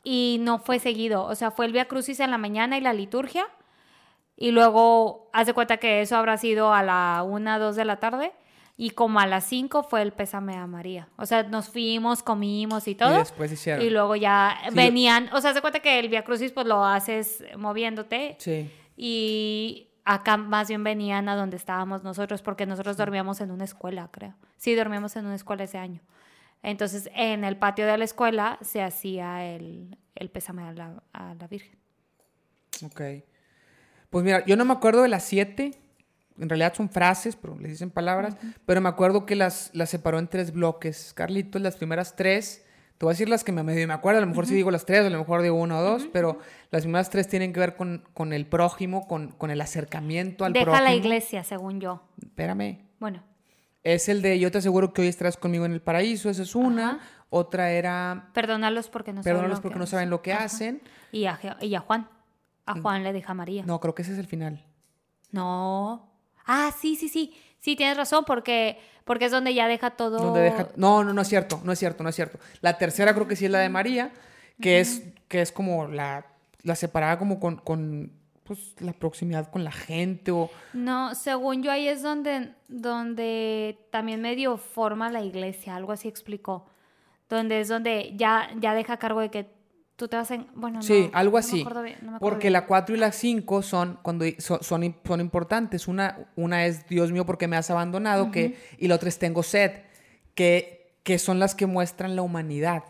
[0.03, 2.93] Y no fue seguido, o sea, fue el Via Crucis en la mañana y la
[2.93, 3.47] liturgia
[4.37, 7.97] y luego, haz de cuenta que eso habrá sido a la una, dos de la
[7.97, 8.33] tarde.
[8.77, 11.07] Y como a las cinco fue el pésame a María.
[11.15, 13.15] O sea, nos fuimos, comimos y todo.
[13.15, 13.85] Y después hicieron.
[13.85, 15.29] Y luego ya venían.
[15.31, 18.35] O sea, de cuenta que el Via Crucis pues lo haces moviéndote.
[18.37, 18.69] Sí.
[18.97, 24.09] Y acá más bien venían a donde estábamos nosotros, porque nosotros dormíamos en una escuela,
[24.11, 24.35] creo.
[24.57, 26.01] Sí, dormíamos en una escuela ese año.
[26.63, 31.35] Entonces, en el patio de la escuela se hacía el, el pésame a la, a
[31.35, 31.77] la Virgen.
[32.83, 33.01] Ok.
[34.09, 35.79] Pues mira, yo no me acuerdo de las siete.
[36.39, 38.35] En realidad son frases, pero les dicen palabras.
[38.65, 41.13] Pero me acuerdo que las, las separó en tres bloques.
[41.13, 42.64] Carlitos, las primeras tres.
[42.97, 44.19] Te voy a decir las que me medio me acuerdo.
[44.19, 46.07] A lo mejor sí digo las tres, a lo mejor digo una o dos.
[46.13, 46.39] Pero
[46.71, 50.53] las primeras tres tienen que ver con, con el prójimo, con, con, el acercamiento al
[50.53, 50.71] prójimo.
[50.71, 52.01] Deja la iglesia, según yo.
[52.21, 52.79] Espérame.
[52.99, 53.21] Bueno.
[53.83, 56.29] Es el de yo te aseguro que hoy estarás conmigo en el paraíso.
[56.29, 57.01] Esa es una.
[57.29, 58.29] Otra era.
[58.33, 60.81] Perdónalos porque no saben lo porque no saben lo que hacen.
[61.11, 62.07] Y a, y a Juan.
[62.65, 62.81] A mm.
[62.81, 63.63] Juan le deja María.
[63.65, 64.63] No, creo que ese es el final.
[65.31, 66.09] No.
[66.45, 67.33] Ah, sí, sí, sí.
[67.65, 70.33] Sí, tienes razón, porque, porque es donde ya deja todo.
[70.33, 70.67] deja...
[70.75, 72.37] No, no, no es cierto, no es cierto, no es cierto.
[72.61, 74.11] La tercera creo que sí es la de María,
[74.61, 76.27] que, es, que es como la,
[76.61, 78.11] la separada como con, con
[78.43, 80.51] pues, la proximidad con la gente o...
[80.73, 86.67] No, según yo ahí es donde, donde también medio forma la iglesia, algo así explicó.
[87.29, 89.54] Donde es donde ya, ya deja cargo de que
[89.95, 90.47] tú te vas en...
[90.55, 91.65] Bueno, sí, algo así.
[92.19, 94.83] porque la 4 y la 5 son, cuando, son, son,
[95.21, 95.87] importantes.
[95.87, 99.43] Una, una es, Dios mío, porque me has abandonado, que, y la otra es, tengo
[99.43, 99.71] sed,
[100.33, 102.83] que, que son las que muestran la humanidad.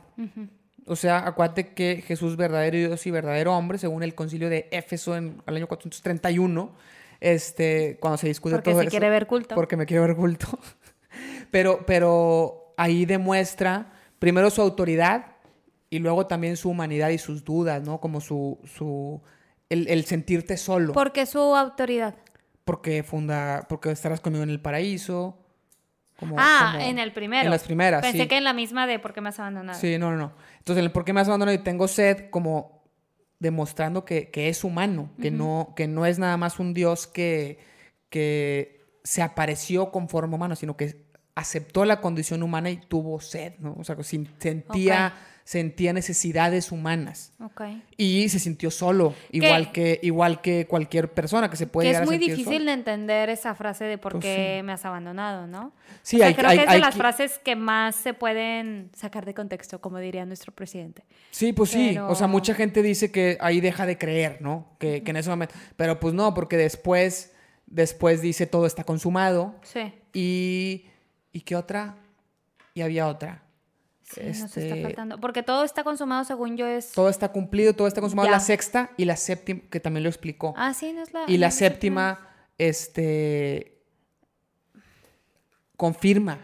[0.88, 5.16] O sea, acuérdate que Jesús, verdadero Dios y verdadero hombre, según el concilio de Éfeso
[5.16, 6.72] en el año 431,
[7.20, 9.56] este, cuando se discute porque todo se quiere ver culto.
[9.56, 10.60] Porque me quiere ver culto.
[11.52, 15.35] pero, pero ahí demuestra primero su autoridad,
[15.96, 18.02] y luego también su humanidad y sus dudas, ¿no?
[18.02, 19.22] Como su, su
[19.70, 20.92] el, sentirte solo.
[20.92, 22.16] ¿Por qué su autoridad?
[22.66, 25.38] Porque funda, porque estarás conmigo en el paraíso.
[26.36, 27.46] ah, en el primero.
[27.46, 29.80] En las primeras, Pensé que en la misma de por qué me has abandonado.
[29.80, 30.34] Sí, no, no, no.
[30.58, 32.84] Entonces, en el por qué me has abandonado y tengo sed, como
[33.40, 37.58] demostrando que, es humano, que, no, que no es nada más un Dios que,
[38.10, 41.06] que se apareció con forma humana, sino que
[41.36, 43.78] aceptó la condición humana y tuvo sed, ¿no?
[43.80, 45.14] O sea, sentía
[45.46, 47.32] sentía necesidades humanas.
[47.98, 52.06] Y se sintió solo, igual que, igual que cualquier persona que se puede que es
[52.06, 55.72] muy difícil de entender esa frase de por pues qué me has abandonado, ¿no?
[56.02, 59.80] Sí, hay, creo que es de las frases que más se pueden sacar de contexto,
[59.80, 61.04] como diría nuestro presidente.
[61.30, 61.96] Sí, pues sí.
[62.00, 64.76] O sea, mucha gente dice que ahí deja de creer, ¿no?
[64.80, 65.54] Que, que en ese momento.
[65.78, 67.34] Pero pues no, porque después,
[67.68, 69.56] después dice todo está consumado.
[69.62, 69.94] Sí.
[70.12, 70.86] Y.
[71.32, 71.98] ¿Y qué otra?
[72.74, 73.45] Y había otra.
[74.06, 75.20] Sí, nos está este, faltando.
[75.20, 76.92] Porque todo está consumado, según yo, es.
[76.92, 78.30] Todo está cumplido, todo está consumado.
[78.30, 80.54] La sexta y la séptima, que también lo explicó.
[80.58, 81.24] Ah, sí, no es la.
[81.28, 82.20] Y la séptima,
[82.58, 83.82] este.
[85.76, 86.40] Confirma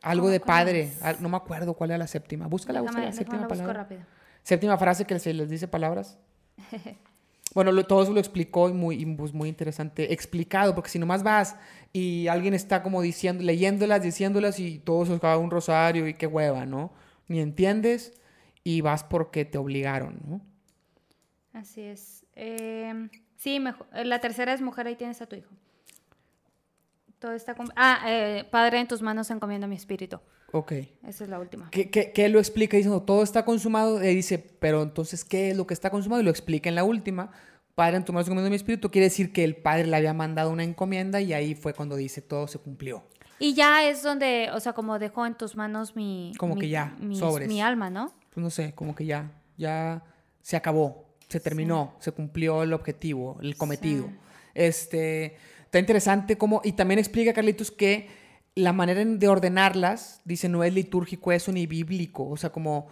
[0.00, 0.92] algo de padre.
[1.18, 2.46] No me acuerdo cuál era la séptima.
[2.46, 3.88] Búscala, búscala la séptima palabra.
[4.42, 6.18] Séptima frase que se les dice palabras.
[7.54, 11.56] Bueno, todo eso lo explicó y muy, pues, muy interesante explicado, porque si nomás vas
[11.92, 16.26] y alguien está como diciendo, leyéndolas, diciéndolas y todo se acaba un rosario y qué
[16.26, 16.92] hueva, ¿no?
[17.26, 18.12] Ni entiendes
[18.62, 20.40] y vas porque te obligaron, ¿no?
[21.52, 22.24] Así es.
[22.36, 23.86] Em, sí, mejor.
[23.92, 25.50] la tercera es mujer, ahí tienes a tu hijo.
[27.18, 27.54] Todo está...
[27.76, 30.20] Ah, eh, Padre, en tus manos encomiendo mi espíritu.
[30.52, 30.72] Ok.
[31.06, 31.70] Esa es la última.
[31.70, 34.02] ¿Qué, qué, lo explica diciendo todo está consumado?
[34.02, 36.20] Y dice, pero entonces, ¿qué es lo que está consumado?
[36.20, 37.30] Y lo explica en la última.
[37.74, 38.90] Padre, en tu mano encomiendo mi espíritu.
[38.90, 42.20] Quiere decir que el Padre le había mandado una encomienda y ahí fue cuando dice
[42.20, 43.04] todo se cumplió.
[43.38, 46.32] Y ya es donde, o sea, como dejó en tus manos mi...
[46.36, 47.18] Como que ya, mi,
[47.48, 48.12] Mi alma, ¿no?
[48.34, 50.04] Pues no sé, como que ya, ya
[50.42, 54.10] se acabó, se terminó, se cumplió el objetivo, el cometido.
[54.52, 58.08] Este, está interesante como, y también explica, Carlitos, que
[58.54, 62.28] la manera de ordenarlas, dice, no es litúrgico eso ni bíblico.
[62.28, 62.88] O sea, como,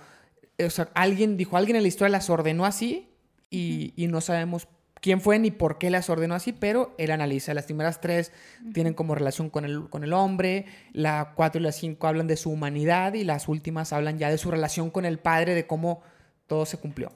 [0.64, 3.08] o sea, alguien dijo, alguien en la historia las ordenó así
[3.50, 4.68] y, no sabemos
[5.00, 7.54] quién fue ni por qué las ordenó así, pero él analiza.
[7.54, 8.32] Las primeras tres
[8.72, 12.36] tienen como relación con el, con el hombre, la cuatro y la cinco hablan de
[12.36, 16.02] su humanidad y las últimas hablan ya de su relación con el padre, de cómo
[16.46, 17.12] todo se cumplió.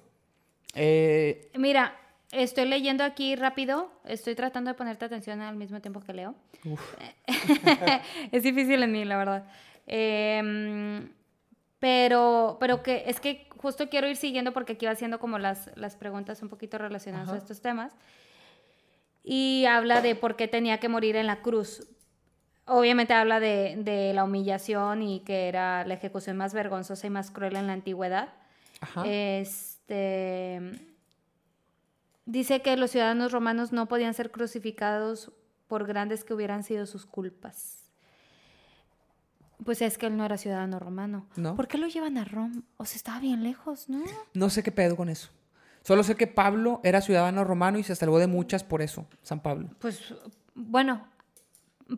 [0.75, 1.97] Eh, Mira,
[2.33, 6.35] Estoy leyendo aquí rápido, estoy tratando de ponerte atención al mismo tiempo que leo.
[8.33, 9.45] es difícil en mí, la verdad.
[9.87, 11.11] Em,
[11.79, 15.71] pero, pero que es que justo quiero ir siguiendo porque aquí va haciendo como las,
[15.77, 17.93] las preguntas un poquito relacionadas a estos temas.
[19.23, 21.87] Y habla de por qué tenía que morir en la cruz.
[22.65, 27.31] Obviamente habla de, de la humillación y que era la ejecución más vergonzosa y más
[27.31, 28.31] cruel en la antigüedad.
[29.05, 30.92] Este
[32.25, 35.33] Dice que los ciudadanos romanos no podían ser crucificados
[35.67, 37.91] por grandes que hubieran sido sus culpas.
[39.65, 41.27] Pues es que él no era ciudadano romano.
[41.37, 41.55] ¿No?
[41.57, 42.63] ¿Por qué lo llevan a Roma?
[42.77, 44.03] O sea, estaba bien lejos, ¿no?
[44.35, 45.31] No sé qué pedo con eso.
[45.83, 49.41] Solo sé que Pablo era ciudadano romano y se salvó de muchas por eso, San
[49.41, 49.71] Pablo.
[49.81, 50.15] Pues,
[50.55, 51.07] bueno,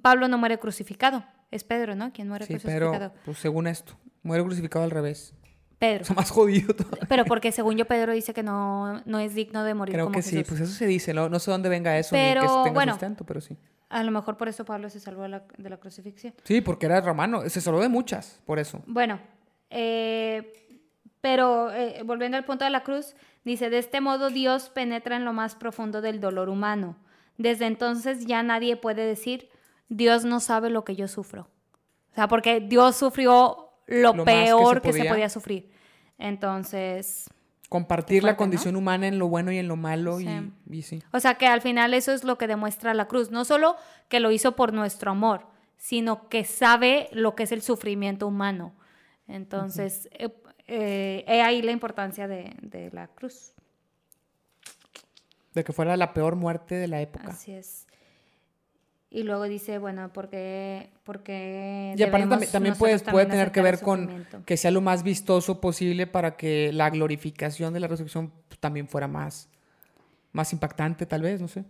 [0.02, 1.24] Pablo no muere crucificado.
[1.50, 2.12] Es Pedro, ¿no?
[2.12, 5.34] Quien muere sí, Pero, pues según esto, muere crucificado al revés.
[5.78, 6.02] Pedro.
[6.02, 7.06] O sea, más jodido todavía.
[7.08, 10.22] Pero porque según yo Pedro dice que no, no es digno de morir Creo que
[10.22, 12.70] sí, pues eso se dice, no, no sé dónde venga eso pero, ni que tenga
[12.70, 13.56] bueno, sustento, pero sí.
[13.88, 16.34] A lo mejor por eso Pablo se salvó de la, de la crucifixión.
[16.42, 18.82] Sí, porque era romano, se salvó de muchas, por eso.
[18.86, 19.20] Bueno,
[19.70, 20.52] eh,
[21.20, 23.14] pero eh, volviendo al punto de la cruz,
[23.44, 26.96] dice, de este modo Dios penetra en lo más profundo del dolor humano.
[27.38, 29.48] Desde entonces ya nadie puede decir,
[29.88, 31.48] Dios no sabe lo que yo sufro.
[32.12, 35.70] O sea, porque Dios sufrió lo, peor que se, podía sufrir.
[36.18, 37.30] Entonces...
[37.68, 41.02] Compartir la condición humana en lo bueno y en lo malo Y, sí.
[41.12, 43.30] O sea que al final eso es lo que demuestra la cruz.
[43.30, 43.76] No solo
[44.08, 45.46] que lo hizo por nuestro amor,
[45.76, 48.74] sino que sabe lo que es el sufrimiento humano.
[49.26, 50.28] Entonces, eh,
[50.66, 53.54] eh, he ahí la importancia de, de la cruz.
[55.52, 57.28] De que fuera la peor muerte de la época.
[57.28, 57.86] Así es.
[59.14, 60.90] Y luego dice, bueno, porque...
[61.04, 65.60] porque y aparte también, puede, puede tener que ver con que sea lo más vistoso
[65.60, 69.48] posible para que la glorificación de la resurrección también fuera más,
[70.32, 71.64] más impactante, tal vez, no sé.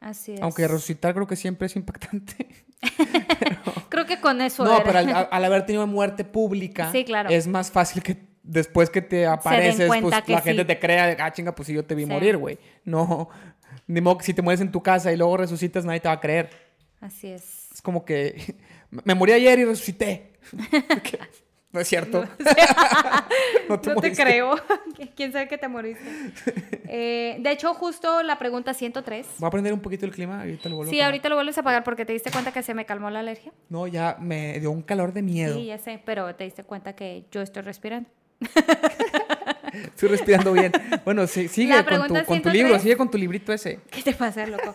[0.00, 0.40] Así es.
[0.40, 2.48] Aunque resucitar creo que siempre es impactante.
[3.90, 4.64] creo que con eso.
[4.64, 4.98] No, pero
[5.30, 6.90] al, haber tenido muerte pública,
[7.28, 11.54] es más fácil que después que te apareces, pues la gente te crea, ah, chinga,
[11.54, 12.58] pues si yo te vi morir, güey.
[12.84, 13.28] No,
[13.86, 16.14] ni modo que si te mueres en tu casa y luego resucitas, nadie te va
[16.14, 16.65] a creer.
[17.00, 17.70] Así es.
[17.72, 18.56] Es como que
[18.90, 20.32] me morí ayer y resucité.
[21.72, 22.24] no es cierto.
[23.68, 24.54] No, te, creo.
[25.16, 26.04] ¿Quién sabe que te moriste?
[26.86, 29.26] Eh, de hecho, justo la pregunta 103.
[29.38, 30.40] Voy a prender un poquito el clima.
[30.40, 32.74] Ahorita lo vuelvo sí, ahorita lo vuelves a apagar porque te diste cuenta que se
[32.74, 33.52] me calmó la alergia.
[33.68, 35.56] No, ya me dio un calor de miedo.
[35.56, 38.08] Sí, ya sé, pero te diste cuenta que yo estoy respirando.
[39.84, 40.72] Estoy respirando bien.
[41.04, 43.80] Bueno, sigue con tu, con tu, libro, sigue con tu librito ese.
[43.90, 44.74] ¿Qué te pasa, loco?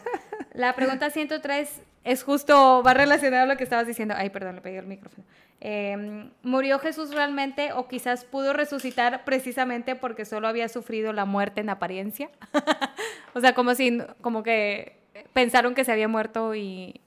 [0.54, 4.16] La pregunta 103 es justo, va relacionado a lo que estabas diciendo.
[4.18, 5.26] Ay, perdón, le pegué el micrófono.
[5.60, 11.62] Em, ¿Murió Jesús realmente o quizás pudo resucitar precisamente porque solo había sufrido la muerte
[11.62, 12.30] en apariencia?
[13.36, 14.98] o sea, como si, como que
[15.34, 17.00] pensaron que se había muerto y,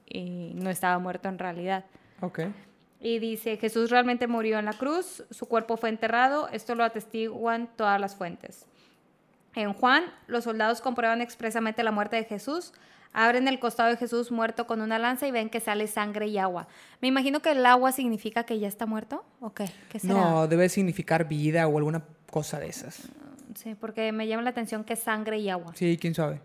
[0.55, 1.85] no estaba muerto en realidad.
[2.21, 2.43] Ok.
[3.05, 7.68] Y dice, Jesús realmente murió en la cruz, su cuerpo fue enterrado, esto lo atestiguan
[7.76, 8.66] todas las fuentes.
[9.55, 12.72] En Juan, los soldados comprueban expresamente la muerte de Jesús
[13.16, 16.36] Abren el costado de Jesús muerto con una lanza y ven que sale sangre y
[16.36, 16.66] agua.
[17.01, 19.24] Me imagino que el agua significa que ya está muerto.
[19.40, 19.70] ¿O qué?
[19.89, 20.14] ¿Qué será?
[20.14, 23.02] No, debe significar vida o alguna cosa de esas.
[23.55, 25.72] Sí, porque me llama la atención que es sangre y agua.
[25.76, 26.40] Sí, quién sabe.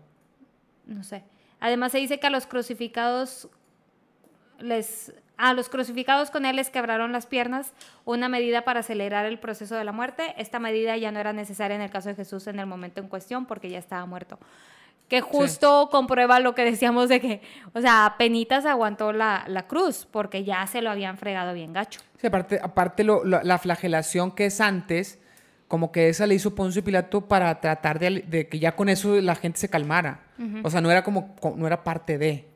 [0.86, 1.24] No sé.
[1.58, 3.48] Además se dice que a los crucificados
[4.60, 7.72] les a los crucificados con él les quebraron las piernas,
[8.04, 10.34] una medida para acelerar el proceso de la muerte.
[10.36, 13.08] Esta medida ya no era necesaria en el caso de Jesús en el momento en
[13.08, 14.38] cuestión porque ya estaba muerto
[15.08, 17.42] que justo comprueba lo que decíamos de que,
[17.74, 22.00] o sea, penitas aguantó la, cruz porque ya se lo habían fregado bien gacho.
[22.20, 25.18] Sí, aparte, aparte la flagelación que es antes,
[25.66, 29.34] como que esa le hizo Poncio Pilato para tratar de, que ya con eso la
[29.34, 30.20] gente se calmara.
[30.62, 32.48] O sea, no era como, no era parte de.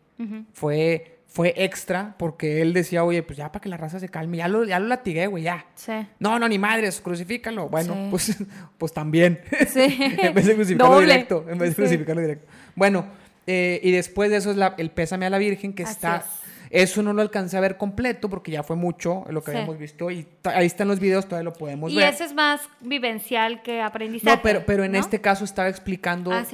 [0.53, 4.37] Fue fue extra porque él decía, oye, pues ya para que la raza se calme,
[4.37, 5.67] ya lo, ya lo latigué, güey, ya.
[5.75, 5.91] Sí.
[6.21, 7.69] No, no, ni madres, crucifícalo.
[7.69, 8.37] Bueno, pues,
[8.79, 9.41] pues también.
[9.69, 9.99] Sí.
[10.01, 11.45] en vez de crucificarlo directo.
[11.49, 12.47] En vez de crucificarlo directo.
[12.77, 13.07] Bueno,
[13.49, 16.25] eh, y después de eso es la, el pésame a la Virgen que está...
[16.71, 20.11] Eso no lo alcancé a ver completo porque ya fue mucho lo que habíamos visto
[20.11, 22.05] y ahí están los videos, todavía lo podemos ver.
[22.05, 24.37] Y ese es más vivencial que aprendizaje.
[24.37, 26.45] No, pero, pero en este caso estaba explicando ah,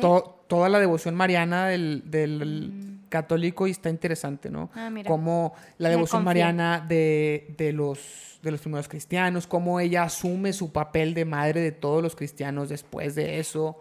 [0.46, 4.70] toda la devoción mariana del, del mm católico y está interesante, ¿no?
[4.74, 10.54] Ah, Como la devoción mariana de, de, los, de los primeros cristianos, cómo ella asume
[10.54, 13.76] su papel de madre de todos los cristianos después de eso.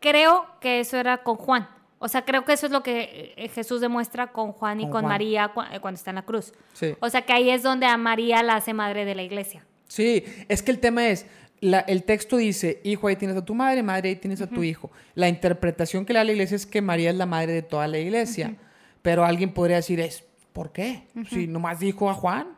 [0.00, 1.66] Creo que eso era con Juan.
[1.98, 5.06] O sea, creo que eso es lo que eh, Jesús demuestra con Juan y con,
[5.06, 6.52] María eh, cuando está en la cruz.
[6.74, 6.94] Sí.
[7.00, 9.64] O sea, que ahí es donde a María la hace madre de la iglesia.
[9.88, 11.24] Sí, es que el tema es,
[11.72, 14.90] el texto dice, hijo, ahí tienes a tu madre, madre, ahí tienes a tu hijo.
[15.14, 17.88] La interpretación que le da la iglesia es que María es la madre de toda
[17.88, 18.56] la iglesia.
[19.02, 21.04] Pero alguien podría decir, es, ¿por qué?
[21.30, 22.48] Si nomás dijo a Juan.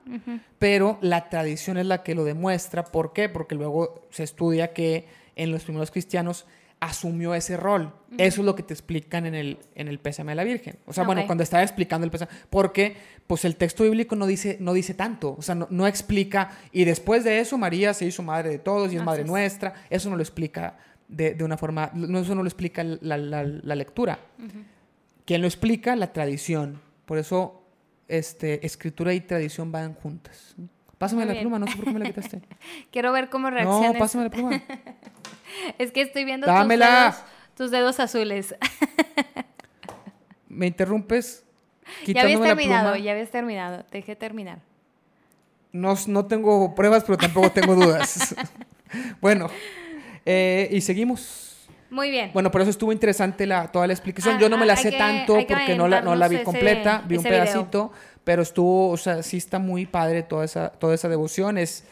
[0.59, 2.85] Pero la tradición es la que lo demuestra.
[2.85, 3.29] ¿Por qué?
[3.29, 5.07] Porque luego se estudia que
[5.37, 6.47] en los primeros cristianos
[6.81, 7.93] asumió ese rol.
[8.19, 10.79] Eso es lo que te explican en el, en el Pésame a la Virgen.
[10.87, 12.97] O sea, bueno, cuando estaba explicando el Pésame, porque
[13.27, 17.25] pues el texto bíblico no dice, no dice tanto, o sea, no, explica, y después
[17.25, 20.23] de eso María se hizo madre de todos y es madre nuestra, eso no lo
[20.23, 20.79] explica
[21.09, 24.19] de, de, una forma, no, eso no lo explica la, la, la lectura.
[25.25, 25.97] ¿Quién lo explica?
[25.97, 26.81] La tradición.
[27.05, 27.67] Por eso
[28.09, 30.55] este, escritura y tradición van juntas.
[30.99, 32.41] Pásame la pluma, no sé por qué me la quitaste.
[32.91, 33.93] Quiero ver cómo reacciona.
[33.93, 34.63] No, pásame la pluma.
[35.79, 37.15] es que estoy viendo tus dedos,
[37.57, 38.55] tus dedos, azules.
[40.49, 41.43] me interrumpes.
[42.05, 43.85] Ya habías terminado, ya habías terminado.
[43.85, 44.59] Te dejé terminar.
[45.73, 48.35] No, no tengo pruebas, pero tampoco tengo dudas.
[49.21, 49.49] bueno,
[50.25, 51.69] eh, y seguimos.
[51.91, 52.31] Muy bien.
[52.33, 54.39] Bueno, por eso estuvo interesante la, toda la explicación.
[54.39, 57.23] Yo no me la sé tanto porque no la, no la vi completa, vi un
[57.23, 57.93] pedacito,
[58.25, 61.59] pero estuvo, o sea, sí está muy padre toda esa, toda esa devoción.
[61.59, 61.85] Es,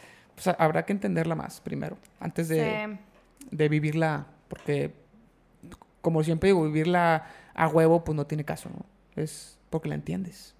[0.57, 2.97] habrá que entenderla más primero, antes de,
[3.51, 4.93] de vivirla, porque
[6.01, 8.85] como siempre digo, vivirla a huevo, pues no tiene caso, ¿no?
[9.21, 10.53] Es porque la entiendes.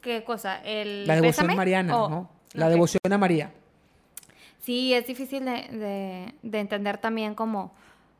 [0.00, 0.60] ¿Qué cosa?
[0.62, 2.30] ¿El la devoción mariana, ¿no?
[2.52, 3.52] La devoción a María.
[4.60, 7.72] Sí, es difícil de, de entender también como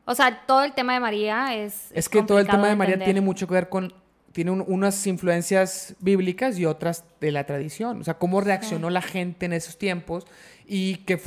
[0.09, 1.91] o sea, todo el tema de María es...
[1.93, 3.93] Es, que todo el tema de, María tiene mucho que ver con...
[4.31, 8.01] Tiene unas influencias bíblicas y otras de la tradición.
[8.01, 10.25] O sea, cómo reaccionó la gente en esos tiempos
[10.71, 11.19] y qué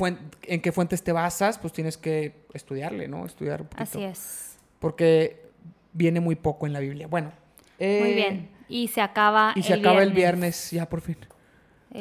[0.43, 3.25] en qué fuentes te basas, pues tienes que estudiarle, ¿no?
[3.25, 3.83] Estudiar un poquito.
[3.83, 4.57] Así es.
[4.79, 5.43] Porque
[5.91, 7.07] viene muy poco en la Biblia.
[7.07, 7.33] Bueno.
[7.77, 8.49] muy eh, bien.
[8.69, 11.17] Y se acaba Y se acaba el viernes, ya por fin.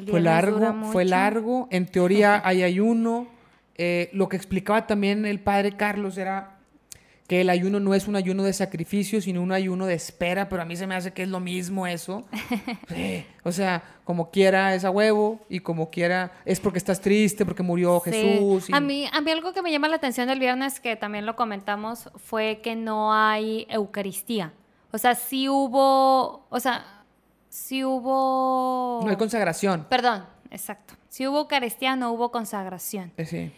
[0.09, 1.67] fue largo, fue largo.
[1.73, 3.27] En teoría hay ayuno.
[3.75, 6.59] Eh, lo que explicaba también el padre Carlos era
[7.33, 10.61] que el ayuno no es un ayuno de sacrificio, sino un ayuno de espera, pero
[10.61, 12.27] a mí se me hace que es lo mismo eso.
[13.43, 17.63] o sea, como quiera es a huevo y como quiera es porque estás triste, porque
[17.63, 18.69] murió Jesús.
[18.71, 21.35] A, mí, a mí algo que me llama la atención del viernes, que también lo
[21.35, 24.53] comentamos, fue que no hay Eucaristía.
[24.91, 26.85] O sea, sí hubo, o sea,
[27.49, 29.01] sí hubo...
[29.05, 29.87] No hay consagración.
[29.89, 30.97] Perdón, exacto.
[31.09, 33.11] Si hubo Eucaristía, no hubo consagración.
[33.17, 33.53] Eh, sí.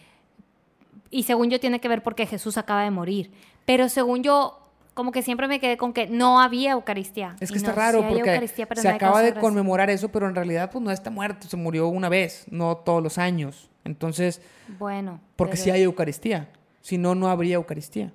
[1.10, 3.32] Y según yo tiene que ver porque Jesús acaba de morir.
[3.64, 4.60] Pero según yo,
[4.94, 7.36] como que siempre me quedé con que no había Eucaristía.
[7.40, 10.90] Es que está raro porque se acaba de conmemorar eso, pero en realidad pues no
[10.90, 13.70] está muerto, se murió una vez, no todos los años.
[13.84, 14.40] Entonces,
[14.78, 16.48] bueno, porque sí hay Eucaristía,
[16.80, 18.12] si no, no habría Eucaristía.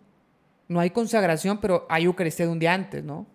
[0.68, 3.26] No hay consagración, pero hay Eucaristía de un día antes, ¿no?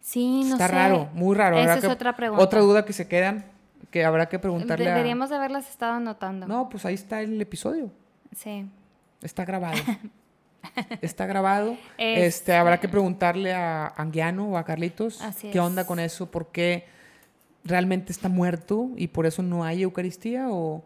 [0.00, 1.56] Sí, no Está raro, muy raro.
[1.58, 2.42] Esa es otra pregunta.
[2.42, 3.44] Otra duda que se quedan,
[3.90, 6.48] que habrá que preguntarle Deberíamos de haberlas estado anotando.
[6.48, 7.92] No, pues ahí está el episodio.
[8.36, 8.66] Sí.
[9.22, 9.78] Está grabado.
[11.00, 11.76] Está grabado.
[11.98, 16.86] Este, habrá que preguntarle a Anguiano o a Carlitos qué onda con eso, por qué
[17.64, 20.84] realmente está muerto y por eso no hay Eucaristía o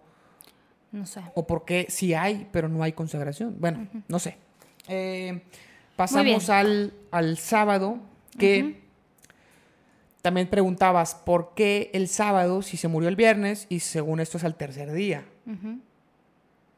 [0.93, 1.21] no sé.
[1.35, 3.57] O por qué sí hay, pero no hay consagración.
[3.59, 4.37] Bueno, no sé.
[4.89, 5.43] Eh,
[5.97, 7.99] pasamos al, al, sábado
[8.39, 8.83] que
[10.23, 14.45] también preguntabas por qué el sábado si se murió el viernes y según esto es
[14.45, 15.25] al tercer día.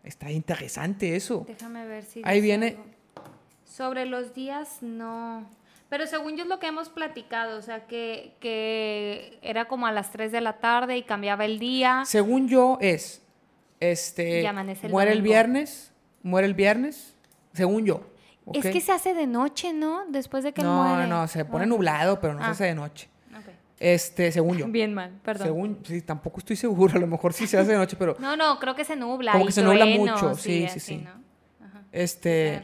[0.09, 1.45] Está interesante eso.
[1.47, 2.23] Déjame ver si...
[2.25, 2.79] Ahí viene...
[3.67, 5.47] Sobre los días, no.
[5.91, 9.93] Pero según yo es lo que hemos platicado, o sea, que, que era como a
[9.93, 12.05] las 3 de la tarde y cambiaba el día.
[12.07, 13.23] Según yo es,
[13.81, 14.51] este,
[14.89, 17.15] muere el viernes, muere el viernes,
[17.53, 18.01] según yo.
[18.55, 20.07] Es que se hace de noche, ¿no?
[20.09, 21.07] Después de que no, muere.
[21.07, 21.69] No, no, se pone ah.
[21.69, 22.51] nublado, pero no se ah.
[22.51, 23.11] hace de noche.
[23.81, 24.67] Este, según yo.
[24.67, 25.47] Bien mal, perdón.
[25.47, 28.17] Según, sí, tampoco estoy seguro, a lo mejor sí se hace de noche, pero...
[28.19, 29.33] No, no, creo que se nubla.
[29.33, 31.05] Como que se nubla mucho, sí, sí, sí.
[31.93, 32.63] Este...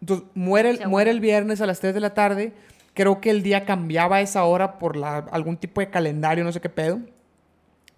[0.00, 2.52] Entonces, muere el, muere el viernes a las 3 de la tarde.
[2.94, 6.52] Creo que el día cambiaba a esa hora por la, algún tipo de calendario, no
[6.52, 7.00] sé qué pedo.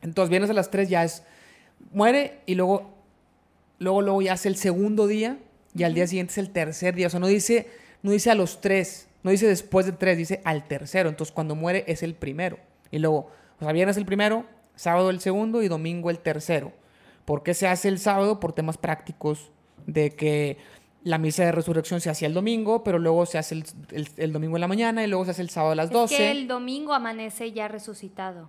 [0.01, 1.23] Entonces, viernes a las 3 ya es...
[1.93, 2.95] Muere y luego,
[3.79, 5.39] luego, luego ya es el segundo día
[5.75, 7.07] y al día siguiente es el tercer día.
[7.07, 7.69] O sea, no dice,
[8.03, 11.09] no dice a los tres no dice después de tres, dice al tercero.
[11.09, 12.59] Entonces cuando muere es el primero.
[12.91, 14.45] Y luego, o sea, viernes el primero,
[14.75, 16.73] sábado el segundo y domingo el tercero.
[17.25, 18.41] ¿Por qué se hace el sábado?
[18.41, 19.51] Por temas prácticos
[19.87, 20.59] de que
[21.05, 23.63] la misa de resurrección se hacía el domingo, pero luego se hace
[24.17, 26.15] el, domingo en la mañana y luego se hace el sábado a las 12.
[26.15, 28.49] Es que el domingo amanece ya resucitado.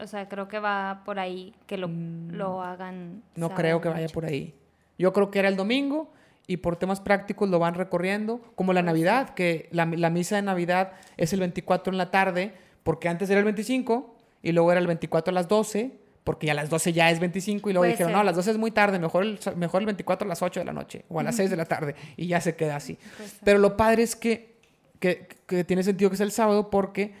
[0.00, 3.22] O sea, creo que va por ahí que lo, mm, lo hagan.
[3.34, 4.54] No creo que vaya por ahí.
[4.96, 6.12] Yo creo que era el domingo
[6.48, 10.92] y por temas prácticos lo van recorriendo, como la Navidad, que la, misa de Navidad
[11.18, 14.86] es el 24 en la tarde, porque antes era el 25 y luego era el
[14.86, 15.92] 24 a las 12,
[16.24, 18.52] porque ya a las 12 ya es 25 y luego dijeron, no, a las 12
[18.52, 21.20] es muy tarde, mejor el, mejor el 24 a las 8 de la noche o
[21.20, 22.98] a las 6 de la tarde y ya se queda así.
[23.44, 24.56] Pero lo padre es que,
[25.00, 27.12] que, que tiene sentido que sea el sábado porque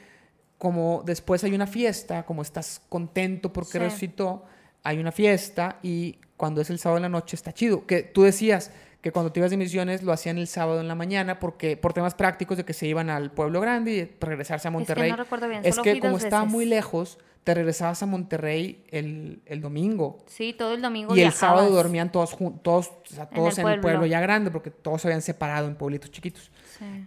[0.56, 4.46] como después hay una fiesta, como estás contento porque resucitó,
[4.84, 7.86] hay una fiesta y cuando es el sábado en la noche está chido.
[7.86, 8.70] Que tú decías,
[9.08, 11.94] que cuando te ibas de misiones lo hacían el sábado en la mañana porque por
[11.94, 15.04] temas prácticos de que se iban al pueblo grande y regresarse a Monterrey.
[15.04, 15.62] Es que no recuerdo bien.
[15.64, 20.18] Es que como estaba muy lejos, te regresabas a Monterrey el, el domingo.
[20.26, 21.16] Sí, todo el domingo.
[21.16, 24.70] Y el sábado dormían todos todos, o sea, todos en, el, pueblo ya grande porque
[24.70, 26.50] todos se habían separado en pueblitos chiquitos.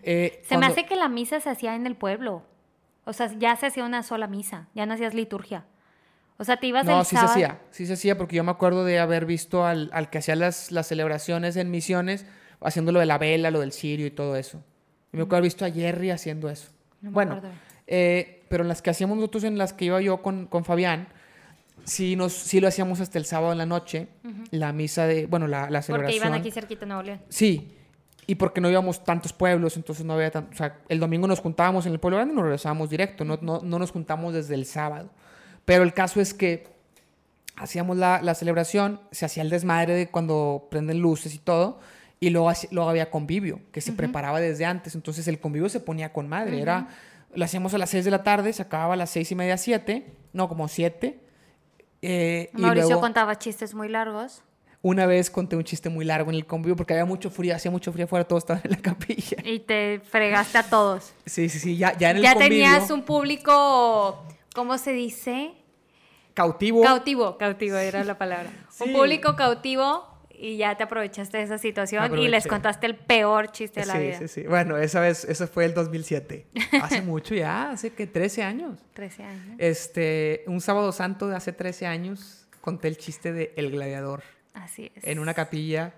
[0.01, 2.41] Eh, se me hace que la misa se hacía en el pueblo.
[3.05, 5.65] O sea, ya se hacía una sola misa, ya no hacías liturgia.
[6.41, 8.83] O sea, te ibas No, sí se hacía, sí se hacía, porque yo me acuerdo
[8.83, 12.25] de haber visto al, al que hacía las, las, celebraciones en misiones,
[12.61, 14.57] haciendo lo de la vela, lo del cirio y todo eso.
[15.13, 16.69] Y me acuerdo haber visto a Jerry haciendo eso.
[17.01, 17.39] bueno,
[17.85, 21.09] eh, pero en las que hacíamos nosotros, en las que iba yo con, con Fabián,
[21.83, 24.07] sí, nos, sí lo hacíamos hasta el sábado en la noche,
[24.49, 26.21] la misa de, bueno, la, la celebración.
[26.21, 27.21] Porque iban aquí cerquita en Nuevo León.
[27.29, 27.71] Sí,
[28.25, 31.39] y porque no íbamos tantos pueblos, entonces no había tanto, o sea, el domingo nos
[31.39, 34.55] juntábamos en el pueblo grande y nos regresábamos directo, no, no, no nos juntamos desde
[34.55, 35.11] el sábado.
[35.71, 36.67] Pero el caso es que
[37.55, 41.79] hacíamos la, la celebración, se hacía el desmadre de cuando prenden luces y todo,
[42.19, 44.95] y luego, luego había convivio, que se preparaba desde antes.
[44.95, 46.61] Entonces el convivio se ponía con madre.
[46.61, 46.89] Era,
[47.33, 49.55] lo hacíamos a las 6 de la tarde, se acababa a las seis y media,
[49.55, 51.17] 7, no, como 7.
[52.01, 54.43] Eh, Mauricio contaba chistes muy largos.
[54.81, 57.71] Una vez conté un chiste muy largo en el convivio porque había mucho frío, hacía
[57.71, 59.37] mucho frío afuera, todos estaban en la capilla.
[59.45, 61.13] Y te fregaste a todos.
[61.25, 64.21] Sí, sí, sí, ya, ya en el Ya tenías un público
[64.53, 65.51] ¿cómo se dice?
[66.33, 66.81] Cautivo.
[66.81, 68.49] Cautivo, cautivo era la palabra.
[68.79, 73.51] Un público cautivo y ya te aprovechaste de esa situación y les contaste el peor
[73.51, 74.17] chiste de la vida.
[74.17, 74.47] Sí, sí, sí.
[74.47, 76.47] Bueno, esa vez, eso fue el 2007.
[76.81, 78.79] Hace mucho ya, hace que 13 años.
[78.93, 79.55] 13 años.
[79.59, 84.23] Este, un sábado santo de hace 13 años conté el chiste de El Gladiador.
[84.53, 85.03] Así es.
[85.03, 85.93] En una capilla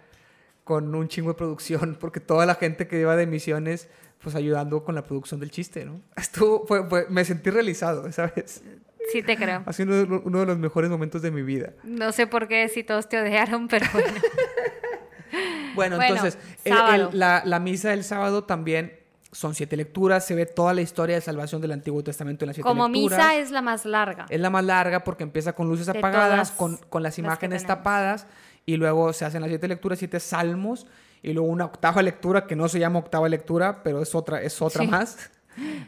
[0.66, 3.88] con un chingo de producción, porque toda la gente que iba de misiones
[4.22, 6.02] pues ayudando con la producción del chiste, ¿no?
[6.16, 8.64] Estuvo, fue, me sentí realizado, ¿sabes?
[9.12, 9.64] Sí, te creo.
[9.66, 11.74] Ha sido uno de los mejores momentos de mi vida.
[11.84, 14.08] No sé por qué si todos te odiaron, pero bueno.
[15.76, 19.00] bueno, entonces, la, la, misa del sábado también
[19.32, 22.56] son siete lecturas, se ve toda la historia de salvación del Antiguo Testamento en las
[22.56, 24.26] siete Como misa es la más larga.
[24.30, 28.28] Es la más larga porque empieza con luces apagadas, con, con, las imágenes tapadas,
[28.66, 30.88] y luego se hacen las siete lecturas, siete salmos,
[31.22, 34.62] y luego una octava lectura que no se llama octava lectura, pero es otra, es
[34.62, 35.32] otra más,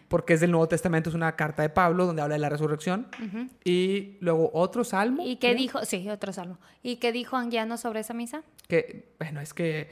[0.07, 3.07] porque es del Nuevo Testamento, es una carta de Pablo donde habla de la resurrección.
[3.63, 5.23] Y luego otro salmo.
[5.25, 5.83] ¿Y qué dijo?
[5.85, 6.57] Sí, otro salmo.
[6.83, 8.43] ¿Y qué dijo Anguiano sobre esa misa?
[8.67, 9.89] Que, bueno, es que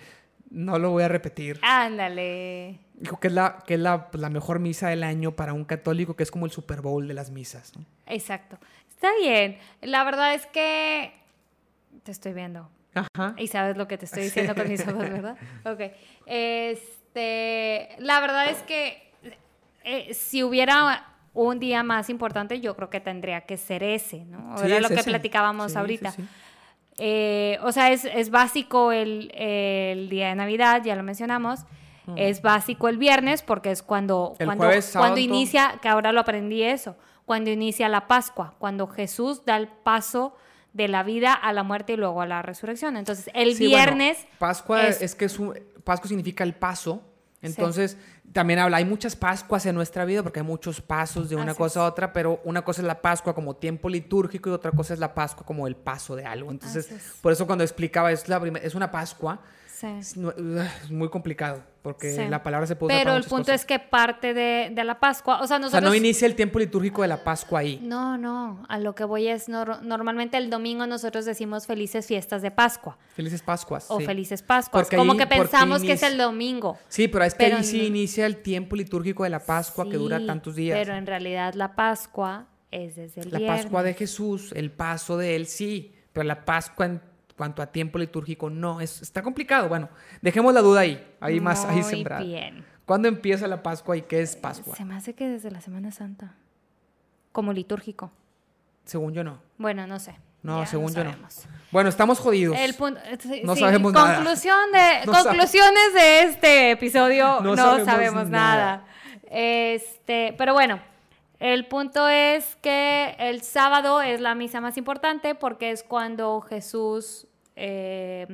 [0.50, 1.60] no lo voy a repetir.
[1.62, 2.80] Ándale.
[2.94, 6.16] Dijo que es, la, que es la, la, mejor misa del año para un católico,
[6.16, 7.74] que es como el Super Bowl de las misas.
[8.06, 8.58] Exacto.
[8.90, 9.58] Está bien.
[9.82, 11.12] La verdad es que
[12.04, 12.70] te estoy viendo.
[12.94, 13.36] Ajá.
[13.38, 15.38] Y sabes lo que te estoy diciendo con mis ojos, ¿verdad?
[15.66, 15.82] Ok.
[16.26, 19.03] Este, la verdad es que
[19.84, 24.62] eh, si hubiera un día más importante, yo creo que tendría que ser ese, ¿no?
[24.64, 26.14] Era lo que platicábamos ahorita.
[27.00, 31.62] Eh, o sea, es, es básico el, el, día de Navidad, ya lo mencionamos.
[32.18, 36.98] Es básico el viernes porque es cuando, cuando, cuando inicia, que ahora lo aprendí eso,
[37.26, 40.36] cuando inicia la Pascua, cuando Jesús da el paso
[40.74, 42.98] de la vida a la muerte y luego a la resurrección.
[42.98, 44.28] Entonces, el viernes...
[44.38, 47.02] Pascua es, que es un, Pascua significa el paso.
[47.42, 47.98] Entonces,
[48.32, 51.82] también habla, hay muchas Pascuas en nuestra vida porque hay muchos pasos de una cosa
[51.82, 55.00] a otra, pero una cosa es la Pascua como tiempo litúrgico y otra cosa es
[55.00, 56.50] la Pascua como el paso de algo.
[56.50, 56.90] Entonces,
[57.22, 59.40] por eso cuando explicaba, es, la es una Pascua,
[59.84, 60.18] es
[60.90, 65.00] muy complicado porque la palabra se puede Pero el punto es que parte de, la
[65.00, 65.80] Pascua, o sea, nosotros...
[65.80, 67.80] O sea, no inicia el tiempo litúrgico de la Pascua ahí.
[67.84, 72.52] No, no, a lo que voy es, normalmente el domingo nosotros decimos felices fiestas de
[72.52, 72.98] Pascua.
[73.14, 73.86] Felices Pascuas.
[73.90, 76.78] O felices Pascuas, como que pensamos que es el domingo.
[76.88, 80.26] Sí, pero es que ahí sí inicia el tiempo litúrgico de la Pascua que dura
[80.26, 80.80] tantos días.
[80.80, 85.36] pero en realidad la Pascua es desde el La Pascua de Jesús, el paso de
[85.36, 87.02] él, sí, pero la Pascua en
[87.38, 89.70] cuanto a tiempo litúrgico, no, es, está complicado.
[89.70, 89.90] Bueno,
[90.22, 92.24] dejemos la duda ahí, ahí más, ahí sembrada.
[92.24, 92.66] bien.
[92.86, 94.76] ¿Cuándo empieza la Pascua y qué es Pascua?
[94.76, 96.36] Se me hace que desde la Semana Santa,
[97.32, 98.12] como litúrgico.
[98.84, 99.40] Según yo no.
[99.58, 100.16] Bueno, no sé.
[100.42, 101.12] No, según yo no.
[101.72, 102.58] Bueno, estamos jodidos.
[102.58, 102.76] El
[103.46, 104.16] no sabemos nada.
[104.16, 107.56] Conclusión de, conclusiones de este episodio, no,
[107.86, 108.86] sabemos, nada.
[109.30, 110.80] Este, pero bueno,
[111.44, 117.28] el punto es que el sábado es la misa más importante porque es cuando Jesús
[117.58, 118.26] eh,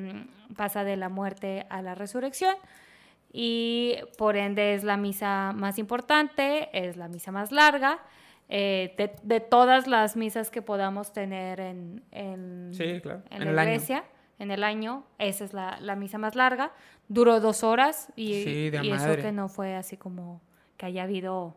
[0.56, 2.56] pasa de la muerte a la resurrección
[3.34, 7.98] y por ende es la misa más importante, es la misa más larga.
[8.48, 12.72] Eh, de, todas las misas que podamos tener en, en,
[13.32, 14.04] la iglesia,
[14.38, 16.74] en el año, esa es la, misa más larga.
[17.08, 20.42] Duró dos horas y, y eso que no fue así como
[20.78, 21.56] que haya habido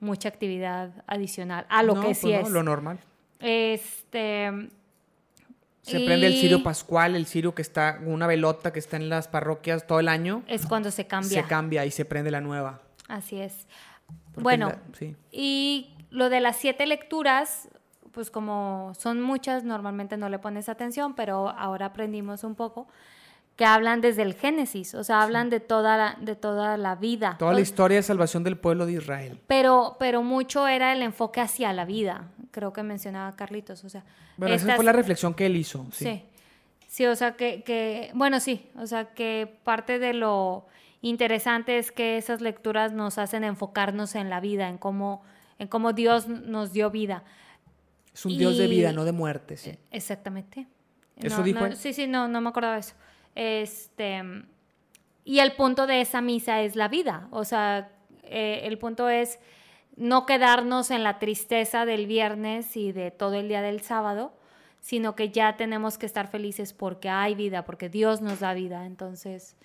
[0.00, 2.50] mucha actividad adicional a lo que sí pues es.
[2.50, 2.98] lo normal.
[3.38, 4.50] Este.
[5.82, 9.28] Se prende el cirio pascual, el cirio que está, una velota que está en las
[9.28, 10.42] parroquias todo el año.
[10.46, 11.42] Es cuando se cambia.
[11.42, 12.80] Se cambia y se prende la nueva.
[13.08, 13.66] Así es.
[14.36, 14.72] bueno,
[15.32, 17.68] y lo de las siete lecturas,
[18.12, 22.86] pues como son muchas, normalmente no le pones atención, pero ahora aprendimos un poco
[23.60, 27.36] que hablan desde el Génesis, o sea, hablan de toda la, de toda la vida.
[27.38, 29.38] Toda la historia de salvación del pueblo de Israel.
[29.48, 34.02] Pero, pero mucho era el enfoque hacia la vida, creo que mencionaba Carlitos, o sea.
[34.38, 36.22] Bueno, esa fue la reflexión que él hizo, sí.
[36.88, 40.64] Sí, o sea, que, que, bueno, sí, o sea, que parte de lo
[41.02, 45.22] interesante es que esas lecturas nos hacen enfocarnos en la vida, en cómo,
[45.58, 47.24] en cómo Dios nos dio vida.
[48.14, 49.72] Es un Dios de vida, no de muerte, sí.
[49.90, 50.66] Exactamente.
[51.18, 52.94] ¿Eso dijo Sí, sí, no, no me acordaba de eso.
[53.34, 54.22] Este,
[55.24, 57.90] y el punto de esa misa es la vida, o sea,
[58.24, 59.38] eh, el punto es
[59.96, 64.32] no quedarnos en la tristeza del viernes y de todo el día del sábado,
[64.80, 68.86] sino que ya tenemos que estar felices porque hay vida, porque Dios nos da vida.
[68.86, 69.56] Entonces,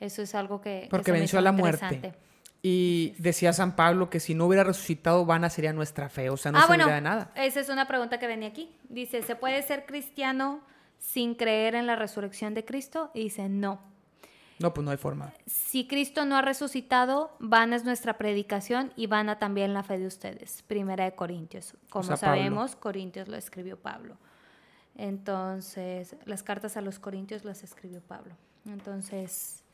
[0.00, 0.88] eso es algo que...
[0.90, 2.14] Porque venció a la muerte.
[2.62, 6.52] Y decía San Pablo que si no hubiera resucitado, vana sería nuestra fe, o sea,
[6.52, 7.32] no ah, de nada.
[7.34, 8.74] Esa es una pregunta que venía aquí.
[8.88, 10.60] Dice, ¿se puede ser cristiano
[11.02, 13.10] sin creer en la resurrección de Cristo?
[13.12, 13.80] Y dice, no.
[14.58, 15.34] No, pues no hay forma.
[15.44, 20.06] Si Cristo no ha resucitado, vana es nuestra predicación y vana también la fe de
[20.06, 20.62] ustedes.
[20.62, 21.74] Primera de Corintios.
[21.90, 24.16] Como sabemos, Corintios lo escribió Pablo.
[24.96, 28.34] Entonces, las cartas a los Corintios las escribió Pablo.
[28.66, 29.64] Entonces,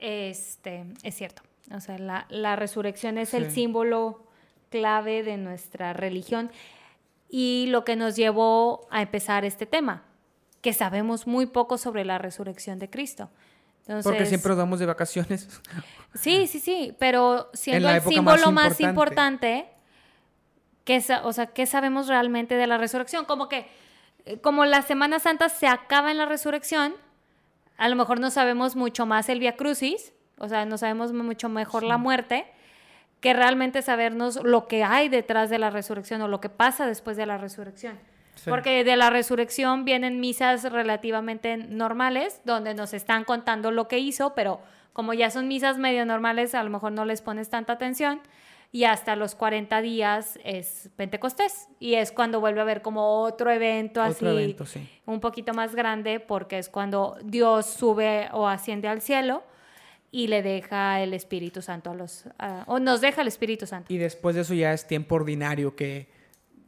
[0.00, 1.42] este, es cierto.
[1.72, 4.26] O sea, la, resurrección es el símbolo
[4.70, 6.50] clave de nuestra religión
[7.36, 10.04] y lo que nos llevó a empezar este tema,
[10.60, 13.28] que sabemos muy poco sobre la resurrección de Cristo.
[14.04, 15.48] Porque siempre damos de vacaciones.
[16.14, 19.66] Sí, sí, sí, pero siendo el símbolo más importante,
[21.24, 23.24] o sea, ¿qué sabemos realmente de la resurrección?
[23.24, 23.66] Como que,
[24.26, 26.94] eh, como la Semana Santa se acaba en la resurrección,
[27.78, 31.48] a lo mejor no sabemos mucho más el Via Crucis, o sea, no sabemos mucho
[31.48, 32.46] mejor la muerte,
[33.24, 37.16] que realmente sabernos lo que hay detrás de la resurrección o lo que pasa después
[37.16, 37.98] de la resurrección.
[38.44, 44.34] Porque de la resurrección vienen misas relativamente normales, donde nos están contando lo que hizo,
[44.34, 44.60] pero
[44.92, 48.20] como ya son misas medio normales, a lo mejor no les pones tanta atención.
[48.72, 51.68] Y hasta los 40 días es Pentecostés.
[51.80, 54.54] Y es cuando vuelve a haber como otro evento así,
[55.06, 59.44] un poquito más grande, porque es cuando Dios sube o asciende al cielo
[60.14, 62.26] y le deja el Espíritu Santo a los...
[62.66, 63.92] o nos deja el Espíritu Santo.
[63.92, 66.06] Y después de eso ya es tiempo ordinario que...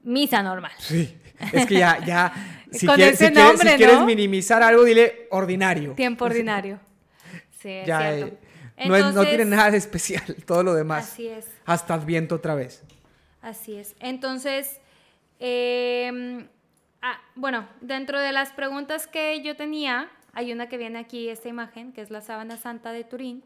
[0.03, 0.73] Misa normal.
[0.79, 1.17] Sí,
[1.53, 2.33] es que ya, ya,
[2.73, 5.93] si, quieres, si, quieres, minimizar algo, dile ordinario.
[5.93, 6.81] Tiempo ordinario.
[7.61, 8.37] Sí, es cierto.
[8.77, 11.13] Eh, no, tiene nada de especial, todo lo demás.
[11.13, 11.47] Así es.
[11.67, 12.83] Hasta Adviento otra vez.
[13.43, 13.95] Así es.
[14.01, 14.81] Entonces,
[15.39, 16.49] em,
[17.01, 21.49] ah, bueno, dentro de las preguntas que yo tenía, hay una que viene aquí, esta
[21.49, 23.43] imagen, que es la sábana santa de Turín.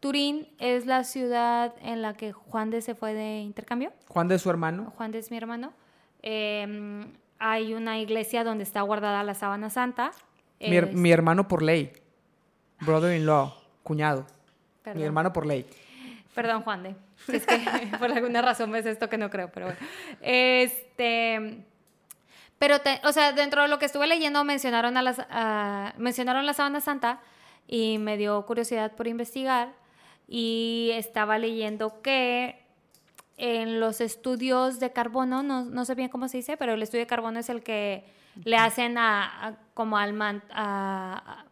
[0.00, 3.92] Turín es la ciudad en la que Juan de se fue de intercambio.
[4.08, 4.94] Juan de su hermano.
[4.96, 5.74] Juan de es mi hermano.
[6.22, 7.06] Em,
[7.38, 10.12] hay una iglesia donde está guardada la sábana santa.
[10.58, 11.92] Mi, hermano por ley.
[12.80, 13.52] Brother-in-law,
[13.82, 14.26] cuñado.
[14.94, 15.66] Mi hermano por ley.
[16.34, 16.96] Perdón, Juan de.
[17.28, 17.58] Es que
[17.98, 19.80] por alguna razón ves esto que no creo, pero bueno.
[20.22, 21.66] Este.
[22.62, 26.80] Pero, o sea, dentro de lo que estuve leyendo mencionaron, a las, mencionaron la sábana
[26.80, 27.18] santa
[27.66, 29.72] y me dio curiosidad por investigar
[30.28, 32.64] y estaba leyendo que
[33.36, 37.08] en los estudios de carbono, no, sé bien cómo se dice, pero el estudio de
[37.08, 38.04] carbono es el que
[38.44, 40.16] le hacen a, como al
[40.52, 41.44] a,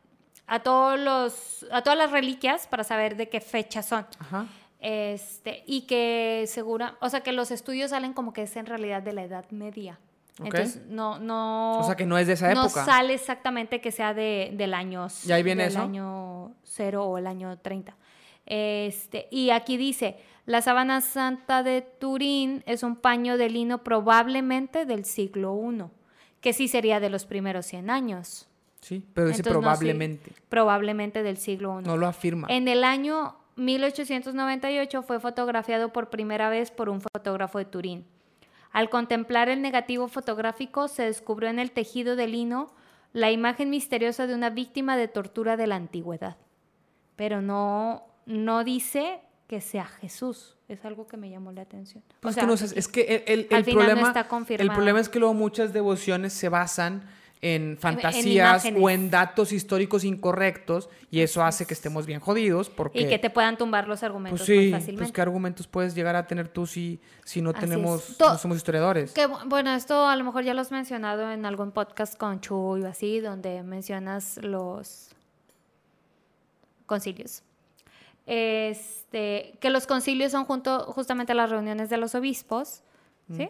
[0.47, 4.07] a, todos los a todas las reliquias para saber de qué fecha son.
[4.78, 9.03] Este, y que segura, o sea que los estudios salen como que es en realidad
[9.03, 9.99] de la Edad Media.
[10.43, 11.79] Entonces, no, no.
[11.81, 12.62] O sea, que no es de esa época.
[12.62, 15.07] No sale exactamente que sea de, del año.
[15.27, 17.95] ¿Y ahí viene del año cero o el año 30.
[18.47, 24.87] Este, y aquí dice: la sábana santa de Turín es un paño de lino probablemente
[24.87, 25.85] del siglo I,
[26.41, 28.49] que sí sería de los primeros 100 años.
[28.81, 30.33] Sí, pero dice probablemente.
[30.49, 31.85] probablemente del siglo I.
[31.85, 32.49] No lo afirma.
[32.51, 38.07] En el año 1898 fue fotografiado por primera vez por un fotógrafo de Turín.
[38.72, 42.72] Al contemplar el negativo fotográfico se descubrió en el tejido de lino
[43.12, 46.36] la imagen misteriosa de una víctima de tortura de la antigüedad.
[47.16, 50.56] Pero no, no dice que sea Jesús.
[50.68, 52.05] Es algo que me llamó la atención.
[52.20, 54.14] Pues es que el, problema,
[54.48, 57.02] el problema es que luego muchas devociones se basan
[57.43, 63.01] en fantasías o en datos históricos incorrectos y eso hace que estemos bien jodidos porque...
[63.01, 64.99] Y que te puedan tumbar los argumentos pues sí, muy fácilmente.
[64.99, 69.12] Pues qué argumentos puedes llegar a tener tú si, si no tenemos, no somos historiadores.
[69.12, 72.83] Que, bueno, esto a lo mejor ya lo has mencionado en algún podcast con Chuy
[72.83, 75.09] o así, donde mencionas los
[76.85, 77.43] concilios.
[78.27, 82.83] Este, que los concilios son junto, justamente las reuniones de los obispos,
[83.35, 83.49] ¿sí?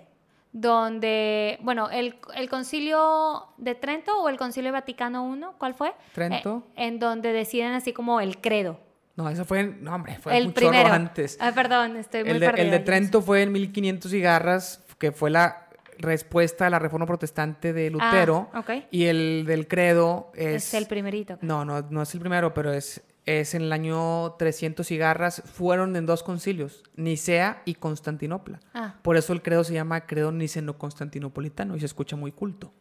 [0.53, 2.19] Donde, bueno, el,
[2.49, 5.93] concilio de Trento o el concilio Vaticano I, ¿cuál fue?
[6.13, 6.65] Trento.
[6.77, 8.81] Eh, en donde deciden así como el credo.
[9.17, 10.93] No, eso fue, no hombre, fue el mucho primero.
[10.93, 11.37] antes.
[11.41, 15.31] Ah, perdón, estoy muy el de, El de Trento fue en 1500 cigarras, que fue
[15.31, 15.69] la
[15.99, 18.49] respuesta a la reforma protestante de Lutero.
[18.53, 18.87] Ah, okay.
[18.91, 20.69] Y el del credo es...
[20.69, 21.39] Es el primerito.
[21.43, 25.95] No, no, no es el primero, pero es es en el año 300 cigarras, fueron
[25.97, 28.61] en dos concilios, Nicea y Constantinopla.
[28.75, 28.97] Ah.
[29.03, 32.73] Por eso el credo se llama credo niceno-constantinopolitano y se escucha muy culto.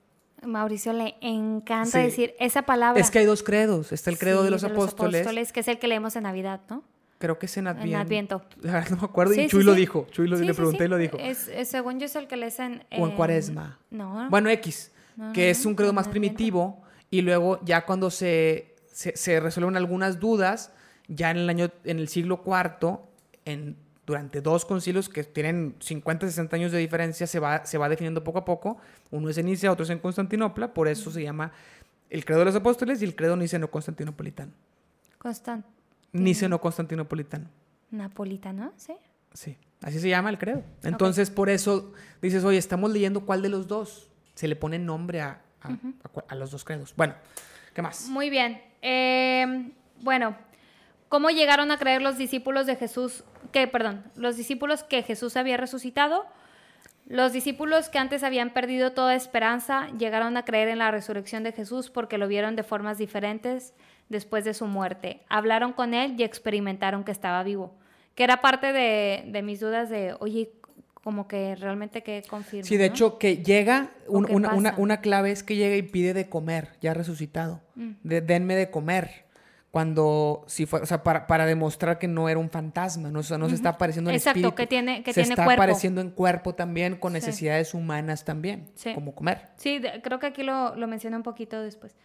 [0.46, 3.02] Mauricio le encanta decir esa palabra.
[3.02, 3.92] Es que hay dos credos.
[3.92, 6.84] Está el credo de, los, apóstoles, que es el que leemos en Navidad, ¿no?
[7.18, 7.98] Creo que es en Adviento.
[7.98, 8.42] En Adviento.
[8.90, 9.34] No me acuerdo.
[9.34, 10.08] y Chuy lo dijo.
[10.12, 11.18] Chuy lo, le pregunté y lo dijo.
[11.18, 12.84] Es, según yo es el que lees en...
[12.98, 13.78] O en Cuaresma.
[13.92, 14.30] No.
[14.30, 14.92] Bueno, X.
[15.34, 16.82] que es un credo más primitivo.
[17.12, 18.69] Y luego ya cuando se
[19.00, 20.74] se, resuelven algunas dudas
[21.08, 23.00] ya en el año, en el siglo IV,
[23.46, 27.88] en, durante dos concilios que tienen 50, 60 años de diferencia, se va, se va
[27.88, 28.78] definiendo poco a poco.
[29.12, 31.54] Uno es en Nicea, otro es en Constantinopla, por eso se llama
[32.10, 34.52] el credo de los apóstoles y el credo niceno-constantinopolitano.
[35.18, 35.66] Constant
[36.12, 37.48] Niceno-constantinopolitano.
[37.92, 38.94] Napolitano, sí.
[39.34, 40.64] Sí, así se llama el credo.
[40.84, 44.10] Entonces, por eso dices, oye, estamos leyendo cuál de los dos.
[44.34, 45.42] Se le pone nombre a,
[46.28, 46.94] a los dos credos.
[46.98, 47.14] Bueno,
[47.74, 48.10] ¿qué más?
[48.10, 48.69] Muy bien.
[48.82, 50.36] Eh, bueno,
[51.10, 55.58] ¿cómo llegaron a creer los discípulos de Jesús, que, perdón, los discípulos que Jesús había
[55.58, 56.26] resucitado?
[57.10, 61.52] Los discípulos que antes habían perdido toda esperanza llegaron a creer en la resurrección de
[61.52, 63.74] Jesús porque lo vieron de formas diferentes
[64.10, 65.24] después de su muerte.
[65.28, 67.74] Hablaron con él y experimentaron que estaba vivo.
[68.14, 70.52] Que era parte de, mis dudas de, oye,
[71.10, 72.68] como que realmente que confirma.
[72.68, 76.94] Sí, de hecho, que llega, una, clave es que llega y pide de comer, ya
[76.94, 77.62] resucitado.
[77.74, 77.94] Mm.
[78.04, 79.26] denme de comer.
[79.72, 83.56] Cuando, si fue, o sea, para, demostrar que no era un fantasma, no, no se
[83.56, 84.56] está apareciendo en Exacto, espíritu.
[84.56, 89.16] que tiene, que se tiene está apareciendo en cuerpo también, con necesidades humanas también, como
[89.16, 89.48] comer.
[89.58, 91.96] Sí, creo que aquí lo, lo mencioné un poquito después.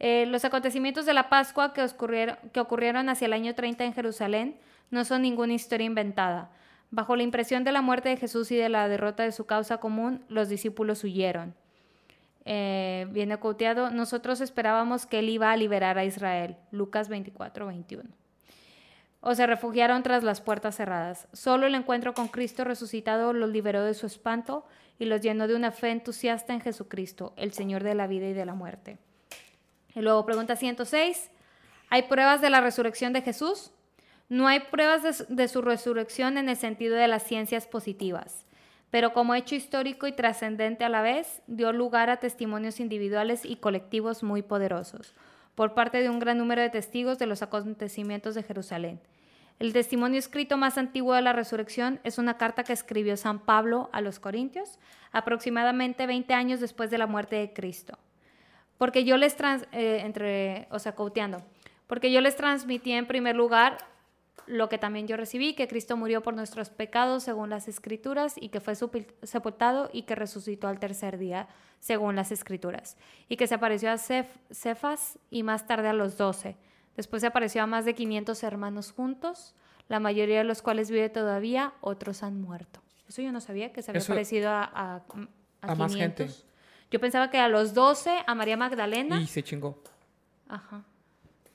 [0.00, 3.92] Eh, los acontecimientos de la Pascua que ocurrieron, que ocurrieron hacia el año 30 en
[3.92, 4.56] Jerusalén
[4.90, 6.50] no son ninguna historia inventada.
[6.90, 9.78] Bajo la impresión de la muerte de Jesús y de la derrota de su causa
[9.78, 11.54] común, los discípulos huyeron.
[12.44, 16.56] Eh, viene coteado, nosotros esperábamos que él iba a liberar a Israel.
[16.70, 18.08] Lucas 24, 21.
[19.20, 21.28] O se refugiaron tras las puertas cerradas.
[21.34, 24.64] Solo el encuentro con Cristo resucitado los liberó de su espanto
[24.98, 28.32] y los llenó de una fe entusiasta en Jesucristo, el Señor de la vida y
[28.32, 28.96] de la muerte.
[29.94, 31.30] Y luego pregunta 106.
[31.90, 33.72] ¿Hay pruebas de la resurrección de Jesús?
[34.28, 38.44] No hay pruebas de, su resurrección en el sentido de las ciencias positivas,
[38.90, 43.56] pero como hecho histórico y trascendente a la vez, dio lugar a testimonios individuales y
[43.56, 45.14] colectivos muy poderosos,
[45.54, 49.00] por parte de un gran número de testigos de los acontecimientos de Jerusalén.
[49.58, 53.88] El testimonio escrito más antiguo de la resurrección es una carta que escribió San Pablo
[53.92, 54.78] a los Corintios,
[55.10, 57.98] aproximadamente 20 años después de la muerte de Cristo.
[58.76, 60.94] Porque yo les trans, eh, entre, o sea,
[61.88, 63.78] porque yo les transmití en primer lugar
[64.46, 68.48] lo que también yo recibí, que Cristo murió por nuestros pecados según las escrituras y
[68.48, 68.74] que fue
[69.22, 71.48] sepultado y que resucitó al tercer día
[71.80, 72.96] según las escrituras
[73.28, 76.56] y que se apareció a Cefas y más tarde a los doce.
[76.96, 79.54] Después se apareció a más de 500 hermanos juntos,
[79.88, 82.82] la mayoría de los cuales vive todavía, otros han muerto.
[83.08, 85.04] Eso yo no sabía, que se había aparecido a,
[85.62, 86.28] a, más gente.
[86.90, 89.20] Yo pensaba que a los 12, a María Magdalena.
[89.20, 89.82] Y se chingó.
[90.48, 90.84] Ajá.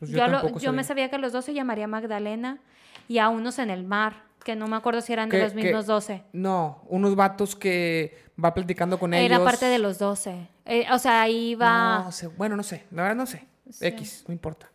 [0.04, 2.60] Pues yo, yo, me sabía que los 12 llamaría Magdalena
[3.08, 5.86] y a unos en el mar, que no me acuerdo si eran de los mismos
[5.86, 6.24] 12.
[6.34, 9.26] No, unos vatos que va platicando con ellos.
[9.26, 10.48] Era parte de los 12.
[10.66, 12.04] Eh, o sea, ahí va...
[12.04, 13.48] No sé, bueno, no sé, la verdad no sé.
[13.80, 14.70] X, no importa.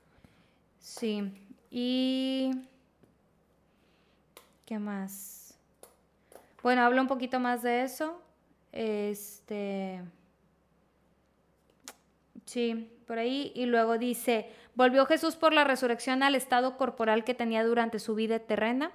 [0.79, 1.31] Sí,
[1.71, 2.51] y...
[4.65, 5.59] ¿Qué más?
[6.63, 8.23] Bueno, hablo un poquito más de eso.
[8.73, 10.01] Este...
[12.47, 13.53] Sí, por ahí.
[13.55, 18.15] Y luego dice, ¿volvió Jesús por la resurrección al estado corporal que tenía durante su
[18.15, 18.93] vida terrena?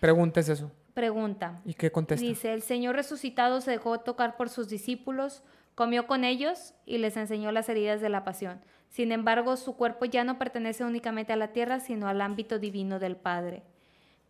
[0.00, 0.72] Pregunta es eso.
[0.92, 1.60] Pregunta.
[1.64, 2.26] ¿Y qué contesta?
[2.26, 5.44] Dice, el Señor resucitado se dejó tocar por sus discípulos,
[5.76, 8.60] comió con ellos y les enseñó las heridas de la pasión.
[8.88, 12.98] Sin embargo, su cuerpo ya no pertenece únicamente a la tierra, sino al ámbito divino
[12.98, 13.62] del Padre.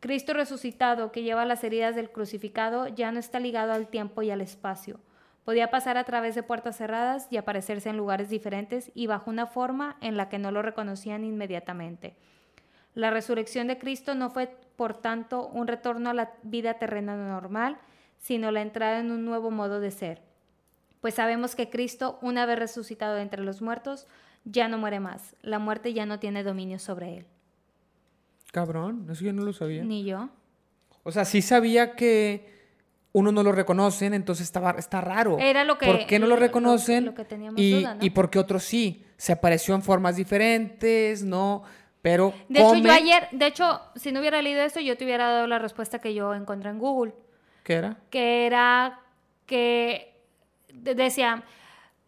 [0.01, 4.31] Cristo resucitado, que lleva las heridas del crucificado, ya no está ligado al tiempo y
[4.31, 5.01] al espacio
[5.45, 9.47] Podía pasar a través de puertas cerradas y aparecerse en lugares diferentes y bajo una
[9.47, 12.17] forma en la que no lo reconocían inmediatamente.
[12.95, 17.77] La resurrección de Cristo no fue, por tanto, un retorno a la vida terrena normal,
[18.19, 20.23] sino la entrada en un nuevo modo de ser.
[21.01, 24.07] Pues sabemos que Cristo, una vez resucitado entre los muertos,
[24.45, 25.37] ya no muere más.
[25.43, 27.27] La muerte ya no tiene dominio sobre él.
[28.53, 29.85] Cabrón, eso yo no lo sabía.
[29.85, 30.31] Ni yo.
[31.03, 32.64] O sea, sí sabía que
[33.15, 35.39] uno no lo reconocen, entonces está, está raro.
[35.39, 35.87] Era lo que...
[35.87, 37.15] ¿Por qué no lo reconocen?
[37.57, 39.07] y, y por qué otros sí.
[39.17, 41.63] Se apareció en formas diferentes, ¿no?
[42.03, 42.35] Pero...
[42.49, 45.47] De hecho, yo ayer, de hecho, si no hubiera leído esto, yo te hubiera dado
[45.47, 47.15] la respuesta que yo encontré en Google.
[47.63, 47.99] ¿Qué era?
[48.11, 48.99] Que era
[49.47, 50.21] que
[50.73, 51.45] decía,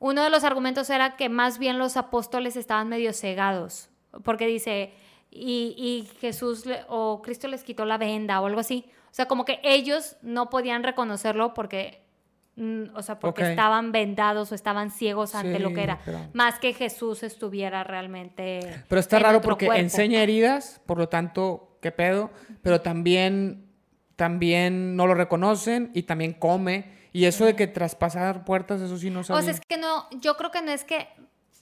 [0.01, 3.91] uno de los argumentos era que más bien los apóstoles estaban medio cegados,
[4.25, 4.93] porque dice,
[5.31, 8.87] y, y Jesús o Cristo les quitó la venda o algo así.
[9.17, 12.03] O sea, como que ellos no podían reconocerlo porque,
[12.57, 16.01] mm, o sea, porque estaban vendados o estaban ciegos ante lo que era.
[16.35, 18.85] Más que Jesús estuviera realmente.
[18.87, 22.31] Pero está raro porque enseña heridas, por lo tanto, qué pedo.
[22.61, 23.65] Pero también,
[24.17, 26.93] también no lo reconocen y también come.
[27.15, 29.41] Y eso de que traspasar puertas, eso sí no sabía.
[29.41, 31.09] O sea, es que no, yo creo que no es que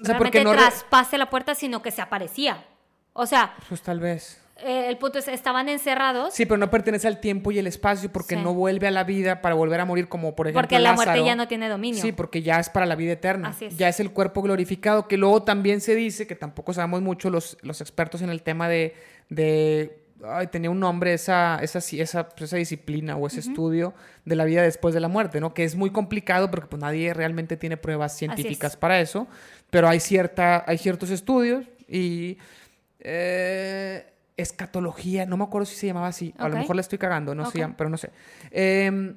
[0.01, 2.65] realmente no traspase la puerta, sino que se aparecía.
[3.13, 3.55] O sea.
[3.69, 4.44] Pues tal vez.
[4.59, 6.33] Eh, el punto es, estaban encerrados.
[6.33, 9.43] Sí, pero no pertenece al tiempo y el espacio porque no vuelve a la vida
[9.43, 12.01] para volver a morir como por ejemplo Porque la muerte ya no tiene dominio.
[12.01, 13.55] Sí, porque ya es para la vida eterna.
[13.77, 17.59] Ya es el cuerpo glorificado, que luego también se dice, que tampoco sabemos mucho los,
[17.63, 18.95] los expertos en el tema de...
[19.29, 23.93] de ay, tenía un nombre esa, esa, esa, pues, esa disciplina o ese estudio
[24.25, 25.53] de la vida después de la muerte, ¿no?
[25.53, 29.27] Que es muy complicado porque pues, nadie realmente tiene pruebas científicas para eso,
[29.71, 32.39] pero hay, cierta, hay ciertos estudios y...
[33.01, 37.35] Eh, escatología, no me acuerdo si se llamaba así, a lo mejor le estoy cagando,
[37.35, 38.11] no sé, pero no sé.
[38.51, 39.17] Em,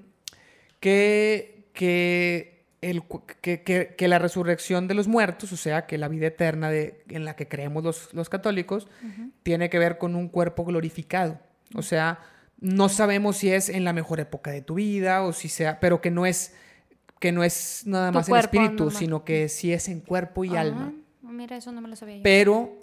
[0.80, 3.04] que, que, el,
[3.42, 3.64] que,
[3.98, 7.36] que, la resurrección de los muertos, o sea, que la vida eterna de, en la
[7.36, 8.88] que creemos los, los católicos,
[9.44, 11.40] tiene que ver con un cuerpo glorificado.
[11.74, 12.20] O sea,
[12.60, 16.02] no sabemos si es en la mejor época de tu vida o si sea, pero
[16.02, 16.54] que no es
[17.20, 20.94] que no es nada más en espíritu, sino que sí es en cuerpo y alma.
[21.24, 22.24] Mira, eso no me lo sabía yo.
[22.24, 22.78] Pero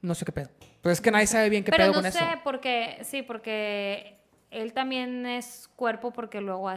[0.00, 0.50] no sé qué pedo.
[0.82, 2.18] Pues es que nadie sabe bien qué pedo con eso.
[2.18, 4.16] Pero no sé, porque, sí, porque
[4.50, 6.70] él también es cuerpo porque luego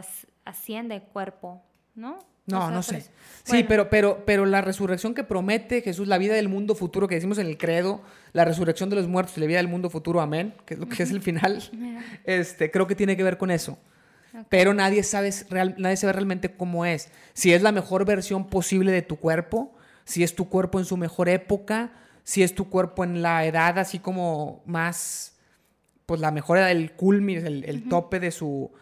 [0.44, 1.62] asciende cuerpo,
[1.94, 2.18] ¿no?
[2.46, 3.06] No, no sé.
[3.42, 7.14] Sí, pero, pero, pero la resurrección que promete Jesús, la vida del mundo futuro que
[7.14, 8.02] decimos en el credo,
[8.32, 10.86] la resurrección de los muertos y la vida del mundo futuro, amén, que es lo
[10.86, 11.62] que es el final,
[12.24, 13.78] este, creo que tiene que ver con eso.
[14.48, 17.12] Pero nadie sabe, real, nadie sabe realmente cómo es.
[17.34, 19.72] Si es la mejor versión posible de tu cuerpo,
[20.04, 21.92] si es tu cuerpo en su mejor época,
[22.24, 25.36] si es tu cuerpo en la edad así como más,
[26.06, 28.72] pues la mejor edad, el culmin, el, tope de su...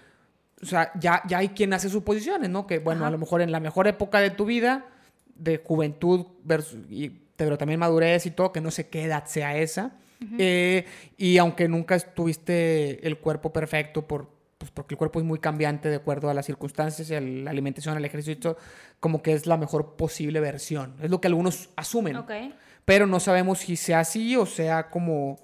[0.63, 2.69] O sea, ya, ya hay quien hace suposiciones, ¿no?
[2.69, 4.87] Que bueno, a lo mejor en la mejor época de tu vida,
[5.35, 9.57] de juventud, versus, y, pero también madurez y todo, que no sé qué edad sea
[9.57, 9.97] esa.
[10.39, 10.87] Eh,
[11.17, 15.89] y aunque nunca tuviste el cuerpo perfecto por, pues porque el cuerpo es muy cambiante
[15.89, 18.57] de acuerdo a las circunstancias, y a la alimentación, al ejercicio,
[19.01, 20.95] como que es la mejor posible versión.
[21.03, 22.15] Es lo que algunos asumen.
[22.19, 25.39] Okay pero no sabemos si sea así o sea como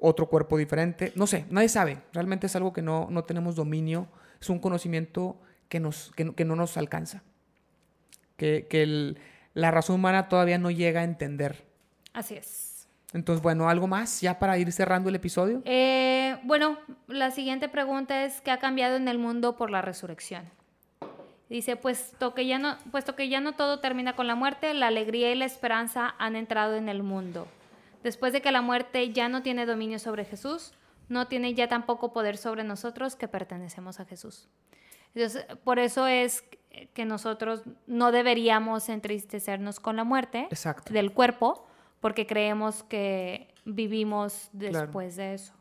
[0.00, 1.12] otro cuerpo diferente.
[1.16, 1.98] No sé, nadie sabe.
[2.12, 4.08] Realmente es algo que no, no tenemos dominio.
[4.40, 7.22] Es un conocimiento que, nos, que, no nos alcanza.
[8.36, 9.16] Que,
[9.54, 11.64] la razón humana todavía no llega a entender.
[12.12, 12.88] Así es.
[13.12, 15.62] Entonces, bueno, ¿algo más ya para ir cerrando el episodio?
[15.64, 16.78] Eh, bueno,
[17.08, 20.44] la siguiente pregunta es, ¿qué ha cambiado en el mundo por la resurrección?
[21.48, 24.88] Dice, puesto que, ya no, puesto que ya no todo termina con la muerte, la
[24.88, 27.48] alegría y la esperanza han entrado en el mundo.
[28.02, 30.74] Después de que la muerte ya no tiene dominio sobre Jesús,
[31.08, 34.48] no tiene ya tampoco poder sobre nosotros que pertenecemos a Jesús.
[35.14, 36.44] Entonces, por eso es
[36.92, 40.48] que nosotros no deberíamos entristecernos con la muerte
[40.90, 41.66] del cuerpo,
[42.00, 45.54] porque creemos que vivimos después de eso.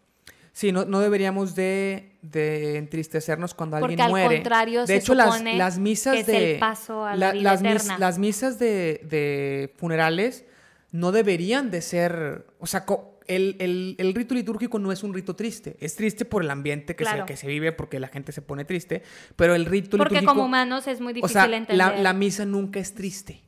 [0.58, 4.38] Sí, no, no deberíamos de, de, entristecernos cuando alguien Porque muere.
[4.38, 6.38] Al contrario, de hecho, las, las misas que de.
[6.38, 8.00] Es el paso a la, vida las, eterna.
[8.00, 10.46] las misas de, de, funerales
[10.92, 12.48] no deberían de ser.
[12.58, 12.86] O sea,
[13.28, 15.78] el, el, el, rito litúrgico no es un rito triste.
[15.80, 18.66] Es triste por el ambiente que, se, que se vive, porque la gente se pone
[18.66, 19.04] triste.
[19.36, 20.26] Pero el rito porque litúrgico.
[20.26, 21.78] Porque como humanos es muy difícil o sea, entender.
[21.78, 23.44] La, la misa nunca es triste.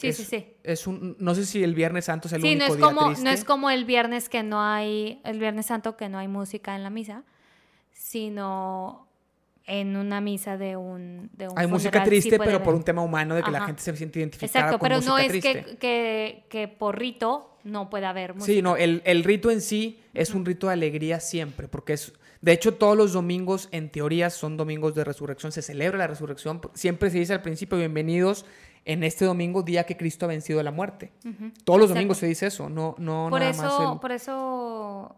[0.00, 0.46] Sí, sí, sí.
[0.62, 2.86] Es un, no sé si el Viernes Santo es el sí, único no es día
[2.86, 3.24] como, triste.
[3.24, 6.74] No es como el viernes que no hay, el Viernes Santo que no hay música
[6.74, 7.22] en la misa,
[7.92, 9.06] sino
[9.66, 13.34] en una misa de un, de un Hay música triste, pero por un tema humano
[13.34, 15.64] de que la gente se siente identificada Exacto, con pero música no es triste.
[15.64, 18.52] que, que, que, por rito no puede haber música.
[18.52, 22.12] Sí, no, el, el rito en sí es un rito de alegría siempre, porque es...
[22.40, 25.52] De hecho, todos los domingos, en teoría, son domingos de resurrección.
[25.52, 26.58] Se celebra la resurrección.
[26.72, 28.46] Siempre se dice al principio, bienvenidos
[28.84, 31.12] en este domingo, día que Cristo ha vencido la muerte.
[31.64, 33.92] Todos los domingos se dice eso, no, no por nada eso, más.
[33.94, 34.00] El...
[34.00, 35.16] Por eso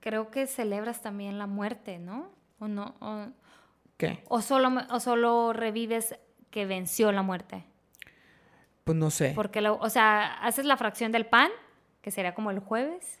[0.00, 2.30] creo que celebras también la muerte, ¿no?
[2.58, 2.94] ¿O no?
[3.00, 3.26] O,
[3.96, 4.22] ¿Qué?
[4.28, 6.16] O solo, o solo revives
[6.50, 7.64] que venció la muerte.
[8.84, 9.32] Pues no sé.
[9.34, 11.50] Porque, lo, o sea, haces la fracción del pan,
[12.02, 13.20] que sería como el jueves.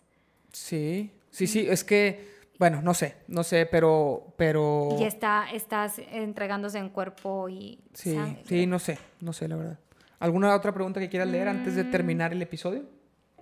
[0.52, 4.96] Sí, sí, sí, es que, bueno, no sé, no sé, pero, pero...
[4.98, 8.42] Y está, estás entregándose en cuerpo y Sí, sangre.
[8.46, 9.78] sí, no sé, no sé, la verdad.
[10.18, 11.90] ¿Alguna otra pregunta que quieras leer antes de Mm.
[11.90, 12.84] terminar el episodio?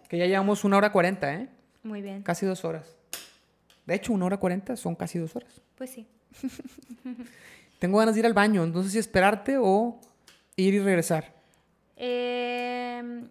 [0.08, 1.48] Que ya llevamos una hora cuarenta, ¿eh?
[1.82, 2.22] Muy bien.
[2.22, 2.96] Casi dos horas.
[3.86, 5.60] De hecho, una hora cuarenta son casi dos horas.
[5.76, 6.06] Pues sí.
[7.78, 10.00] Tengo ganas de ir al baño, no sé si esperarte o
[10.56, 11.32] ir y regresar.
[11.96, 13.22] Eh,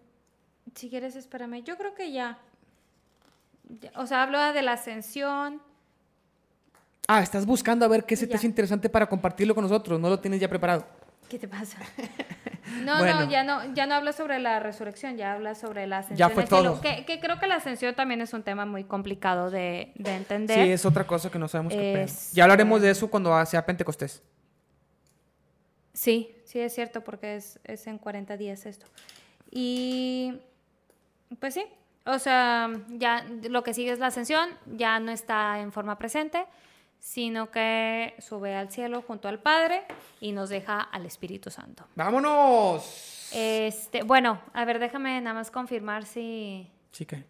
[0.75, 1.63] si quieres, espérame.
[1.63, 2.37] Yo creo que ya.
[3.81, 5.61] Ya, O sea, hablo de la ascensión.
[7.07, 10.09] Ah, estás buscando a ver qué se te hace interesante para compartirlo con nosotros, no
[10.09, 10.85] lo tienes ya preparado.
[11.29, 11.77] ¿Qué te pasa?
[12.85, 13.25] No, Bueno.
[13.25, 16.29] no, ya no, ya no habla sobre la resurrección, ya habla sobre la ascensión.
[16.29, 16.79] Ya fue todo.
[16.79, 20.65] Que, que creo que la ascensión también es un tema muy complicado de, de entender.
[20.65, 22.05] Sí, es otra cosa que no sabemos qué pedo.
[22.05, 24.23] Es- Ya hablaremos de eso cuando sea Pentecostés.
[25.93, 28.85] Sí, sí es cierto, porque es, es en 40 días esto.
[29.51, 30.39] Y
[31.39, 31.65] pues sí,
[32.05, 36.45] o sea, ya lo que sigue es la ascensión, ya no está en forma presente,
[37.03, 39.83] sino que sube al cielo junto al Padre
[40.21, 41.83] y nos deja al Espíritu Santo.
[41.95, 43.29] ¡Vámonos!
[43.33, 47.21] Este, bueno, a ver, déjame nada más confirmar si, Chica.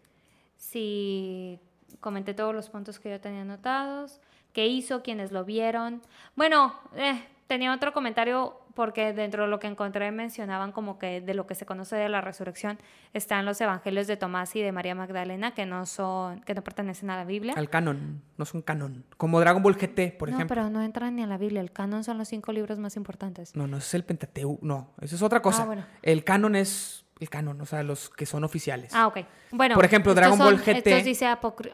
[0.56, 1.58] si
[1.98, 4.20] comenté todos los puntos que yo tenía anotados,
[4.52, 6.02] qué hizo, quienes lo vieron.
[6.36, 11.34] Bueno, eh, tenía otro comentario porque dentro de lo que encontré mencionaban como que de
[11.34, 12.78] lo que se conoce de la resurrección
[13.12, 17.10] están los evangelios de Tomás y de María Magdalena que no son que no pertenecen
[17.10, 17.54] a la Biblia.
[17.56, 19.04] Al canon, no son canon.
[19.16, 20.54] Como Dragon Ball GT, por no, ejemplo.
[20.54, 21.60] pero no entran ni a la Biblia.
[21.60, 23.54] El canon son los cinco libros más importantes.
[23.54, 24.58] No, no, es el Pentateuco.
[24.64, 25.62] No, eso es otra cosa.
[25.62, 25.86] Ah, bueno.
[26.02, 28.92] El canon es el canon, o sea, los que son oficiales.
[28.94, 29.18] Ah, ok.
[29.52, 29.74] Bueno.
[29.76, 30.78] Por ejemplo, Dragon Ball GT.
[30.90, 31.70] Estos dice apro-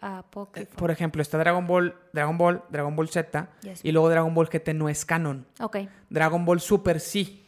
[0.00, 0.76] apócrifo.
[0.76, 3.84] Por ejemplo, está Dragon Ball, Dragon Ball, Dragon Ball Z Yes.
[3.84, 5.46] y luego Dragon Ball GT no es canon.
[5.60, 5.76] Ok.
[6.08, 7.44] Dragon Ball Super sí.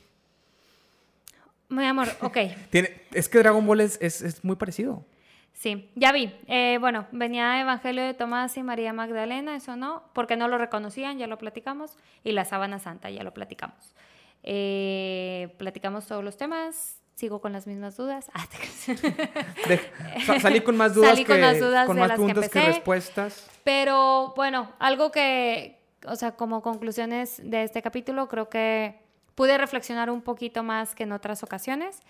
[1.68, 2.36] Mi amor, ok.
[2.70, 5.04] Tiene, es que Dragon Ball es, es, es muy parecido.
[5.52, 6.34] Sí, ya vi.
[6.46, 11.18] Eh, bueno, venía Evangelio de Tomás y María Magdalena, eso no, porque no lo reconocían,
[11.18, 13.94] ya lo platicamos, y la sábana santa, ya lo platicamos.
[14.42, 18.26] Eh, platicamos todos los temas, sigo con las mismas dudas.
[18.34, 18.46] Ah.
[19.68, 19.80] De-
[20.26, 22.18] sa- salí con más dudas Salí que con las dudas con de más las
[22.50, 23.46] que respuestas.
[23.62, 28.98] Pero bueno, algo que, o sea, como conclusiones de este capítulo, creo que
[29.34, 32.00] pude reflexionar un poquito más que en otras ocasiones.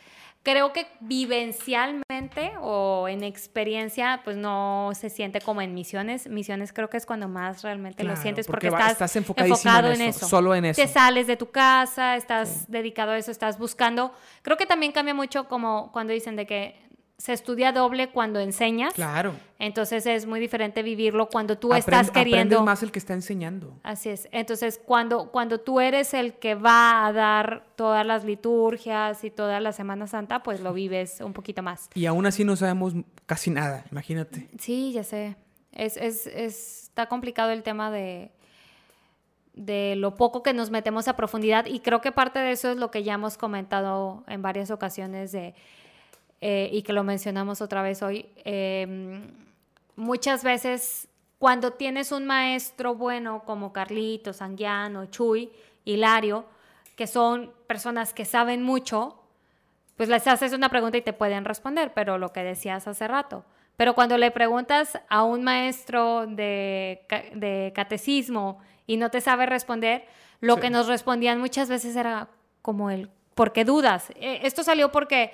[0.43, 6.29] Creo que vivencialmente o en experiencia, pues no se siente como en misiones.
[6.29, 9.89] Misiones creo que es cuando más realmente lo sientes porque porque, va- estás, estás enfocado
[9.89, 10.29] en en eso, eso.
[10.29, 10.81] solo en eso.
[10.81, 14.12] Te sales de tu casa, estás dedicado a eso, estás buscando.
[14.43, 16.90] Creo que también cambia mucho como cuando dicen de que
[17.21, 18.95] se estudia doble cuando enseñas.
[18.95, 19.35] Claro.
[19.59, 22.57] Entonces es muy diferente vivirlo cuando tú estás queriendo.
[22.57, 23.79] Aprendes más el que está enseñando.
[23.83, 24.27] Así es.
[24.33, 29.61] Entonces, cuando, cuando tú eres el que va a dar todas las liturgias y toda
[29.61, 31.91] la Semana Santa, pues lo vives un poquito más.
[31.95, 32.95] Y aún así no sabemos
[33.27, 34.49] casi nada, imagínate.
[34.59, 35.37] Sí, ya sé.
[35.73, 38.33] Es, es, es, está complicado el tema de,
[39.53, 42.79] de lo poco que nos metemos a profundidad y creo que parte de eso es
[42.79, 45.55] lo que ya hemos comentado en varias ocasiones de
[46.41, 49.23] eh, y que lo mencionamos otra vez hoy, em,
[49.97, 51.09] muchas veces
[51.39, 55.51] cuando tienes un maestro bueno como Carlito, Anguiano, Chuy,
[55.85, 56.45] Hilario,
[56.97, 59.23] que son personas que saben mucho,
[59.97, 63.45] pues les haces una pregunta y te pueden responder, pero lo que decías hace rato.
[63.77, 70.05] Pero cuando le preguntas a un maestro de, de catecismo y no te sabe responder,
[70.41, 72.29] lo que nos respondían muchas veces era
[72.61, 74.11] como el, ¿por qué dudas?
[74.17, 75.33] Eh, esto salió porque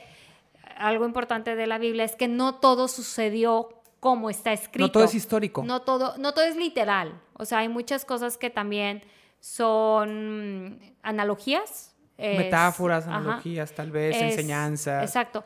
[0.76, 3.68] algo importante de la Biblia es que no todo sucedió
[4.00, 4.86] como está escrito.
[4.86, 5.64] No todo es histórico.
[5.64, 7.20] No todo, no todo es literal.
[7.34, 9.02] O sea, hay muchas cosas que también
[9.40, 11.94] son analogías.
[12.18, 15.04] Metáforas, analogías, tal vez, enseñanzas.
[15.04, 15.44] Exacto.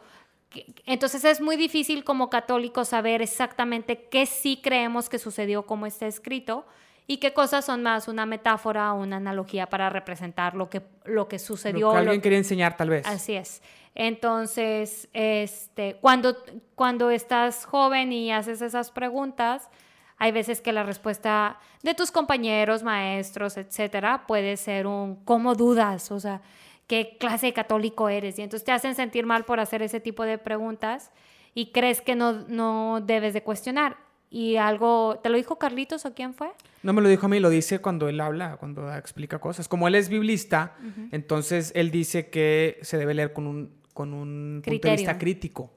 [0.85, 6.07] Entonces es muy difícil como católicos saber exactamente qué sí creemos que sucedió como está
[6.07, 6.67] escrito
[7.11, 11.27] y qué cosas son más una metáfora o una analogía para representar lo que, lo
[11.27, 11.89] que sucedió.
[11.89, 13.05] Lo que alguien quería enseñar tal vez.
[13.05, 13.63] Así es.
[13.97, 16.37] Entonces, este, cuando,
[16.77, 19.71] cuando estás joven y haces esas preguntas,
[20.19, 26.13] hay veces que la respuesta de tus compañeros, maestros, etcétera, puede ser un ¿cómo dudas?
[26.13, 26.43] O sea,
[26.87, 28.39] ¿qué clase de católico eres?
[28.39, 31.11] Y entonces te hacen sentir mal por hacer ese tipo de preguntas
[31.55, 33.97] y crees que no, no debes de cuestionar.
[34.31, 36.49] Y algo, ¿te lo dijo Carlitos o quién fue?
[36.85, 39.67] No me lo dijo a mí, lo dice cuando él habla, cuando explica cosas.
[39.67, 40.77] Como él es biblista,
[41.11, 45.73] entonces él dice que se debe leer con un con un punto de vista crítico.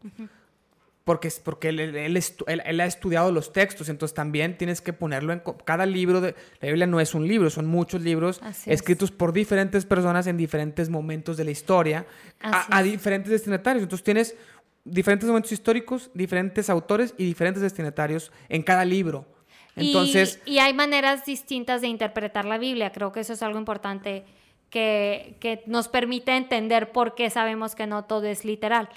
[1.03, 5.41] Porque, porque él, él, ha estudiado los textos, entonces también tienes que ponerlo en...
[5.65, 9.85] Cada libro de la Biblia no es un libro, son muchos libros escritos por diferentes
[9.85, 12.05] personas en diferentes momentos de la historia,
[12.39, 13.83] a, diferentes destinatarios.
[13.83, 14.37] Entonces tienes
[14.85, 19.25] diferentes momentos históricos, diferentes autores y diferentes destinatarios en cada libro.
[19.75, 22.91] Entonces, y, y, hay maneras distintas de interpretar la Biblia.
[22.91, 24.23] Creo que eso es algo importante
[24.73, 28.89] que, nos permite entender por qué sabemos que no todo es literal.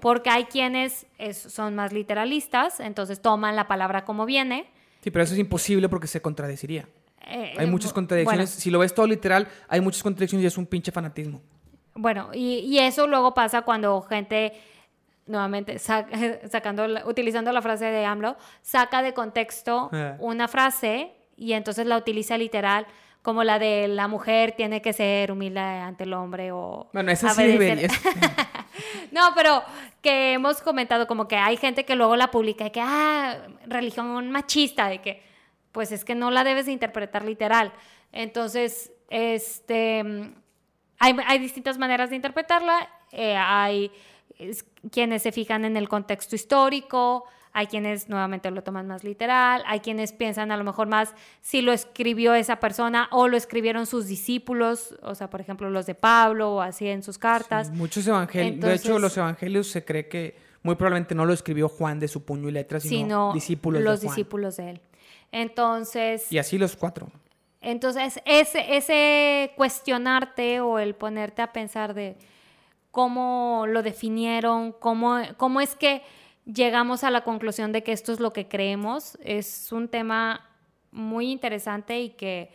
[0.00, 4.66] Porque hay quienes son más literalistas, entonces toman la palabra como viene.
[5.00, 6.88] Sí, pero eso es imposible porque se contradeciría.
[7.26, 8.50] Eh, hay muchas contradicciones.
[8.50, 11.40] si lo ves todo literal, hay muchas contradicciones y es un pinche fanatismo.
[11.94, 14.52] Bueno, y, eso luego pasa cuando gente,
[15.26, 15.78] nuevamente,
[16.50, 20.16] sacando, utilizando la frase de AMLO, saca de contexto eh.
[20.18, 22.86] una frase y entonces la utiliza literal
[23.22, 26.88] como la de la mujer tiene que ser humilde ante el hombre o...
[26.92, 27.56] Bueno, esa sí
[29.12, 29.62] No, pero
[30.00, 34.30] que hemos comentado como que hay gente que luego la publica y que, ah, religión
[34.32, 35.22] machista, de que,
[35.70, 37.72] pues es que no la debes interpretar literal.
[38.10, 40.32] Entonces, este,
[40.98, 42.88] hay, hay distintas maneras de interpretarla.
[43.12, 43.92] Eh, hay
[44.90, 49.80] quienes se fijan en el contexto histórico, hay quienes nuevamente lo toman más literal, hay
[49.80, 54.06] quienes piensan a lo mejor más si lo escribió esa persona o lo escribieron sus
[54.06, 57.70] discípulos, o sea, por ejemplo, los de Pablo o así en sus cartas.
[57.70, 61.98] muchos evangelios, de hecho, los evangelios se cree que muy probablemente no lo escribió Juan
[61.98, 64.16] de su puño y letra, sino, discípulos los de Juan.
[64.16, 64.80] discípulos de él.
[65.30, 66.30] Entonces...
[66.32, 67.10] Y así los cuatro.
[67.60, 72.16] Entonces, ese, ese cuestionarte o el ponerte a pensar de
[72.92, 76.02] cómo lo definieron, cómo, cómo es que
[76.44, 79.18] llegamos a la conclusión de que esto es lo que creemos.
[79.24, 80.48] Es un tema
[80.92, 82.52] muy interesante y que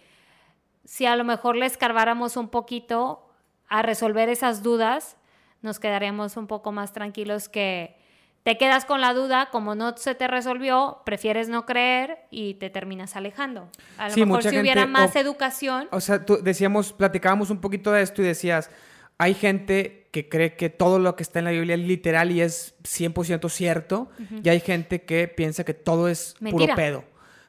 [0.86, 3.28] si a lo mejor le escarbáramos un poquito
[3.68, 5.18] a resolver esas dudas,
[5.62, 7.98] nos quedaremos un poco más tranquilos que
[8.44, 12.70] te quedas con la duda, como no se te resolvió, prefieres no creer y te
[12.70, 13.68] terminas alejando.
[13.98, 15.90] A lo mejor si hubiera más educación.
[15.92, 18.70] O sea, tú decíamos, platicábamos un poquito de esto y decías,
[19.18, 22.42] hay gente que cree que todo lo que está en la Biblia es literal y
[22.42, 24.10] es 100% cierto,
[24.44, 27.04] y hay gente que piensa que todo es puro pedo.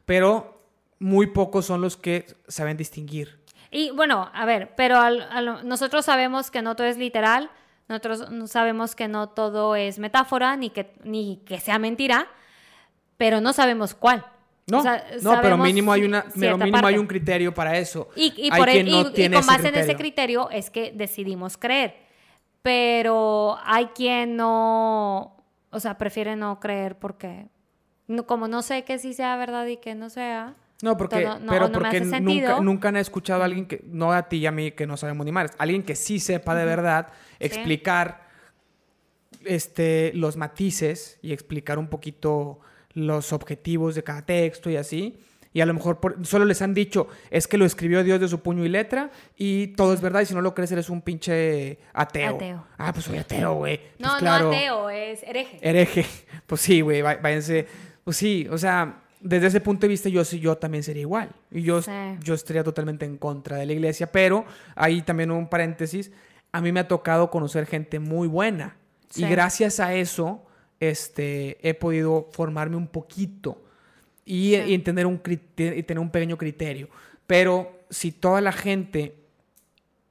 [0.05, 0.63] Pero
[0.99, 3.39] muy pocos son los que saben distinguir.
[3.71, 4.99] Y bueno, a ver, pero
[5.63, 7.51] nosotros sabemos que no todo es literal,
[7.89, 12.29] nosotros sabemos que no todo es metáfora, ni que, ni que sea mentira,
[13.17, 14.25] pero no sabemos cuál.
[14.71, 14.83] No,
[15.23, 18.09] no pero mínimo hay una, pero mínimo hay un criterio para eso.
[18.15, 18.85] Y, por e-
[19.33, 21.97] con base en ese criterio es que decidimos creer.
[22.61, 25.37] Pero hay quien no,
[25.71, 27.47] o sea, prefiere no creer porque
[28.27, 30.55] como no sé que sí sea verdad y que no sea.
[30.83, 34.47] No, porque, pero porque nunca, nunca han escuchado a alguien que, no a ti y
[34.47, 37.09] a mí que no sabemos ni más, alguien que sí sepa de verdad
[37.41, 38.29] explicar
[39.45, 42.61] este, los matices y explicar un poquito
[42.95, 45.19] los objetivos de cada texto y así.
[45.53, 48.41] Y a lo mejor solo les han dicho, es que lo escribió Dios de su
[48.41, 51.79] puño y letra y todo es verdad y si no lo crees eres un pinche
[51.95, 52.37] ateo.
[52.37, 52.67] ateo.
[52.77, 53.79] Ah, pues soy ateo, güey.
[53.99, 55.59] Pues no, no ateo, es hereje.
[55.63, 56.07] Hereje.
[56.47, 57.67] Pues sí, güey, váyanse.
[58.05, 61.31] Pues sí, o sea, desde ese punto de vista yo, yo también sería igual.
[61.51, 61.81] Y yo,
[62.23, 64.11] yo estaría totalmente en contra de la iglesia.
[64.13, 64.45] Pero
[64.75, 66.11] ahí también un paréntesis,
[66.53, 68.77] a mí me ha tocado conocer gente muy buena.
[69.15, 70.48] Y gracias a eso
[70.81, 73.63] este, he podido formarme un poquito
[74.25, 76.89] y, entender un, y tener un pequeño criterio.
[77.27, 79.17] Pero si toda la gente,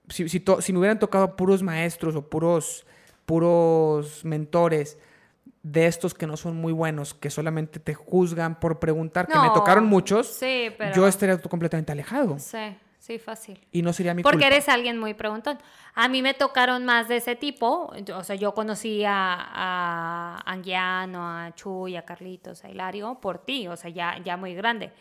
[0.10, 2.86] si, si, si me hubieran tocado puros maestros o puros,
[3.26, 4.98] puros mentores,
[5.72, 9.50] de estos que no son muy buenos, que solamente te juzgan por preguntar, que me
[9.50, 10.40] tocaron muchos,
[10.96, 12.40] yo estaría completamente alejado.
[12.40, 12.78] Sí,
[13.08, 13.58] sí, fácil.
[13.72, 15.58] Y no sería mi Porque eres alguien muy preguntón.
[15.94, 17.94] A mí me tocaron más de ese tipo.
[18.14, 23.68] O sea, yo conocí a, a Anguiano, a Chuy, a Carlitos, a Hilario por ti,
[23.70, 24.92] o sea, ya, ya muy grande.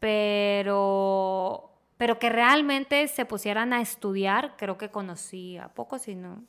[0.00, 6.42] Pero pero que realmente se pusieran a estudiar, creo que conocí a pocos, si no,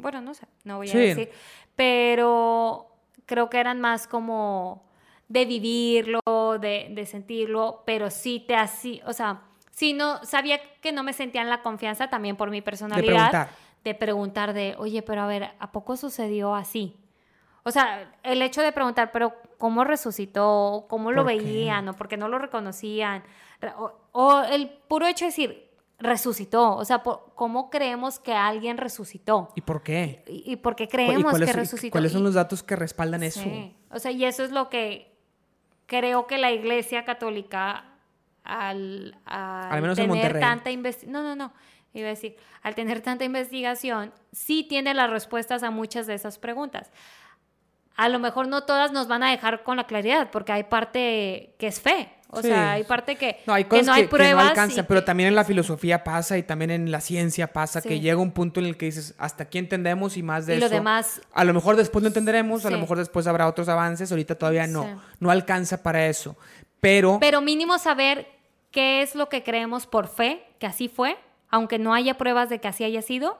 [0.00, 1.30] bueno, no sé, no voy a decir,
[1.76, 2.88] pero
[3.24, 4.84] creo que eran más como
[5.28, 6.20] de vivirlo,
[6.60, 9.47] de, de sentirlo, pero sí te así, o sea,
[9.78, 13.48] sí no, sabía que no me sentían la confianza también por mi personalidad.
[13.84, 14.52] De preguntar.
[14.52, 16.96] de oye, pero a ver, ¿a poco sucedió así?
[17.62, 20.86] O sea, el hecho de preguntar, pero ¿cómo resucitó?
[20.88, 21.88] ¿Cómo lo veían?
[21.88, 23.22] ¿O por qué no lo reconocían?
[23.78, 26.74] O, o, el puro hecho de decir, resucitó.
[26.74, 27.02] O sea,
[27.34, 29.50] ¿cómo creemos que alguien resucitó?
[29.54, 30.24] ¿Y por qué?
[30.26, 31.92] ¿Y, por qué creemos que resucitó?
[31.92, 33.44] ¿Cuáles son los datos que respaldan eso?
[33.90, 35.16] O sea, y eso es lo que
[35.86, 37.97] creo que la Iglesia Católica,
[38.48, 39.14] al,
[39.94, 41.52] tener tanta investigación, no, no, no,
[41.92, 46.38] iba a decir, al tener tanta investigación, sí tiene las respuestas a muchas de esas
[46.38, 46.90] preguntas.
[47.94, 51.54] A lo mejor no todas nos van a dejar con la claridad, porque hay parte
[51.58, 54.48] que es fe, o sea, hay parte que no hay, que no hay pruebas.
[54.48, 58.18] alcanza, pero también en la filosofía pasa y también en la ciencia pasa que llega
[58.18, 60.66] un punto en el que dices, hasta aquí entendemos y más de y eso.
[60.66, 61.20] Lo demás...
[61.32, 64.66] A lo mejor después lo entenderemos, a lo mejor después habrá otros avances, ahorita todavía
[64.66, 65.02] no.
[65.20, 66.36] No alcanza para eso.
[66.80, 67.18] Pero...
[67.18, 68.37] Pero mínimo saber
[68.70, 71.16] qué es lo que creemos por fe, que así fue,
[71.50, 73.38] aunque no haya pruebas de que así haya sido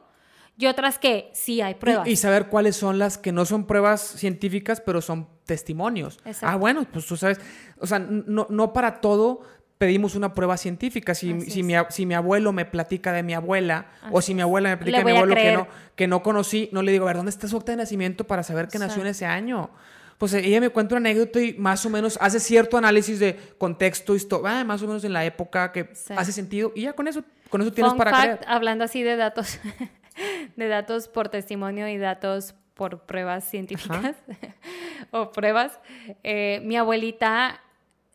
[0.59, 2.09] y otras que sí hay pruebas.
[2.09, 6.18] Y, saber cuáles son las que no son pruebas científicas, pero son testimonios.
[6.42, 7.40] Ah, bueno, pues tú sabes,
[7.78, 9.42] o sea, no, no para todo
[9.78, 11.14] pedimos una prueba científica.
[11.14, 14.70] Si, si, mi, si mi, abuelo me platica de mi abuela, o si mi abuela
[14.70, 17.16] me platica de mi abuelo que no, que no conocí, no le digo, a ver,
[17.16, 19.70] ¿dónde está su acta de nacimiento para saber que nació en ese año?
[20.19, 24.16] Pues ella me cuenta una anécdota y más o menos hace cierto análisis de contexto,
[24.16, 27.23] historia, ah, más o menos en la época que hace sentido, y ya con eso,
[27.51, 29.61] con eso tienes para fact, Hablando así de datos.
[30.57, 34.16] de datos por testimonio y datos por pruebas científicas
[35.11, 35.78] o pruebas.
[36.23, 37.61] Eh, mi abuelita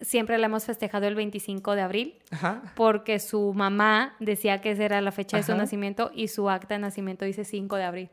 [0.01, 2.15] siempre la hemos festejado el 25 de abril
[2.75, 6.75] porque su mamá decía que esa era la fecha de su nacimiento y su acta
[6.75, 8.09] de nacimiento dice 5 de abril.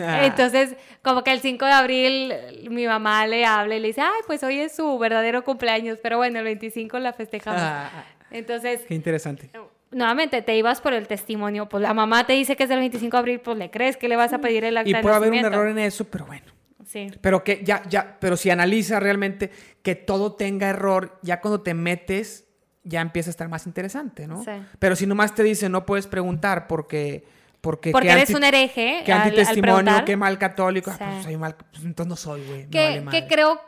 [0.00, 0.26] Ah.
[0.26, 2.34] Entonces, como que el 5 de abril
[2.70, 6.16] mi mamá le habla y le dice, ay, pues hoy es su verdadero cumpleaños, pero
[6.16, 7.60] bueno, el 25 la festejamos.
[7.62, 8.82] Ah, ah, Entonces...
[8.88, 9.50] Qué interesante
[9.94, 13.16] nuevamente te ibas por el testimonio, pues la mamá te dice que es el 25
[13.16, 15.30] de abril, pues le crees que le vas a pedir el acta Y puede haber
[15.30, 16.44] un error en eso, pero bueno.
[16.84, 17.10] Sí.
[17.20, 19.50] Pero que ya, ya, pero si analiza realmente
[19.82, 22.46] que todo tenga error, ya cuando te metes,
[22.82, 24.44] ya empieza a estar más interesante, ¿no?
[24.44, 24.50] Sí.
[24.78, 27.24] Pero si nomás te dice no puedes preguntar porque
[27.64, 29.02] porque, porque eres un hereje.
[29.06, 30.90] Que antitestimonio, que mal católico.
[30.92, 32.68] Ah, pues soy mal, pues entonces no soy, güey.
[32.68, 33.58] Que, que creo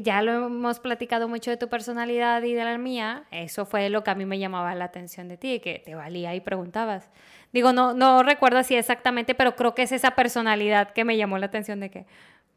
[0.00, 4.02] ya lo hemos platicado mucho de tu personalidad y de la mía, eso fue lo
[4.02, 7.10] que a mí me llamaba la atención de ti, que te valía y preguntabas.
[7.52, 11.36] Digo, no, no recuerdo así exactamente, pero creo que es esa personalidad que me llamó
[11.36, 12.06] la atención de que,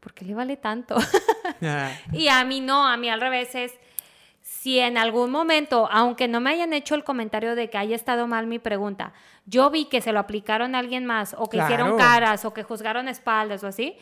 [0.00, 0.96] ¿por qué le vale tanto?
[2.12, 3.72] Y a mí no, a mí al revés es,
[4.66, 8.26] si en algún momento, aunque no me hayan hecho el comentario de que haya estado
[8.26, 9.12] mal mi pregunta,
[9.44, 12.64] yo vi que se lo aplicaron a alguien más, o que hicieron caras, o que
[12.64, 13.96] juzgaron espaldas o así,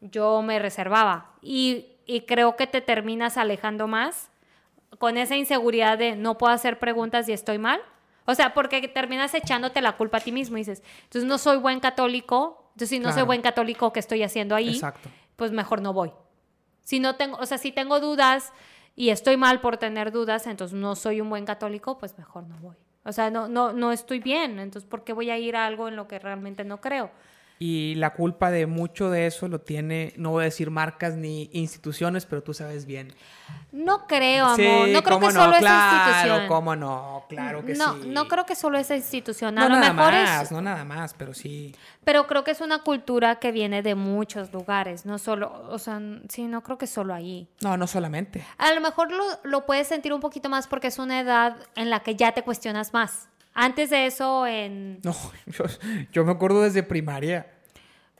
[0.00, 1.30] yo me reservaba.
[1.40, 4.30] Y y creo que te terminas alejando más
[4.98, 7.80] con esa inseguridad de no puedo hacer preguntas y estoy mal.
[8.24, 11.58] O sea, porque terminas echándote la culpa a ti mismo y dices, entonces no soy
[11.58, 14.80] buen católico, entonces si no soy buen católico, ¿qué estoy haciendo ahí?
[15.36, 16.12] Pues mejor no voy.
[16.82, 18.52] Si no tengo, o sea, si tengo dudas
[18.98, 22.56] y estoy mal por tener dudas, entonces no soy un buen católico, pues mejor no
[22.58, 22.74] voy.
[23.04, 25.86] O sea, no, no, no estoy bien, entonces ¿por qué voy a ir a algo
[25.86, 27.12] en lo que realmente no creo?
[27.58, 31.50] Y la culpa de mucho de eso lo tiene, no voy a decir marcas ni
[31.52, 33.12] instituciones, pero tú sabes bien.
[33.72, 34.88] No creo, amor.
[34.88, 36.48] no creo que solo esa institución.
[36.48, 37.24] ¿Cómo no?
[37.28, 38.08] Claro que no, sí.
[38.08, 39.58] No creo que solo esa institución.
[39.58, 41.74] A no lo nada mejor más, no nada más, pero sí.
[42.04, 46.00] Pero creo que es una cultura que viene de muchos lugares, no solo, o sea,
[46.28, 47.48] sí, no creo que solo allí.
[47.60, 48.44] No, no solamente.
[48.56, 51.90] A lo mejor lo, lo puedes sentir un poquito más porque es una edad en
[51.90, 53.28] la que ya te cuestionas más.
[53.60, 55.00] Antes de eso, en...
[55.02, 55.16] No,
[56.12, 57.48] yo, me acuerdo desde primaria.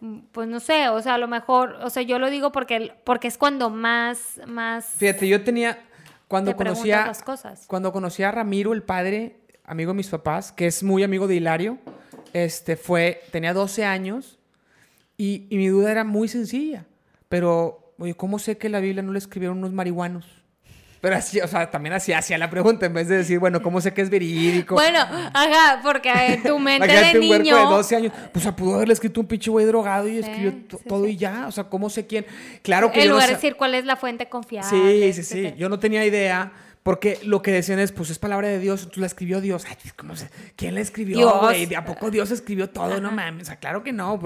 [0.01, 2.93] Mm, pues no sé, o sea, a lo mejor, o sea, yo lo digo porque,
[3.05, 4.85] porque es cuando más, más...
[4.97, 5.79] Fíjate, yo tenía,
[6.27, 7.67] cuando conocía, las cosas.
[7.69, 11.37] cuando conocí a Ramiro, el padre, amigo de mis papás, que es muy amigo de
[11.37, 11.79] Hilario,
[12.33, 14.41] este, fue, tenía 12 años
[15.17, 16.85] y, y mi duda era muy sencilla,
[17.29, 20.38] pero, oye, ¿cómo sé que la Biblia no le escribieron unos marihuanos?
[21.01, 23.81] Pero así, o sea, también así hacía la pregunta en vez de decir, bueno, ¿cómo
[23.81, 24.75] sé que es verídico?
[24.75, 27.25] Bueno, ajá, porque en tu mente de niño...
[27.25, 30.19] un huerco de 12 años, pues sea, pudo haberle escrito un pinche güey drogado y
[30.19, 30.55] escribió
[30.87, 31.47] todo y ya.
[31.47, 32.27] O sea, ¿cómo sé quién?
[32.63, 34.69] Claro que En lugar de decir cuál es la fuente confiable.
[34.69, 35.55] Sí, sí, sí.
[35.57, 36.53] Yo no tenía idea.
[36.85, 39.67] Porque lo que decían es, pues es palabra de Dios, tú la escribió Dios.
[39.69, 41.51] Ay, ¿cómo se, ¿Quién la escribió?
[41.51, 42.99] ¿De a poco Dios escribió todo?
[42.99, 43.43] No mames.
[43.43, 44.19] O sea, claro que no.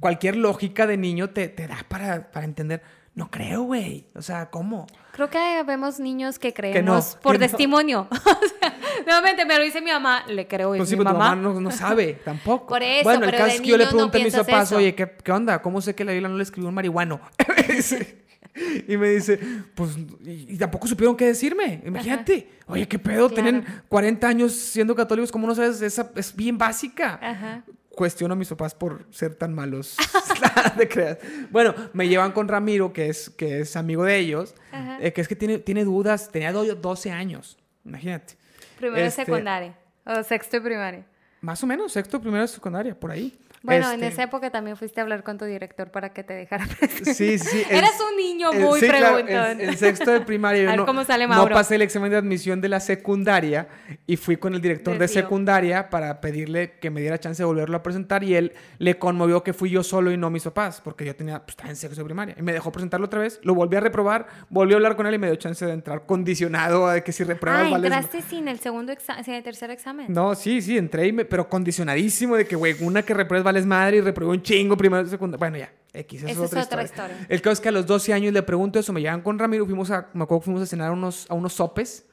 [0.00, 2.82] cualquier lógica de niño te, te da para, para entender
[3.14, 4.06] no creo, güey.
[4.14, 4.86] O sea, ¿cómo?
[5.14, 8.08] Creo que vemos niños que creemos por testimonio.
[8.10, 8.76] o sea,
[9.06, 11.36] nuevamente me lo dice mi mamá, le creo pues sí, mi mamá.
[11.36, 12.66] no, no, sabe tampoco.
[12.66, 15.08] Por eso, bueno, el caso es que yo le pregunté a mis papás, oye, ¿qué,
[15.22, 15.62] ¿qué, onda?
[15.62, 17.20] ¿Cómo sé que la Biblia no le escribió un marihuano?
[18.88, 19.38] y me dice,
[19.76, 21.80] pues, y, tampoco supieron qué decirme.
[21.86, 23.30] Imagínate, oye, ¿qué pedo?
[23.30, 25.80] Tienen 40 años siendo católicos, ¿cómo no sabes?
[25.80, 27.20] Esa es bien básica.
[27.22, 27.62] Ajá
[27.94, 29.96] cuestiono a mis papás por ser tan malos.
[30.76, 31.18] de creas.
[31.50, 34.54] Bueno, me llevan con Ramiro, que es, que es amigo de ellos,
[35.00, 36.30] eh, que es que tiene, tiene dudas.
[36.30, 38.34] Tenía 12 años, imagínate.
[38.78, 41.06] Primero este, secundaria, o sexto y primaria.
[41.40, 43.38] Más o menos, sexto, primero secundaria, por ahí.
[43.64, 46.34] Bueno, en este esa época también fuiste a hablar con tu director para que te
[46.34, 46.66] dejara
[47.02, 47.62] Sí, sí.
[47.70, 49.60] Eres un niño muy sí, preguntón.
[49.60, 50.64] en, sexto de primaria.
[50.64, 51.48] a ver no, cómo sale Mauro.
[51.48, 53.66] No pasé el examen de admisión de la secundaria
[54.06, 57.78] y fui con el director de secundaria para pedirle que me diera chance de volverlo
[57.78, 61.06] a presentar y él le conmovió que fui yo solo y no mis papás, porque
[61.06, 62.34] yo tenía, pues estaba en sexto de primaria.
[62.38, 65.14] Y me dejó presentarlo otra vez, lo volví a reprobar, volví a hablar con él
[65.14, 68.60] y me dio chance de entrar condicionado a que si repruebas ah, ¿entraste sin el
[68.60, 70.06] segundo examen, sin el tercer examen?
[70.12, 73.66] No, sí, sí, entré, y me, pero condicionadísimo de que, güey, una que repruebes vales
[73.66, 75.38] madre y repruebo un chingo primero, segundo.
[75.38, 75.72] Bueno, ya.
[75.92, 77.26] X, esa es, otra, historia.
[77.28, 79.64] El caso es que a los 12 años le pregunto eso, me llevan con Ramiro,
[79.64, 82.06] fuimos a, me acuerdo que fuimos a cenar a unos, a unos sopes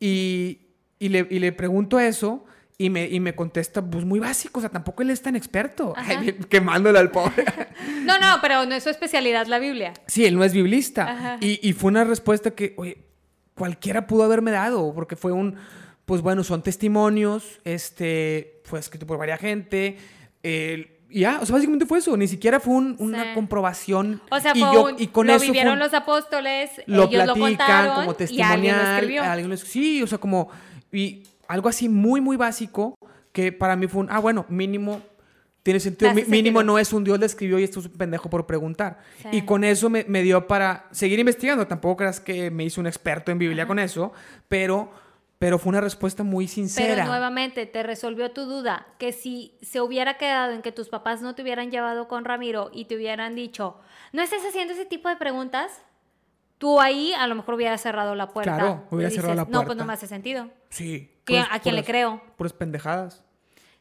[0.00, 0.58] y,
[0.98, 2.44] y, le, y le pregunto eso
[2.78, 5.94] y me, y me contesta, pues muy básico, o sea, tampoco él es tan experto,
[6.48, 7.44] quemándole al pobre.
[8.04, 9.92] no, no, pero no es su especialidad la Biblia.
[10.08, 11.38] Sí, él no es biblista.
[11.40, 13.06] Y, y, fue una respuesta que, oye,
[13.54, 15.58] cualquiera pudo haberme dado, porque fue un,
[16.06, 19.98] pues bueno, son testimonios, este, fue escrito por varias gente,
[20.42, 24.22] y ya, o sea, básicamente fue eso, ni siquiera fue una comprobación.
[24.30, 27.46] O sea, fue y, yo, y con lo vivieron los apóstoles, lo ellos platican lo
[27.46, 30.48] contaron, como testimonial, y alguien lo sí, o sea, como
[30.90, 32.94] y algo así muy muy básico
[33.32, 35.02] que para mí fue un, ah, bueno, mínimo
[35.62, 38.46] tiene sentido, mínimo no es un Dios le escribió y esto es un pendejo por
[38.46, 38.98] preguntar.
[39.30, 42.86] Y con eso me, me, dio para seguir investigando, tampoco creas que me hice un
[42.86, 44.12] experto en Biblia con eso,
[44.48, 44.90] pero
[45.42, 46.94] pero fue una respuesta muy sincera.
[46.94, 51.20] Pero nuevamente te resolvió tu duda, que si se hubiera quedado en que tus papás
[51.20, 53.80] no te hubieran llevado con Ramiro y te hubieran dicho,
[54.12, 55.82] no estés haciendo ese tipo de preguntas,
[56.58, 58.54] tú ahí a lo mejor hubieras cerrado la puerta.
[58.54, 59.58] Claro, hubiera cerrado la puerta.
[59.58, 60.48] No, pues no me hace sentido.
[60.68, 61.10] Sí.
[61.50, 62.22] ¿A quién le creo?
[62.36, 63.24] Puras pendejadas.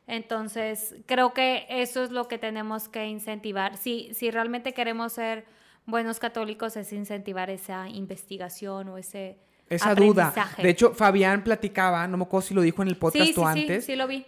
[0.07, 3.77] Entonces, creo que eso es lo que tenemos que incentivar.
[3.77, 5.45] Si, si realmente queremos ser
[5.85, 9.37] buenos católicos, es incentivar esa investigación o ese
[9.71, 10.33] esa duda.
[10.61, 13.41] De hecho, Fabián platicaba, no me acuerdo si lo dijo en el podcast sí, sí,
[13.43, 13.85] antes.
[13.85, 14.25] Sí, sí, lo vi.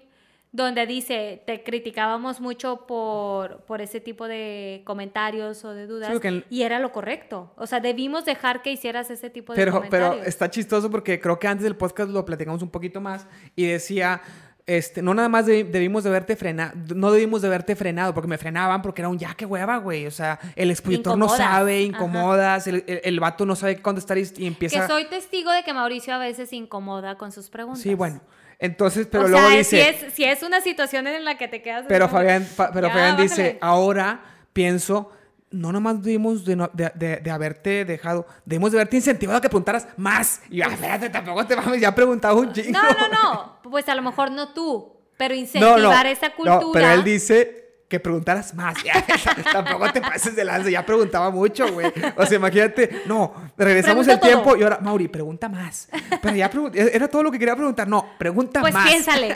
[0.51, 6.13] Donde dice, te criticábamos mucho por, por ese tipo de comentarios o de dudas.
[6.49, 7.51] Y era lo correcto.
[7.57, 10.11] O sea, debimos dejar que hicieras ese tipo de pero, comentarios.
[10.11, 13.25] Pero está chistoso porque creo que antes del podcast lo platicamos un poquito más
[13.55, 14.21] y decía
[14.65, 18.37] este, no nada más debimos de verte frenado, no debimos de verte frenado, porque me
[18.37, 20.07] frenaban porque era un ya que hueva, güey.
[20.07, 24.47] O sea, el expositor no sabe, incomodas, el, el, vato no sabe qué contestar y,
[24.47, 24.81] empieza.
[24.81, 27.81] Que soy testigo de que Mauricio a veces incomoda con sus preguntas.
[27.81, 28.21] Sí, bueno.
[28.59, 29.63] Entonces, pero luego dice.
[29.65, 31.85] Si es, si es una situación en la que te quedas.
[31.87, 34.21] Pero Fabián, pero Fabián dice, ahora
[34.53, 35.11] pienso
[35.53, 39.87] no nomás debimos de, de, de, haberte dejado, debemos de haberte incentivado a que preguntaras
[39.97, 40.41] más.
[40.49, 42.71] Y yo, espérate, tampoco te vamos, ya he preguntado un chingo.
[42.71, 46.59] No, no, no, pues a lo mejor no tú, pero incentivar esa cultura.
[46.59, 47.62] No, pero él dice
[47.93, 48.75] que preguntaras más.
[49.53, 51.93] tampoco te pases de lanza, ya preguntaba mucho, güey.
[52.15, 55.89] O sea, imagínate, no, regresamos el tiempo y ahora, Mauri, pregunta más.
[56.19, 56.49] Pero ya
[56.91, 57.87] era todo lo que quería preguntar.
[57.87, 58.85] No, pregunta pues más.
[58.85, 59.35] Pues piénsale.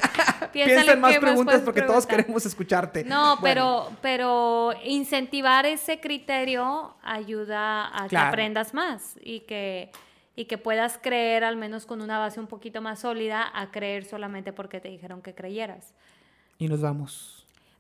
[0.52, 3.04] Piensa en más preguntas porque todos queremos escucharte.
[3.04, 9.92] No, pero, pero incentivar ese criterio ayuda a que aprendas más y que
[10.36, 14.04] y que puedas creer al menos con una base un poquito más sólida a creer
[14.06, 15.94] solamente porque te dijeron que creyeras.
[16.58, 17.37] Y nos vamos.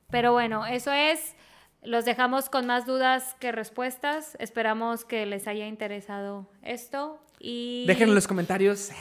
[0.10, 1.36] Pero bueno, eso es.
[1.84, 4.36] Los dejamos con más dudas que respuestas.
[4.40, 7.22] Esperamos que les haya interesado esto.
[7.40, 7.86] Y...
[7.88, 8.92] Dejen en los comentarios.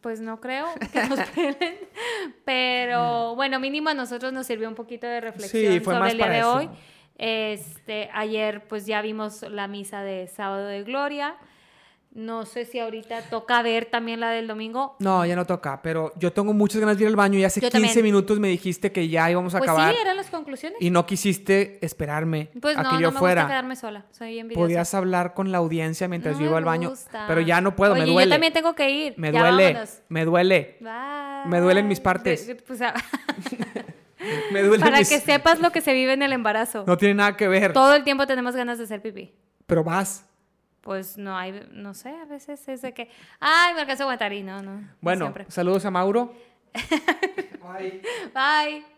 [0.00, 1.76] Pues no creo que nos pelen.
[2.44, 6.44] Pero bueno, mínimo a nosotros nos sirvió un poquito de reflexión sobre el día de
[6.44, 6.70] hoy.
[7.18, 11.36] Este, ayer pues ya vimos la misa de sábado de gloria.
[12.16, 14.96] No sé si ahorita toca ver también la del domingo.
[15.00, 17.60] No, ya no toca, pero yo tengo muchas ganas de ir al baño y hace
[17.60, 19.88] 15 minutos me dijiste que ya íbamos a acabar.
[19.88, 20.78] Pues sí, eran las conclusiones.
[20.80, 23.42] Y no quisiste esperarme pues a no, que yo no fuera.
[23.42, 24.64] Gusta quedarme sola, soy envidiosa.
[24.64, 26.94] Podías hablar con la audiencia mientras yo iba al baño,
[27.28, 28.24] pero ya no puedo, me duele.
[28.24, 29.14] yo también tengo que ir.
[29.18, 29.78] Me duele,
[30.08, 30.78] me duele.
[31.44, 32.50] Me duelen mis partes.
[32.66, 32.80] Pues,
[34.52, 36.84] me duele Para que sepas lo que se vive en el embarazo.
[36.86, 37.74] No tiene nada que ver.
[37.74, 39.34] Todo el tiempo tenemos ganas de hacer pipí.
[39.66, 40.24] Pero vas
[40.86, 43.10] pues no hay, no sé, a veces es de que,
[43.40, 44.88] ay, me alcanzo a aguantar y no, no.
[45.00, 46.32] Bueno, saludos a Mauro.
[47.60, 48.02] Bye.
[48.32, 48.95] Bye.